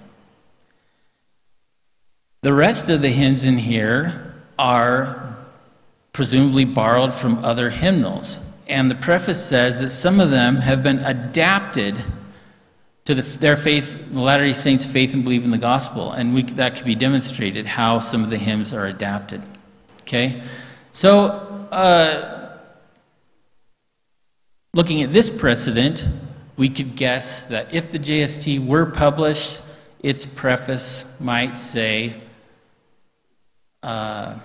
The 2.43 2.53
rest 2.55 2.89
of 2.89 3.03
the 3.03 3.11
hymns 3.11 3.45
in 3.45 3.59
here 3.59 4.35
are 4.59 5.37
presumably 6.15 6.65
borrowed 6.65 7.13
from 7.13 7.45
other 7.45 7.69
hymnals. 7.69 8.39
And 8.67 8.91
the 8.91 8.95
preface 8.95 9.45
says 9.45 9.79
that 9.79 9.91
some 9.91 10.21
of 10.21 10.31
them 10.31 10.57
have 10.57 10.83
been 10.83 11.01
adapted 11.01 11.97
to 13.05 13.15
the, 13.15 13.23
their 13.39 13.57
faith, 13.57 14.11
the 14.11 14.21
Latter 14.21 14.47
day 14.47 14.53
Saints' 14.55 14.87
faith 14.87 15.13
and 15.13 15.23
belief 15.23 15.45
in 15.45 15.51
the 15.51 15.59
gospel. 15.59 16.13
And 16.13 16.33
we, 16.33 16.43
that 16.43 16.77
can 16.77 16.87
be 16.87 16.95
demonstrated 16.95 17.67
how 17.67 18.01
some 18.01 18.25
of 18.25 18.31
the 18.31 18.39
hymns 18.39 18.73
are 18.73 18.87
adapted. 18.87 19.43
Okay? 20.03 20.43
So, 20.93 21.29
uh, 21.71 22.57
looking 24.73 25.03
at 25.03 25.13
this 25.13 25.29
precedent, 25.29 26.09
we 26.57 26.71
could 26.71 26.97
guess 26.97 27.47
that 27.47 27.75
if 27.75 27.93
the 27.93 27.99
JST 27.99 28.67
were 28.67 28.87
published, 28.87 29.61
its 30.03 30.25
preface 30.25 31.05
might 31.19 31.57
say, 31.57 32.17
uh, 33.83 34.39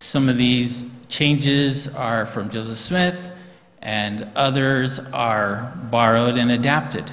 some 0.00 0.28
of 0.28 0.36
these 0.36 0.90
changes 1.08 1.94
are 1.94 2.24
from 2.24 2.48
Joseph 2.48 2.78
Smith, 2.78 3.30
and 3.82 4.28
others 4.34 4.98
are 5.12 5.76
borrowed 5.90 6.36
and 6.36 6.50
adapted. 6.50 7.10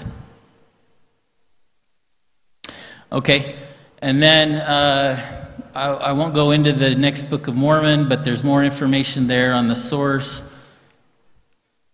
Okay, 3.11 3.55
and 4.01 4.21
then 4.21 4.53
uh, 4.53 5.47
I, 5.73 5.89
I, 5.89 6.11
won't 6.13 6.33
go 6.33 6.51
into 6.51 6.73
the 6.73 6.95
next 6.95 7.23
Book 7.23 7.47
of 7.47 7.55
Mormon, 7.55 8.09
but 8.09 8.23
there's 8.23 8.43
more 8.43 8.63
information 8.63 9.27
there 9.27 9.53
on 9.53 9.67
the 9.67 9.75
source. 9.75 10.41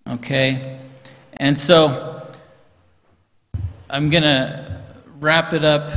Okay, 0.07 0.79
and 1.37 1.57
so 1.57 2.25
I'm 3.89 4.09
going 4.09 4.23
to 4.23 4.81
wrap 5.19 5.53
it 5.53 5.65
up 5.65 5.91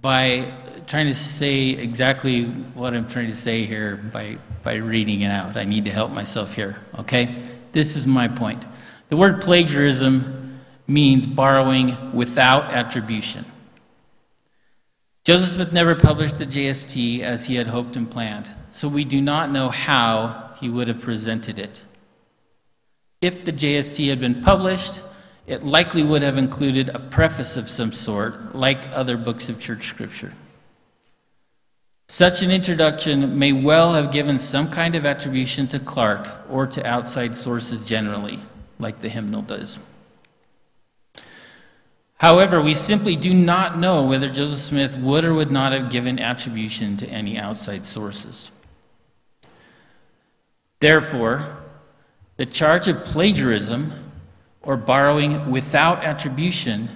by 0.00 0.52
trying 0.88 1.06
to 1.06 1.14
say 1.14 1.68
exactly 1.68 2.44
what 2.44 2.94
I'm 2.94 3.06
trying 3.06 3.26
to 3.26 3.36
say 3.36 3.64
here 3.64 3.96
by, 3.96 4.38
by 4.62 4.76
reading 4.76 5.20
it 5.20 5.30
out. 5.30 5.58
I 5.58 5.64
need 5.64 5.84
to 5.84 5.90
help 5.90 6.10
myself 6.10 6.54
here, 6.54 6.78
okay? 6.98 7.36
This 7.72 7.94
is 7.94 8.06
my 8.06 8.26
point. 8.26 8.64
The 9.10 9.16
word 9.18 9.42
plagiarism 9.42 10.60
means 10.86 11.26
borrowing 11.26 12.12
without 12.12 12.72
attribution. 12.72 13.44
Joseph 15.24 15.50
Smith 15.50 15.74
never 15.74 15.94
published 15.94 16.38
the 16.38 16.46
JST 16.46 17.20
as 17.20 17.44
he 17.44 17.56
had 17.56 17.66
hoped 17.66 17.96
and 17.96 18.10
planned, 18.10 18.50
so 18.72 18.88
we 18.88 19.04
do 19.04 19.20
not 19.20 19.50
know 19.50 19.68
how 19.68 20.54
he 20.58 20.70
would 20.70 20.88
have 20.88 21.02
presented 21.02 21.58
it. 21.58 21.82
If 23.20 23.44
the 23.44 23.52
JST 23.52 24.08
had 24.08 24.20
been 24.20 24.42
published, 24.42 25.02
it 25.46 25.64
likely 25.64 26.02
would 26.02 26.22
have 26.22 26.38
included 26.38 26.88
a 26.88 26.98
preface 26.98 27.58
of 27.58 27.68
some 27.68 27.92
sort, 27.92 28.54
like 28.54 28.78
other 28.94 29.18
books 29.18 29.50
of 29.50 29.60
church 29.60 29.86
scripture. 29.88 30.32
Such 32.10 32.40
an 32.40 32.50
introduction 32.50 33.38
may 33.38 33.52
well 33.52 33.92
have 33.92 34.12
given 34.12 34.38
some 34.38 34.70
kind 34.70 34.96
of 34.96 35.04
attribution 35.04 35.66
to 35.68 35.78
Clarke 35.78 36.30
or 36.48 36.66
to 36.66 36.86
outside 36.86 37.36
sources 37.36 37.86
generally, 37.86 38.40
like 38.78 39.00
the 39.00 39.10
hymnal 39.10 39.42
does. 39.42 39.78
However, 42.16 42.62
we 42.62 42.72
simply 42.72 43.14
do 43.14 43.34
not 43.34 43.78
know 43.78 44.06
whether 44.06 44.30
Joseph 44.30 44.58
Smith 44.58 44.96
would 44.96 45.22
or 45.22 45.34
would 45.34 45.50
not 45.50 45.72
have 45.72 45.90
given 45.90 46.18
attribution 46.18 46.96
to 46.96 47.06
any 47.08 47.38
outside 47.38 47.84
sources. 47.84 48.50
Therefore, 50.80 51.58
the 52.38 52.46
charge 52.46 52.88
of 52.88 53.04
plagiarism 53.04 53.92
or 54.62 54.78
borrowing 54.78 55.50
without 55.50 56.02
attribution 56.02 56.88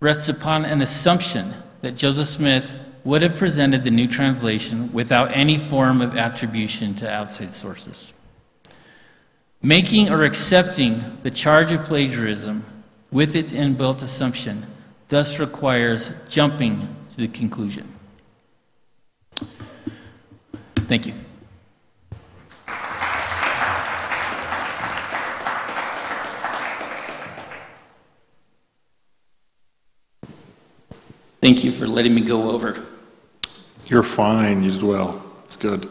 rests 0.00 0.30
upon 0.30 0.64
an 0.64 0.80
assumption 0.80 1.52
that 1.82 1.92
Joseph 1.92 2.28
Smith 2.28 2.74
would 3.04 3.20
have 3.20 3.36
presented 3.36 3.84
the 3.84 3.90
new 3.90 4.08
translation 4.08 4.90
without 4.92 5.30
any 5.36 5.58
form 5.58 6.00
of 6.00 6.16
attribution 6.16 6.94
to 6.94 7.10
outside 7.10 7.52
sources. 7.52 8.12
Making 9.62 10.10
or 10.10 10.24
accepting 10.24 11.18
the 11.22 11.30
charge 11.30 11.72
of 11.72 11.84
plagiarism 11.84 12.64
with 13.12 13.36
its 13.36 13.52
inbuilt 13.52 14.02
assumption 14.02 14.66
thus 15.08 15.38
requires 15.38 16.10
jumping 16.28 16.88
to 17.10 17.16
the 17.18 17.28
conclusion. 17.28 17.90
Thank 20.76 21.06
you. 21.06 21.14
Thank 31.40 31.62
you 31.62 31.70
for 31.70 31.86
letting 31.86 32.14
me 32.14 32.22
go 32.22 32.50
over. 32.50 32.82
You're 33.88 34.02
fine. 34.02 34.62
You 34.62 34.70
did 34.70 34.82
well. 34.82 35.22
It's 35.44 35.56
good. 35.56 35.88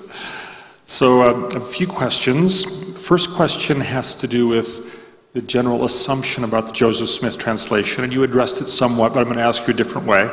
So, 0.86 1.22
uh, 1.22 1.58
a 1.58 1.60
few 1.60 1.86
questions. 1.86 2.94
The 2.94 3.00
first 3.00 3.30
question 3.32 3.80
has 3.82 4.16
to 4.16 4.28
do 4.28 4.48
with 4.48 4.92
the 5.34 5.42
general 5.44 5.86
assumption 5.86 6.44
about 6.44 6.68
the 6.68 6.74
Joseph 6.74 7.10
Smith 7.10 7.38
translation, 7.38 8.04
and 8.04 8.12
you 8.12 8.24
addressed 8.24 8.62
it 8.62 8.68
somewhat, 8.68 9.14
but 9.14 9.20
I'm 9.20 9.26
going 9.26 9.38
to 9.38 9.44
ask 9.44 9.68
you 9.68 9.74
a 9.74 9.78
different 9.78 10.08
way. 10.08 10.30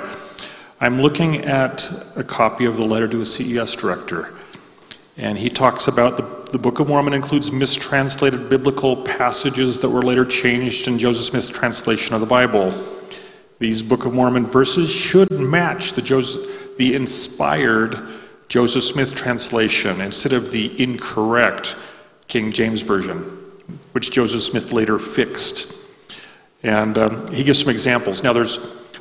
I'm 0.80 1.02
looking 1.02 1.44
at 1.44 1.90
a 2.16 2.24
copy 2.24 2.64
of 2.64 2.78
the 2.78 2.84
letter 2.84 3.06
to 3.08 3.20
a 3.20 3.26
CES 3.26 3.76
director, 3.76 4.34
and 5.18 5.36
he 5.36 5.50
talks 5.50 5.86
about 5.86 6.16
the, 6.16 6.52
the 6.52 6.58
Book 6.58 6.80
of 6.80 6.88
Mormon 6.88 7.12
includes 7.12 7.52
mistranslated 7.52 8.48
biblical 8.48 9.02
passages 9.02 9.80
that 9.80 9.90
were 9.90 10.02
later 10.02 10.24
changed 10.24 10.88
in 10.88 10.98
Joseph 10.98 11.26
Smith's 11.26 11.48
translation 11.48 12.14
of 12.14 12.20
the 12.20 12.26
Bible. 12.26 12.70
These 13.58 13.82
Book 13.82 14.06
of 14.06 14.14
Mormon 14.14 14.46
verses 14.46 14.90
should 14.90 15.30
match 15.30 15.92
the 15.92 16.02
Joseph 16.02 16.59
the 16.80 16.94
inspired 16.94 18.00
Joseph 18.48 18.82
Smith 18.84 19.14
translation 19.14 20.00
instead 20.00 20.32
of 20.32 20.50
the 20.50 20.82
incorrect 20.82 21.76
King 22.26 22.50
James 22.52 22.80
Version, 22.80 23.18
which 23.92 24.10
Joseph 24.10 24.40
Smith 24.40 24.72
later 24.72 24.98
fixed. 24.98 25.76
And 26.62 26.96
um, 26.96 27.28
he 27.28 27.44
gives 27.44 27.58
some 27.58 27.68
examples. 27.68 28.22
Now, 28.22 28.32
there's 28.32 28.56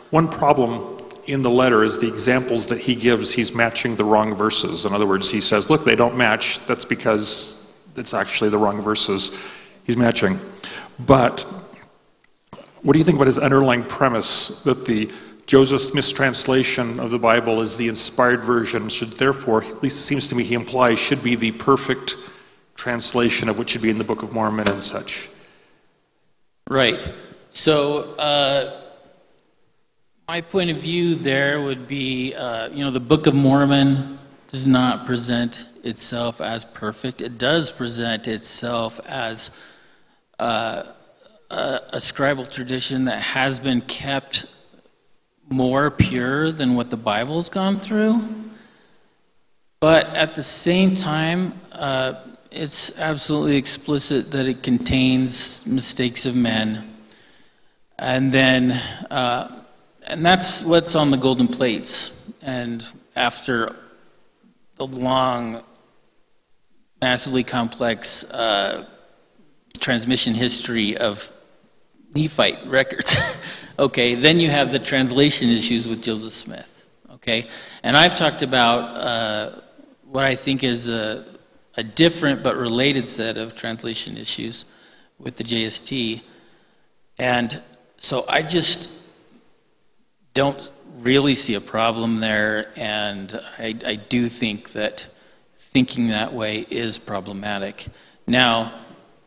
one 0.10 0.28
problem 0.28 1.02
in 1.26 1.42
the 1.42 1.50
letter 1.50 1.86
is 1.86 2.00
the 2.00 2.08
examples 2.10 2.68
that 2.68 2.80
he 2.80 2.96
gives, 2.96 3.32
he's 3.32 3.56
matching 3.56 3.96
the 3.96 4.04
wrong 4.04 4.36
verses. 4.36 4.86
In 4.86 4.94
other 4.94 5.08
words, 5.08 5.32
he 5.32 5.40
says, 5.40 5.70
look, 5.70 5.86
they 5.86 5.96
don't 5.96 6.18
match. 6.18 6.60
That's 6.68 6.84
because 6.84 7.74
it's 7.96 8.14
actually 8.14 8.50
the 8.50 8.58
wrong 8.58 8.82
verses 8.82 9.40
he's 9.86 9.96
matching. 9.96 10.38
But 11.00 11.46
what 12.82 12.92
do 12.92 13.00
you 13.00 13.06
think 13.06 13.16
about 13.16 13.28
his 13.28 13.40
underlying 13.40 13.86
premise 13.86 14.64
that 14.64 14.86
the 14.86 15.10
Joseph's 15.50 15.96
mistranslation 15.96 17.00
of 17.00 17.10
the 17.10 17.18
Bible 17.18 17.60
as 17.60 17.76
the 17.76 17.88
inspired 17.88 18.42
version, 18.42 18.88
should 18.88 19.14
therefore, 19.14 19.64
at 19.64 19.82
least 19.82 19.98
it 19.98 20.04
seems 20.04 20.28
to 20.28 20.36
me 20.36 20.44
he 20.44 20.54
implies, 20.54 21.00
should 21.00 21.24
be 21.24 21.34
the 21.34 21.50
perfect 21.54 22.16
translation 22.76 23.50
of 23.50 23.58
what 23.58 23.68
should 23.68 23.82
be 23.82 23.90
in 23.90 23.98
the 23.98 24.04
Book 24.04 24.22
of 24.22 24.32
Mormon 24.32 24.70
and 24.70 24.84
such. 24.84 25.28
Right. 26.70 27.04
So, 27.50 28.14
uh, 28.18 28.80
my 30.28 30.42
point 30.42 30.70
of 30.70 30.78
view 30.78 31.16
there 31.16 31.60
would 31.60 31.88
be 31.88 32.36
uh, 32.36 32.70
you 32.70 32.84
know, 32.84 32.92
the 32.92 33.00
Book 33.00 33.26
of 33.26 33.34
Mormon 33.34 34.20
does 34.50 34.68
not 34.68 35.08
present 35.08 35.66
itself 35.84 36.42
as 36.42 36.64
perfect, 36.64 37.22
it 37.22 37.40
does 37.40 37.72
present 37.72 38.28
itself 38.28 39.00
as 39.08 39.50
uh, 40.38 40.84
a, 41.50 41.56
a 41.94 41.98
scribal 41.98 42.48
tradition 42.48 43.06
that 43.06 43.20
has 43.20 43.58
been 43.58 43.82
kept 43.82 44.46
more 45.50 45.90
pure 45.90 46.52
than 46.52 46.76
what 46.76 46.90
the 46.90 46.98
Bible's 46.98 47.50
gone 47.50 47.80
through. 47.80 48.22
But 49.80 50.08
at 50.16 50.36
the 50.36 50.44
same 50.44 50.96
time, 50.96 51.54
uh, 51.72 52.16
it's 52.52 52.98
absolutely 52.98 53.58
explicit 53.58 54.32
that 54.32 54.46
it 54.46 54.64
contains 54.64 55.66
mistakes 55.66 56.26
of 56.26 56.36
men. 56.36 56.98
And 57.98 58.32
then, 58.32 58.72
uh, 59.10 59.64
and 60.04 60.26
that's 60.26 60.64
what's 60.64 60.96
on 60.96 61.12
the 61.12 61.18
golden 61.18 61.48
plates. 61.48 62.12
And 62.42 62.86
after 63.16 63.76
the 64.76 64.88
long, 64.88 65.64
massively 67.02 67.44
complex 67.44 68.24
uh, 68.26 68.86
transmission 69.80 70.34
history 70.34 70.98
of 70.98 71.34
Nephite 72.14 72.66
records, 72.66 73.18
okay, 73.80 74.16
then 74.16 74.40
you 74.40 74.50
have 74.50 74.72
the 74.72 74.80
translation 74.80 75.50
issues 75.50 75.88
with 75.88 76.02
Joseph 76.02 76.34
Smith, 76.34 76.84
okay? 77.12 77.48
And 77.84 77.96
I've 77.96 78.16
talked 78.16 78.42
about 78.42 78.96
uh, 78.98 79.62
what 80.04 80.24
I 80.24 80.36
think 80.36 80.64
is 80.64 80.88
a, 80.88 81.26
a 81.78 81.84
different 81.84 82.44
but 82.44 82.58
related 82.58 83.08
set 83.08 83.38
of 83.38 83.56
translation 83.56 84.18
issues 84.18 84.66
with 85.20 85.36
the 85.36 85.44
JST. 85.44 86.22
And 87.18 87.62
so 87.98 88.26
I 88.28 88.42
just 88.42 89.04
don't 90.34 90.70
really 90.98 91.36
see 91.36 91.56
a 91.56 91.62
problem 91.62 92.18
there, 92.18 92.72
and 92.76 93.40
I, 93.58 93.76
I 93.86 93.96
do 93.96 94.30
think 94.30 94.72
that 94.72 95.08
thinking 95.58 96.08
that 96.08 96.34
way 96.34 96.66
is 96.70 96.98
problematic. 96.98 97.88
Now, 98.26 98.74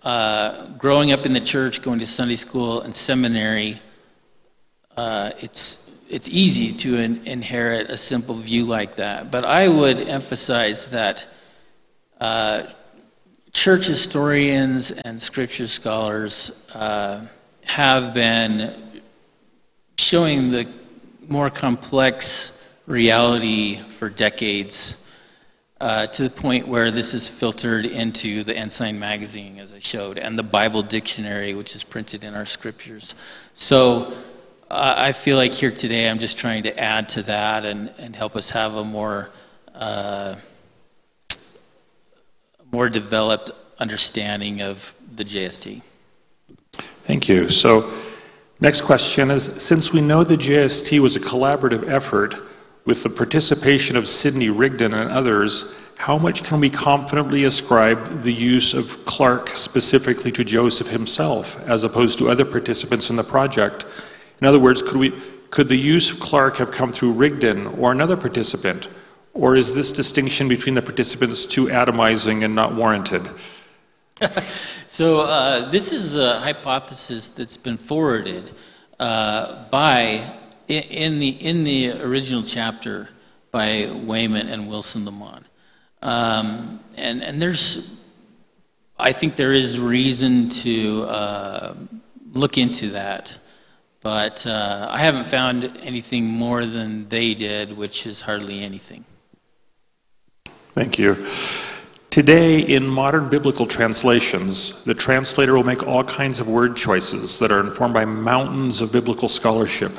uh, 0.04 0.66
growing 0.78 1.12
up 1.12 1.26
in 1.26 1.32
the 1.32 1.40
church, 1.40 1.82
going 1.82 2.00
to 2.00 2.06
Sunday 2.06 2.36
school 2.36 2.80
and 2.80 2.94
seminary, 2.94 3.80
uh, 4.96 5.32
it's 5.40 5.90
it's 6.08 6.28
easy 6.28 6.72
to 6.74 6.98
in, 6.98 7.26
inherit 7.26 7.88
a 7.88 7.96
simple 7.96 8.34
view 8.34 8.66
like 8.66 8.96
that. 8.96 9.30
But 9.30 9.46
I 9.46 9.66
would 9.66 10.08
emphasize 10.08 10.86
that 10.86 11.26
uh, 12.20 12.64
church 13.52 13.86
historians 13.86 14.90
and 14.90 15.20
scripture 15.20 15.66
scholars 15.66 16.50
uh, 16.74 17.24
have 17.64 18.12
been 18.12 19.02
showing 19.96 20.50
the 20.50 20.68
more 21.28 21.48
complex 21.48 22.58
reality 22.86 23.76
for 23.76 24.10
decades. 24.10 25.01
Uh, 25.82 26.06
to 26.06 26.22
the 26.22 26.30
point 26.30 26.68
where 26.68 26.92
this 26.92 27.12
is 27.12 27.28
filtered 27.28 27.84
into 27.84 28.44
the 28.44 28.56
Ensign 28.56 29.00
magazine, 29.00 29.58
as 29.58 29.72
I 29.72 29.80
showed, 29.80 30.16
and 30.16 30.38
the 30.38 30.44
Bible 30.44 30.80
dictionary, 30.80 31.54
which 31.54 31.74
is 31.74 31.82
printed 31.82 32.22
in 32.22 32.34
our 32.34 32.46
scriptures. 32.46 33.16
So 33.56 34.16
I 34.70 35.10
feel 35.10 35.36
like 35.36 35.50
here 35.50 35.72
today 35.72 36.08
I'm 36.08 36.20
just 36.20 36.38
trying 36.38 36.62
to 36.62 36.78
add 36.78 37.08
to 37.08 37.24
that 37.24 37.64
and, 37.64 37.92
and 37.98 38.14
help 38.14 38.36
us 38.36 38.50
have 38.50 38.76
a 38.76 38.84
more 38.84 39.30
uh, 39.74 40.36
more 42.70 42.88
developed 42.88 43.50
understanding 43.80 44.62
of 44.62 44.94
the 45.16 45.24
JST. 45.24 45.82
Thank 47.08 47.28
you. 47.28 47.48
So, 47.48 47.92
next 48.60 48.82
question 48.82 49.32
is 49.32 49.46
Since 49.60 49.92
we 49.92 50.00
know 50.00 50.22
the 50.22 50.36
JST 50.36 51.00
was 51.00 51.16
a 51.16 51.20
collaborative 51.20 51.90
effort 51.90 52.36
with 52.84 53.02
the 53.02 53.10
participation 53.10 53.96
of 53.96 54.08
Sidney 54.08 54.50
Rigdon 54.50 54.92
and 54.94 55.10
others, 55.10 55.76
how 55.96 56.18
much 56.18 56.42
can 56.42 56.58
we 56.58 56.68
confidently 56.68 57.44
ascribe 57.44 58.22
the 58.22 58.32
use 58.32 58.74
of 58.74 59.04
Clarke 59.04 59.50
specifically 59.50 60.32
to 60.32 60.42
Joseph 60.42 60.88
himself, 60.88 61.56
as 61.66 61.84
opposed 61.84 62.18
to 62.18 62.28
other 62.28 62.44
participants 62.44 63.08
in 63.08 63.14
the 63.14 63.22
project? 63.22 63.86
In 64.40 64.46
other 64.48 64.58
words, 64.58 64.82
could, 64.82 64.96
we, 64.96 65.12
could 65.50 65.68
the 65.68 65.76
use 65.76 66.10
of 66.10 66.18
Clarke 66.18 66.56
have 66.56 66.72
come 66.72 66.90
through 66.90 67.12
Rigdon 67.12 67.68
or 67.78 67.92
another 67.92 68.16
participant? 68.16 68.88
Or 69.32 69.54
is 69.54 69.76
this 69.76 69.92
distinction 69.92 70.48
between 70.48 70.74
the 70.74 70.82
participants 70.82 71.46
too 71.46 71.66
atomizing 71.66 72.44
and 72.44 72.54
not 72.54 72.74
warranted? 72.74 73.22
so, 74.88 75.20
uh, 75.20 75.70
this 75.70 75.92
is 75.92 76.16
a 76.16 76.40
hypothesis 76.40 77.28
that's 77.28 77.56
been 77.56 77.76
forwarded 77.76 78.50
uh, 78.98 79.68
by, 79.70 80.34
in 80.78 81.18
the, 81.18 81.28
in 81.28 81.64
the 81.64 81.92
original 82.02 82.42
chapter, 82.42 83.08
by 83.50 83.90
Wayment 83.92 84.48
and 84.48 84.68
Wilson 84.68 85.04
Lamont. 85.04 85.44
Um, 86.00 86.80
and, 86.96 87.22
and 87.22 87.40
there's, 87.40 87.92
I 88.98 89.12
think 89.12 89.36
there 89.36 89.52
is 89.52 89.78
reason 89.78 90.48
to 90.48 91.02
uh, 91.02 91.74
look 92.32 92.58
into 92.58 92.90
that. 92.90 93.38
But 94.00 94.44
uh, 94.46 94.88
I 94.90 94.98
haven't 94.98 95.26
found 95.26 95.78
anything 95.82 96.24
more 96.24 96.66
than 96.66 97.08
they 97.08 97.34
did, 97.34 97.76
which 97.76 98.04
is 98.04 98.20
hardly 98.22 98.64
anything. 98.64 99.04
Thank 100.74 100.98
you. 100.98 101.28
Today, 102.10 102.58
in 102.60 102.86
modern 102.86 103.28
biblical 103.28 103.66
translations, 103.66 104.82
the 104.84 104.94
translator 104.94 105.54
will 105.54 105.64
make 105.64 105.86
all 105.86 106.02
kinds 106.04 106.40
of 106.40 106.48
word 106.48 106.76
choices 106.76 107.38
that 107.38 107.52
are 107.52 107.60
informed 107.60 107.94
by 107.94 108.04
mountains 108.04 108.80
of 108.80 108.92
biblical 108.92 109.28
scholarship. 109.28 109.92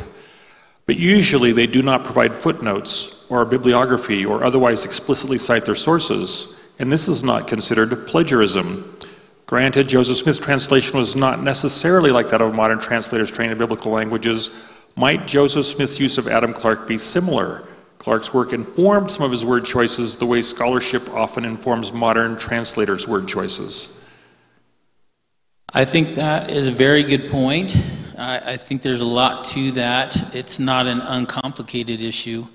But 0.86 0.98
usually, 0.98 1.54
they 1.54 1.68
do 1.68 1.82
not 1.82 2.04
provide 2.04 2.36
footnotes 2.36 3.26
or 3.30 3.42
a 3.42 3.46
bibliography 3.46 4.26
or 4.26 4.44
otherwise 4.44 4.86
explicitly 4.86 5.38
cite 5.38 5.66
their 5.66 5.76
sources, 5.76 6.60
and 6.78 6.92
this 6.92 7.08
is 7.08 7.24
not 7.24 7.48
considered 7.48 8.06
plagiarism. 8.08 8.98
Granted, 9.46 9.88
Joseph 9.88 10.18
Smith's 10.18 10.40
translation 10.40 10.98
was 10.98 11.16
not 11.16 11.42
necessarily 11.42 12.12
like 12.12 12.30
that 12.30 12.42
of 12.42 12.54
modern 12.54 12.80
translators 12.80 13.32
trained 13.32 13.52
in 13.52 13.58
biblical 13.58 13.92
languages. 13.92 14.50
Might 14.96 15.28
Joseph 15.28 15.66
Smith's 15.66 16.00
use 16.00 16.18
of 16.18 16.28
Adam 16.28 16.54
Clarke 16.54 16.88
be 16.88 16.98
similar? 16.98 17.64
Clarke's 17.98 18.34
work 18.34 18.52
informed 18.52 19.12
some 19.12 19.24
of 19.24 19.32
his 19.32 19.46
word 19.46 19.64
choices 19.64 20.18
the 20.18 20.26
way 20.26 20.42
scholarship 20.42 21.10
often 21.12 21.46
informs 21.46 21.94
modern 21.94 22.38
translators' 22.38 23.08
word 23.08 23.28
choices. 23.30 24.04
I 25.74 25.86
think 25.86 26.16
that 26.16 26.50
is 26.50 26.68
a 26.68 26.72
very 26.72 27.04
good 27.04 27.30
point. 27.30 27.76
I, 28.18 28.53
I 28.53 28.57
think 28.57 28.82
there's 28.82 29.01
a 29.01 29.05
lot 29.05 29.45
to 29.47 29.72
that. 29.74 30.36
It's 30.36 30.59
not 30.59 30.88
an 30.88 31.01
uncomplicated 31.01 32.01
issue. 32.01 32.47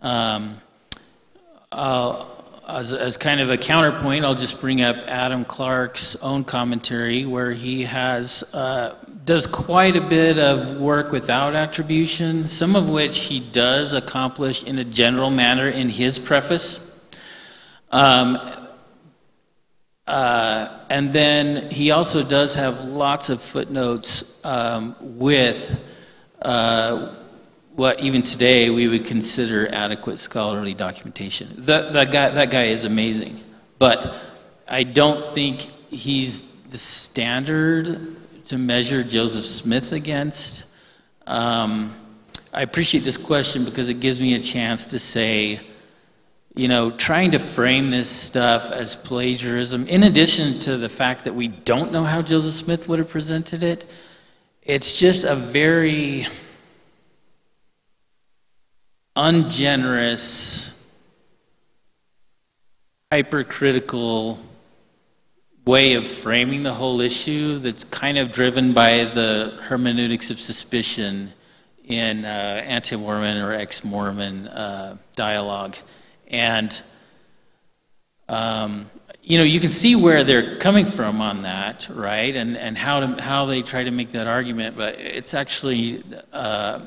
Um, 0.00 0.60
as, 1.70 2.94
as 2.94 3.16
kind 3.16 3.40
of 3.40 3.50
a 3.50 3.58
counterpoint, 3.58 4.24
I'll 4.24 4.34
just 4.34 4.60
bring 4.60 4.80
up 4.80 4.96
Adam 5.06 5.44
Clarke's 5.44 6.16
own 6.16 6.44
commentary, 6.44 7.24
where 7.24 7.52
he 7.52 7.82
has 7.82 8.42
uh, 8.54 8.94
does 9.24 9.46
quite 9.46 9.96
a 9.96 10.00
bit 10.00 10.38
of 10.38 10.80
work 10.80 11.12
without 11.12 11.54
attribution, 11.54 12.48
some 12.48 12.74
of 12.74 12.88
which 12.88 13.24
he 13.24 13.40
does 13.40 13.92
accomplish 13.92 14.62
in 14.62 14.78
a 14.78 14.84
general 14.84 15.30
manner 15.30 15.68
in 15.68 15.88
his 15.88 16.18
preface. 16.18 16.90
Um, 17.90 18.38
uh, 20.06 20.80
and 20.90 21.12
then 21.12 21.70
he 21.70 21.90
also 21.90 22.22
does 22.22 22.54
have 22.54 22.84
lots 22.84 23.28
of 23.28 23.40
footnotes 23.40 24.24
um, 24.44 24.96
with 25.00 25.82
uh, 26.42 27.14
what 27.74 28.00
even 28.00 28.22
today 28.22 28.68
we 28.70 28.88
would 28.88 29.06
consider 29.06 29.72
adequate 29.72 30.18
scholarly 30.18 30.74
documentation. 30.74 31.48
That, 31.58 31.92
that, 31.92 32.10
guy, 32.10 32.30
that 32.30 32.50
guy 32.50 32.64
is 32.64 32.84
amazing. 32.84 33.42
But 33.78 34.14
I 34.68 34.82
don't 34.82 35.24
think 35.24 35.60
he's 35.90 36.42
the 36.70 36.78
standard 36.78 38.16
to 38.46 38.58
measure 38.58 39.02
Joseph 39.02 39.44
Smith 39.44 39.92
against. 39.92 40.64
Um, 41.26 41.94
I 42.52 42.62
appreciate 42.62 43.04
this 43.04 43.16
question 43.16 43.64
because 43.64 43.88
it 43.88 44.00
gives 44.00 44.20
me 44.20 44.34
a 44.34 44.40
chance 44.40 44.86
to 44.86 44.98
say, 44.98 45.60
you 46.54 46.68
know, 46.68 46.90
trying 46.90 47.30
to 47.30 47.38
frame 47.38 47.90
this 47.90 48.10
stuff 48.10 48.70
as 48.70 48.94
plagiarism, 48.94 49.86
in 49.86 50.02
addition 50.02 50.60
to 50.60 50.76
the 50.76 50.88
fact 50.88 51.24
that 51.24 51.34
we 51.34 51.48
don't 51.48 51.92
know 51.92 52.04
how 52.04 52.20
Joseph 52.20 52.52
Smith 52.52 52.88
would 52.88 52.98
have 52.98 53.08
presented 53.08 53.62
it, 53.62 53.88
it's 54.62 54.96
just 54.96 55.24
a 55.24 55.34
very 55.34 56.26
ungenerous, 59.16 60.72
hypercritical 63.10 64.38
way 65.64 65.94
of 65.94 66.06
framing 66.06 66.64
the 66.64 66.72
whole 66.72 67.00
issue 67.00 67.58
that's 67.58 67.84
kind 67.84 68.18
of 68.18 68.30
driven 68.30 68.72
by 68.74 69.04
the 69.04 69.58
hermeneutics 69.62 70.30
of 70.30 70.38
suspicion 70.38 71.32
in 71.84 72.24
uh, 72.24 72.62
anti 72.66 72.96
Mormon 72.96 73.38
or 73.38 73.52
ex 73.52 73.84
Mormon 73.84 74.48
uh, 74.48 74.96
dialogue. 75.14 75.76
And, 76.32 76.82
um, 78.28 78.90
you 79.22 79.38
know, 79.38 79.44
you 79.44 79.60
can 79.60 79.68
see 79.68 79.94
where 79.94 80.24
they're 80.24 80.56
coming 80.58 80.86
from 80.86 81.20
on 81.20 81.42
that, 81.42 81.88
right? 81.90 82.34
And, 82.34 82.56
and 82.56 82.76
how, 82.76 83.00
to, 83.00 83.22
how 83.22 83.46
they 83.46 83.62
try 83.62 83.84
to 83.84 83.90
make 83.90 84.12
that 84.12 84.26
argument, 84.26 84.76
but 84.76 84.98
it's 84.98 85.34
actually, 85.34 86.02
uh, 86.32 86.80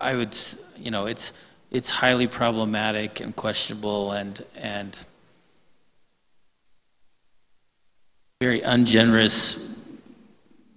I 0.00 0.14
would, 0.14 0.36
you 0.78 0.90
know, 0.90 1.06
it's 1.06 1.32
it's 1.74 1.90
highly 1.90 2.28
problematic 2.28 3.18
and 3.20 3.34
questionable 3.34 4.12
and 4.12 4.44
and 4.56 5.04
very 8.40 8.60
ungenerous 8.60 9.74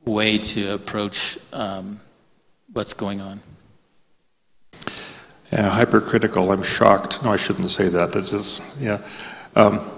way 0.05 0.39
to 0.39 0.73
approach 0.73 1.37
um, 1.53 1.99
what's 2.73 2.93
going 2.95 3.21
on. 3.21 3.41
Yeah, 5.51 5.69
hypercritical. 5.69 6.51
I'm 6.51 6.63
shocked. 6.63 7.23
No, 7.23 7.31
I 7.31 7.37
shouldn't 7.37 7.69
say 7.69 7.87
that. 7.89 8.11
That's 8.11 8.31
just, 8.31 8.61
yeah. 8.79 8.99
Um, 9.55 9.89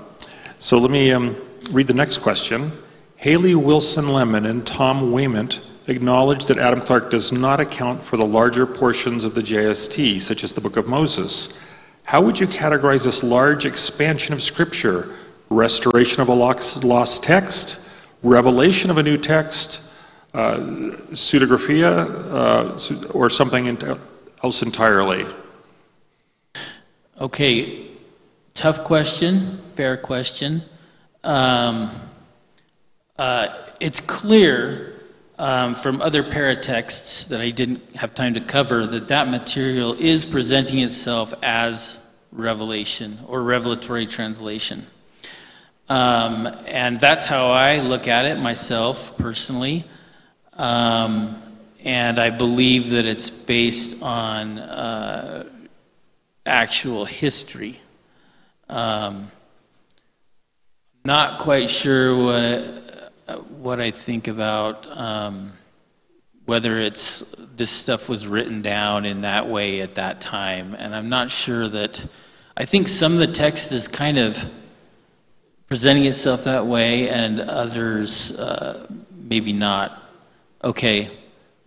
so 0.59 0.77
let 0.77 0.91
me 0.91 1.11
um, 1.11 1.35
read 1.71 1.87
the 1.87 1.93
next 1.93 2.19
question. 2.19 2.71
Haley 3.15 3.55
Wilson 3.55 4.13
Lamont 4.13 4.45
and 4.45 4.65
Tom 4.65 5.11
Wayment 5.11 5.61
acknowledge 5.87 6.45
that 6.45 6.59
Adam 6.59 6.81
Clarke 6.81 7.09
does 7.09 7.31
not 7.31 7.59
account 7.59 8.01
for 8.03 8.15
the 8.15 8.25
larger 8.25 8.67
portions 8.67 9.25
of 9.25 9.33
the 9.33 9.41
JST, 9.41 10.21
such 10.21 10.43
as 10.43 10.51
the 10.51 10.61
Book 10.61 10.77
of 10.77 10.87
Moses. 10.87 11.59
How 12.03 12.21
would 12.21 12.39
you 12.39 12.47
categorize 12.47 13.05
this 13.05 13.23
large 13.23 13.65
expansion 13.65 14.33
of 14.33 14.43
Scripture? 14.43 15.15
Restoration 15.49 16.21
of 16.21 16.29
a 16.29 16.33
lost 16.33 16.83
lost 16.83 17.23
text? 17.23 17.89
Revelation 18.21 18.91
of 18.91 18.99
a 18.99 19.03
new 19.03 19.17
text? 19.17 19.91
Uh, 20.33 20.57
pseudographia? 21.11 22.07
Uh, 22.31 23.17
or 23.17 23.29
something 23.29 23.65
else 24.43 24.61
entirely? 24.61 25.25
Okay, 27.19 27.87
tough 28.53 28.83
question, 28.83 29.61
fair 29.75 29.97
question. 29.97 30.63
Um, 31.23 31.91
uh, 33.17 33.49
it's 33.79 33.99
clear 33.99 34.93
um, 35.37 35.75
from 35.75 36.01
other 36.01 36.23
paratexts 36.23 37.27
that 37.27 37.41
I 37.41 37.49
didn't 37.51 37.95
have 37.95 38.13
time 38.13 38.33
to 38.35 38.41
cover 38.41 38.85
that 38.87 39.07
that 39.09 39.27
material 39.29 39.93
is 39.93 40.25
presenting 40.25 40.79
itself 40.79 41.33
as 41.41 41.97
revelation 42.31 43.19
or 43.27 43.41
revelatory 43.43 44.05
translation. 44.05 44.85
Um, 45.89 46.47
and 46.67 46.99
that's 46.99 47.25
how 47.25 47.47
I 47.47 47.79
look 47.79 48.07
at 48.07 48.25
it 48.25 48.37
myself 48.37 49.17
personally. 49.17 49.85
Um, 50.53 51.41
and 51.84 52.19
I 52.19 52.30
believe 52.30 52.91
that 52.91 53.05
it's 53.05 53.30
based 53.30 54.01
on 54.03 54.59
uh, 54.59 55.45
actual 56.45 57.05
history. 57.05 57.80
Um, 58.69 59.32
not 61.05 61.39
quite 61.39 61.69
sure 61.69 62.15
what, 62.15 63.11
what 63.49 63.80
I 63.80 63.91
think 63.91 64.27
about 64.27 64.86
um, 64.95 65.53
whether 66.45 66.80
it's 66.80 67.23
this 67.55 67.69
stuff 67.69 68.09
was 68.09 68.27
written 68.27 68.61
down 68.61 69.05
in 69.05 69.21
that 69.21 69.47
way 69.47 69.82
at 69.82 69.95
that 69.95 70.19
time, 70.19 70.75
and 70.77 70.95
I'm 70.95 71.09
not 71.09 71.30
sure 71.30 71.67
that. 71.67 72.05
I 72.57 72.65
think 72.65 72.89
some 72.89 73.13
of 73.13 73.19
the 73.19 73.27
text 73.27 73.71
is 73.71 73.88
kind 73.88 74.17
of 74.17 74.43
presenting 75.67 76.05
itself 76.05 76.43
that 76.45 76.65
way, 76.65 77.07
and 77.07 77.39
others 77.39 78.32
uh, 78.32 78.86
maybe 79.11 79.53
not. 79.53 80.03
Okay, 80.63 81.18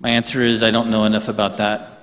my 0.03 0.11
answer 0.11 0.42
is 0.42 0.62
I 0.62 0.72
don't 0.72 0.90
know 0.90 1.05
enough 1.05 1.28
about 1.28 1.59
that. 1.59 2.00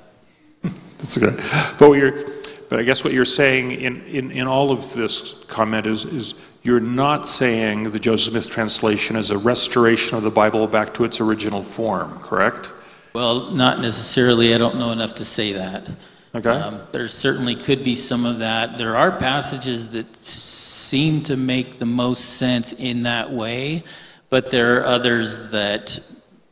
That's 0.97 1.17
good. 1.17 1.35
But 1.77 1.89
what 1.89 1.97
you're, 1.99 2.25
but 2.69 2.79
I 2.79 2.83
guess 2.83 3.03
what 3.03 3.11
you're 3.11 3.25
saying 3.25 3.71
in, 3.71 4.01
in, 4.05 4.31
in 4.31 4.47
all 4.47 4.71
of 4.71 4.93
this 4.93 5.43
comment 5.47 5.85
is, 5.85 6.05
is 6.05 6.35
you're 6.63 6.79
not 6.79 7.27
saying 7.27 7.91
the 7.91 7.99
Joseph 7.99 8.31
Smith 8.31 8.49
translation 8.49 9.17
is 9.17 9.31
a 9.31 9.37
restoration 9.37 10.17
of 10.17 10.23
the 10.23 10.29
Bible 10.31 10.65
back 10.65 10.93
to 10.93 11.03
its 11.03 11.19
original 11.19 11.61
form, 11.61 12.19
correct? 12.19 12.71
Well, 13.13 13.51
not 13.51 13.79
necessarily. 13.79 14.53
I 14.53 14.57
don't 14.57 14.77
know 14.77 14.91
enough 14.91 15.15
to 15.15 15.25
say 15.25 15.53
that. 15.53 15.87
Okay. 16.35 16.49
Um, 16.49 16.81
there 16.91 17.07
certainly 17.07 17.55
could 17.55 17.83
be 17.83 17.95
some 17.95 18.25
of 18.25 18.39
that. 18.39 18.77
There 18.77 18.95
are 18.95 19.11
passages 19.11 19.91
that 19.91 20.15
seem 20.15 21.23
to 21.23 21.35
make 21.35 21.79
the 21.79 21.85
most 21.85 22.37
sense 22.37 22.71
in 22.73 23.03
that 23.03 23.31
way, 23.31 23.83
but 24.29 24.49
there 24.49 24.79
are 24.79 24.85
others 24.85 25.51
that 25.51 25.99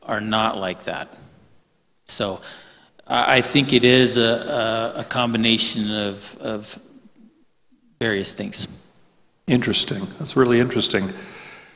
are 0.04 0.22
not 0.22 0.58
like 0.58 0.86
that. 0.86 1.17
So 2.08 2.42
I 3.06 3.42
think 3.42 3.74
it 3.74 3.84
is 3.84 4.18
a, 4.18 4.22
a, 4.96 5.02
a 5.02 5.04
combination 5.04 5.92
of, 5.92 6.36
of 6.40 6.80
various 8.00 8.34
things. 8.34 8.68
Interesting. 9.48 10.08
That's 10.18 10.36
really 10.36 10.60
interesting. 10.60 11.10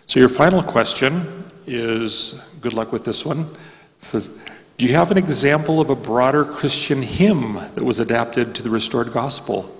So 0.08 0.20
your 0.20 0.30
final 0.30 0.62
question 0.62 1.50
is, 1.68 2.42
good 2.60 2.74
luck 2.74 2.92
with 2.92 3.06
this 3.06 3.24
one. 3.24 3.42
It 3.42 4.04
says, 4.04 4.40
do 4.78 4.86
you 4.86 4.96
have 4.96 5.12
an 5.12 5.18
example 5.18 5.80
of 5.80 5.90
a 5.90 5.96
broader 5.96 6.44
Christian 6.44 7.02
hymn 7.04 7.54
that 7.76 7.84
was 7.84 8.00
adapted 8.00 8.56
to 8.56 8.64
the 8.64 8.70
restored 8.70 9.14
gospel? 9.14 9.78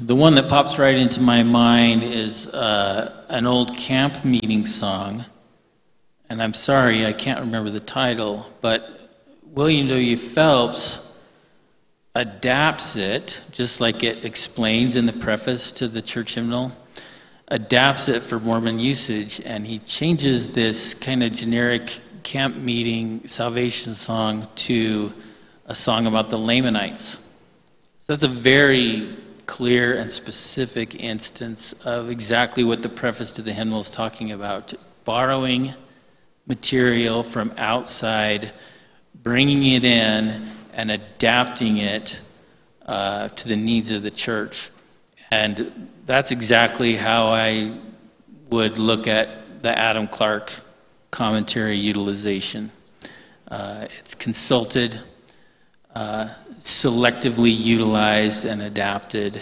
The 0.00 0.14
one 0.14 0.34
that 0.34 0.48
pops 0.48 0.78
right 0.78 0.96
into 0.96 1.20
my 1.20 1.42
mind 1.42 2.02
is 2.02 2.46
uh, 2.48 3.24
an 3.30 3.46
old 3.46 3.76
camp 3.76 4.24
meeting 4.24 4.66
song. 4.66 5.24
And 6.28 6.42
I'm 6.42 6.54
sorry, 6.54 7.04
I 7.04 7.12
can't 7.12 7.40
remember 7.40 7.70
the 7.70 7.80
title, 7.80 8.46
but 8.60 9.10
William 9.42 9.88
W. 9.88 10.16
Phelps 10.16 11.06
adapts 12.14 12.96
it, 12.96 13.40
just 13.52 13.80
like 13.80 14.02
it 14.02 14.24
explains 14.24 14.96
in 14.96 15.06
the 15.06 15.12
preface 15.12 15.70
to 15.72 15.88
the 15.88 16.00
church 16.00 16.34
hymnal, 16.34 16.72
adapts 17.48 18.08
it 18.08 18.22
for 18.22 18.40
Mormon 18.40 18.78
usage, 18.78 19.40
and 19.44 19.66
he 19.66 19.80
changes 19.80 20.52
this 20.52 20.94
kind 20.94 21.22
of 21.22 21.32
generic 21.32 22.00
camp 22.22 22.56
meeting 22.56 23.26
salvation 23.28 23.94
song 23.94 24.48
to 24.54 25.12
a 25.66 25.74
song 25.74 26.06
about 26.06 26.30
the 26.30 26.38
Lamanites. 26.38 27.18
So 28.00 28.06
that's 28.08 28.22
a 28.22 28.28
very 28.28 29.14
clear 29.46 29.96
and 29.98 30.10
specific 30.10 30.94
instance 31.02 31.74
of 31.84 32.10
exactly 32.10 32.64
what 32.64 32.82
the 32.82 32.88
preface 32.88 33.32
to 33.32 33.42
the 33.42 33.52
hymnal 33.52 33.80
is 33.80 33.90
talking 33.90 34.32
about 34.32 34.72
borrowing 35.04 35.74
material 36.46 37.22
from 37.22 37.52
outside, 37.56 38.52
bringing 39.22 39.64
it 39.66 39.84
in, 39.84 40.50
and 40.72 40.90
adapting 40.90 41.78
it 41.78 42.20
uh, 42.86 43.28
to 43.28 43.48
the 43.48 43.56
needs 43.56 43.90
of 43.90 44.02
the 44.02 44.10
church. 44.10 44.70
And 45.30 45.88
that's 46.06 46.30
exactly 46.30 46.96
how 46.96 47.26
I 47.26 47.76
would 48.50 48.78
look 48.78 49.06
at 49.06 49.62
the 49.62 49.76
Adam 49.76 50.06
Clarke 50.06 50.52
commentary 51.10 51.76
utilization. 51.76 52.70
Uh, 53.48 53.86
it's 53.98 54.14
consulted, 54.14 55.00
uh, 55.94 56.28
selectively 56.58 57.56
utilized, 57.56 58.44
and 58.44 58.60
adapted 58.60 59.40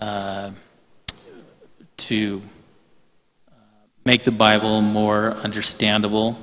uh, 0.00 0.50
to 1.96 2.42
make 4.08 4.24
the 4.24 4.32
Bible 4.32 4.80
more 4.80 5.32
understandable, 5.44 6.38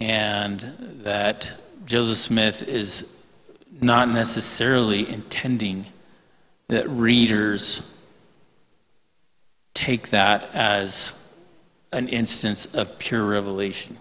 and 0.00 0.74
that 1.04 1.52
Joseph 1.86 2.18
Smith 2.18 2.66
is 2.66 3.06
not 3.80 4.08
necessarily 4.08 5.08
intending 5.08 5.86
that 6.66 6.90
readers 6.90 7.80
take 9.72 10.10
that 10.10 10.52
as 10.52 11.14
an 11.92 12.08
instance 12.08 12.66
of 12.74 12.98
pure 12.98 13.24
revelation. 13.24 13.96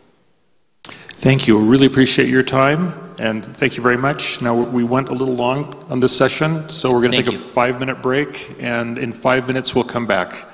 Thank 1.19 1.47
you. 1.47 1.59
We 1.59 1.67
really 1.67 1.85
appreciate 1.85 2.27
your 2.27 2.41
time, 2.41 3.13
and 3.19 3.45
thank 3.55 3.77
you 3.77 3.83
very 3.83 3.97
much. 3.97 4.41
Now, 4.41 4.55
we 4.55 4.83
went 4.83 5.09
a 5.09 5.13
little 5.13 5.35
long 5.35 5.75
on 5.91 5.99
this 5.99 6.17
session, 6.17 6.67
so 6.71 6.89
we're 6.91 7.01
going 7.01 7.11
to 7.11 7.21
take 7.21 7.31
you. 7.33 7.37
a 7.37 7.41
five 7.41 7.79
minute 7.79 8.01
break, 8.01 8.55
and 8.59 8.97
in 8.97 9.13
five 9.13 9.45
minutes, 9.45 9.75
we'll 9.75 9.83
come 9.83 10.07
back. 10.07 10.47